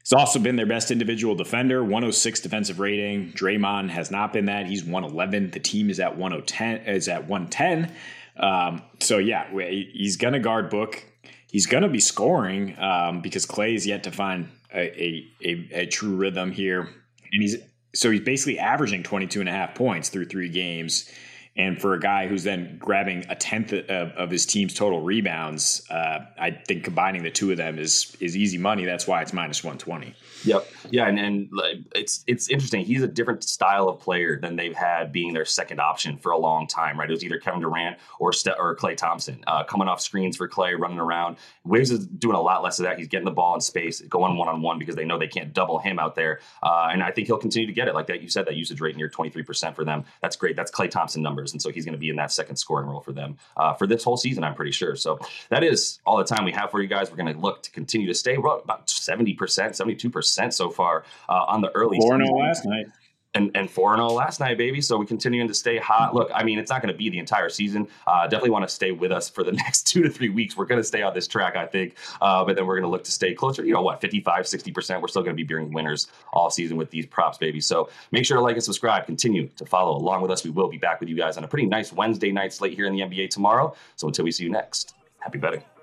He's 0.00 0.14
also 0.14 0.38
been 0.38 0.56
their 0.56 0.66
best 0.66 0.90
individual 0.90 1.34
defender, 1.34 1.82
106 1.82 2.40
defensive 2.40 2.80
rating. 2.80 3.32
Draymond 3.32 3.90
has 3.90 4.10
not 4.10 4.32
been 4.32 4.46
that. 4.46 4.66
He's 4.66 4.84
111. 4.84 5.50
The 5.50 5.60
team 5.60 5.90
is 5.90 6.00
at 6.00 6.16
110 6.16 6.86
is 6.86 7.08
at 7.08 7.28
110. 7.28 7.92
Um, 8.36 8.82
so 9.00 9.18
yeah, 9.18 9.48
he's 9.50 10.16
going 10.16 10.34
to 10.34 10.40
guard 10.40 10.70
Book. 10.70 11.04
He's 11.50 11.66
going 11.66 11.84
to 11.84 11.88
be 11.88 12.00
scoring 12.00 12.76
um, 12.78 13.20
because 13.20 13.46
Klay 13.46 13.74
is 13.74 13.86
yet 13.86 14.02
to 14.04 14.10
find 14.10 14.48
a, 14.74 15.24
a, 15.40 15.68
a, 15.72 15.86
true 15.86 16.16
rhythm 16.16 16.50
here. 16.50 16.80
And 16.80 17.42
he's 17.42 17.56
so 17.94 18.10
he's 18.10 18.22
basically 18.22 18.58
averaging 18.58 19.04
22 19.04 19.40
and 19.40 19.48
a 19.48 19.52
half 19.52 19.74
points 19.74 20.08
through 20.08 20.26
three 20.26 20.48
games. 20.48 21.08
And 21.56 21.80
for 21.80 21.94
a 21.94 22.00
guy 22.00 22.26
who's 22.26 22.42
then 22.42 22.78
grabbing 22.80 23.24
a 23.28 23.36
tenth 23.36 23.72
of, 23.72 24.08
of 24.10 24.30
his 24.30 24.44
team's 24.44 24.74
total 24.74 25.02
rebounds, 25.02 25.86
uh, 25.88 26.26
I 26.36 26.50
think 26.50 26.82
combining 26.82 27.22
the 27.22 27.30
two 27.30 27.52
of 27.52 27.56
them 27.56 27.78
is 27.78 28.16
is 28.18 28.36
easy 28.36 28.58
money. 28.58 28.84
That's 28.84 29.06
why 29.06 29.22
it's 29.22 29.32
minus 29.32 29.62
120. 29.62 30.14
Yep. 30.44 30.66
Yeah, 30.90 31.08
and, 31.08 31.18
and 31.18 31.50
it's 31.94 32.24
it's 32.26 32.48
interesting. 32.48 32.84
He's 32.84 33.02
a 33.02 33.08
different 33.08 33.44
style 33.44 33.88
of 33.88 34.00
player 34.00 34.38
than 34.38 34.56
they've 34.56 34.74
had 34.74 35.12
being 35.12 35.32
their 35.32 35.44
second 35.44 35.80
option 35.80 36.18
for 36.18 36.32
a 36.32 36.38
long 36.38 36.66
time, 36.66 36.98
right? 36.98 37.08
It 37.08 37.12
was 37.12 37.24
either 37.24 37.38
Kevin 37.38 37.60
Durant 37.60 37.96
or 38.18 38.32
Ste- 38.32 38.58
or 38.58 38.76
Klay 38.76 38.96
Thompson 38.96 39.42
uh, 39.46 39.64
coming 39.64 39.88
off 39.88 40.00
screens 40.00 40.36
for 40.36 40.48
Klay, 40.48 40.78
running 40.78 40.98
around. 40.98 41.36
Wiggs 41.64 41.90
is 41.90 42.06
doing 42.06 42.36
a 42.36 42.40
lot 42.40 42.62
less 42.62 42.78
of 42.78 42.84
that. 42.84 42.98
He's 42.98 43.08
getting 43.08 43.24
the 43.24 43.30
ball 43.30 43.54
in 43.54 43.60
space, 43.60 44.00
going 44.02 44.36
one 44.36 44.48
on 44.48 44.60
one 44.60 44.78
because 44.78 44.94
they 44.94 45.04
know 45.04 45.18
they 45.18 45.26
can't 45.26 45.52
double 45.54 45.78
him 45.78 45.98
out 45.98 46.14
there, 46.14 46.40
uh, 46.62 46.88
and 46.92 47.02
I 47.02 47.10
think 47.10 47.28
he'll 47.28 47.38
continue 47.38 47.66
to 47.66 47.72
get 47.72 47.88
it 47.88 47.94
like 47.94 48.08
that. 48.08 48.22
You 48.22 48.28
said 48.28 48.46
that 48.46 48.56
usage 48.56 48.80
rate 48.80 48.96
near 48.96 49.08
twenty 49.08 49.30
three 49.30 49.42
percent 49.42 49.74
for 49.74 49.84
them. 49.84 50.04
That's 50.20 50.36
great. 50.36 50.56
That's 50.56 50.70
Klay 50.70 50.90
Thompson 50.90 51.22
numbers, 51.22 51.52
and 51.52 51.62
so 51.62 51.70
he's 51.70 51.84
going 51.84 51.94
to 51.94 51.98
be 51.98 52.10
in 52.10 52.16
that 52.16 52.30
second 52.32 52.56
scoring 52.56 52.88
role 52.88 53.00
for 53.00 53.12
them 53.12 53.38
uh, 53.56 53.74
for 53.74 53.86
this 53.86 54.04
whole 54.04 54.16
season. 54.16 54.44
I'm 54.44 54.54
pretty 54.54 54.72
sure. 54.72 54.96
So 54.96 55.18
that 55.48 55.64
is 55.64 56.00
all 56.04 56.18
the 56.18 56.24
time 56.24 56.44
we 56.44 56.52
have 56.52 56.70
for 56.70 56.82
you 56.82 56.88
guys. 56.88 57.10
We're 57.10 57.16
going 57.16 57.32
to 57.32 57.40
look 57.40 57.62
to 57.62 57.70
continue 57.70 58.06
to 58.08 58.14
stay 58.14 58.34
about 58.34 58.90
seventy 58.90 59.32
percent, 59.32 59.76
seventy 59.76 59.96
two 59.96 60.10
percent 60.10 60.52
so 60.52 60.73
far 60.74 61.04
uh, 61.28 61.44
on 61.48 61.60
the 61.60 61.70
early. 61.70 61.98
Four 61.98 62.14
and 62.14 62.30
last 62.30 62.66
night. 62.66 62.86
and 63.34 63.50
and 63.54 63.70
four 63.70 63.92
and 63.92 63.98
zero 63.98 64.10
oh 64.10 64.14
last 64.14 64.40
night, 64.40 64.58
baby. 64.58 64.80
So 64.80 64.96
we 64.96 65.06
continuing 65.06 65.48
to 65.48 65.54
stay 65.54 65.78
hot. 65.78 66.14
Look, 66.14 66.30
I 66.34 66.44
mean, 66.44 66.58
it's 66.58 66.70
not 66.70 66.82
going 66.82 66.92
to 66.92 66.98
be 66.98 67.10
the 67.10 67.18
entire 67.18 67.48
season. 67.48 67.88
Uh, 68.06 68.24
definitely 68.24 68.50
want 68.50 68.68
to 68.68 68.72
stay 68.72 68.92
with 68.92 69.10
us 69.12 69.28
for 69.28 69.42
the 69.42 69.52
next 69.64 69.86
two 69.86 70.02
to 70.02 70.10
three 70.10 70.28
weeks. 70.28 70.56
We're 70.56 70.66
going 70.66 70.80
to 70.80 70.86
stay 70.86 71.02
on 71.02 71.14
this 71.14 71.26
track, 71.26 71.56
I 71.56 71.66
think, 71.66 71.96
uh, 72.20 72.44
but 72.44 72.56
then 72.56 72.66
we're 72.66 72.76
going 72.76 72.84
to 72.84 72.90
look 72.90 73.04
to 73.04 73.12
stay 73.12 73.34
closer. 73.34 73.64
You 73.64 73.74
know 73.74 73.82
what, 73.82 74.00
55, 74.00 74.46
60 74.46 74.72
percent. 74.72 75.02
We're 75.02 75.08
still 75.08 75.22
going 75.22 75.36
to 75.36 75.42
be 75.42 75.46
bearing 75.46 75.72
winners 75.72 76.08
all 76.32 76.50
season 76.50 76.76
with 76.76 76.90
these 76.90 77.06
props, 77.06 77.38
baby. 77.38 77.60
So 77.60 77.90
make 78.12 78.24
sure 78.24 78.36
to 78.36 78.42
like 78.42 78.54
and 78.54 78.64
subscribe. 78.64 79.06
Continue 79.06 79.48
to 79.56 79.66
follow 79.66 79.96
along 79.96 80.22
with 80.22 80.30
us. 80.30 80.44
We 80.44 80.50
will 80.50 80.68
be 80.68 80.78
back 80.78 81.00
with 81.00 81.08
you 81.08 81.16
guys 81.16 81.36
on 81.36 81.44
a 81.44 81.48
pretty 81.48 81.66
nice 81.66 81.92
Wednesday 81.92 82.30
night 82.30 82.52
slate 82.52 82.74
here 82.74 82.86
in 82.86 82.94
the 82.94 83.00
NBA 83.00 83.30
tomorrow. 83.30 83.74
So 83.96 84.06
until 84.06 84.24
we 84.24 84.30
see 84.32 84.44
you 84.44 84.50
next, 84.50 84.94
happy 85.18 85.38
betting. 85.38 85.73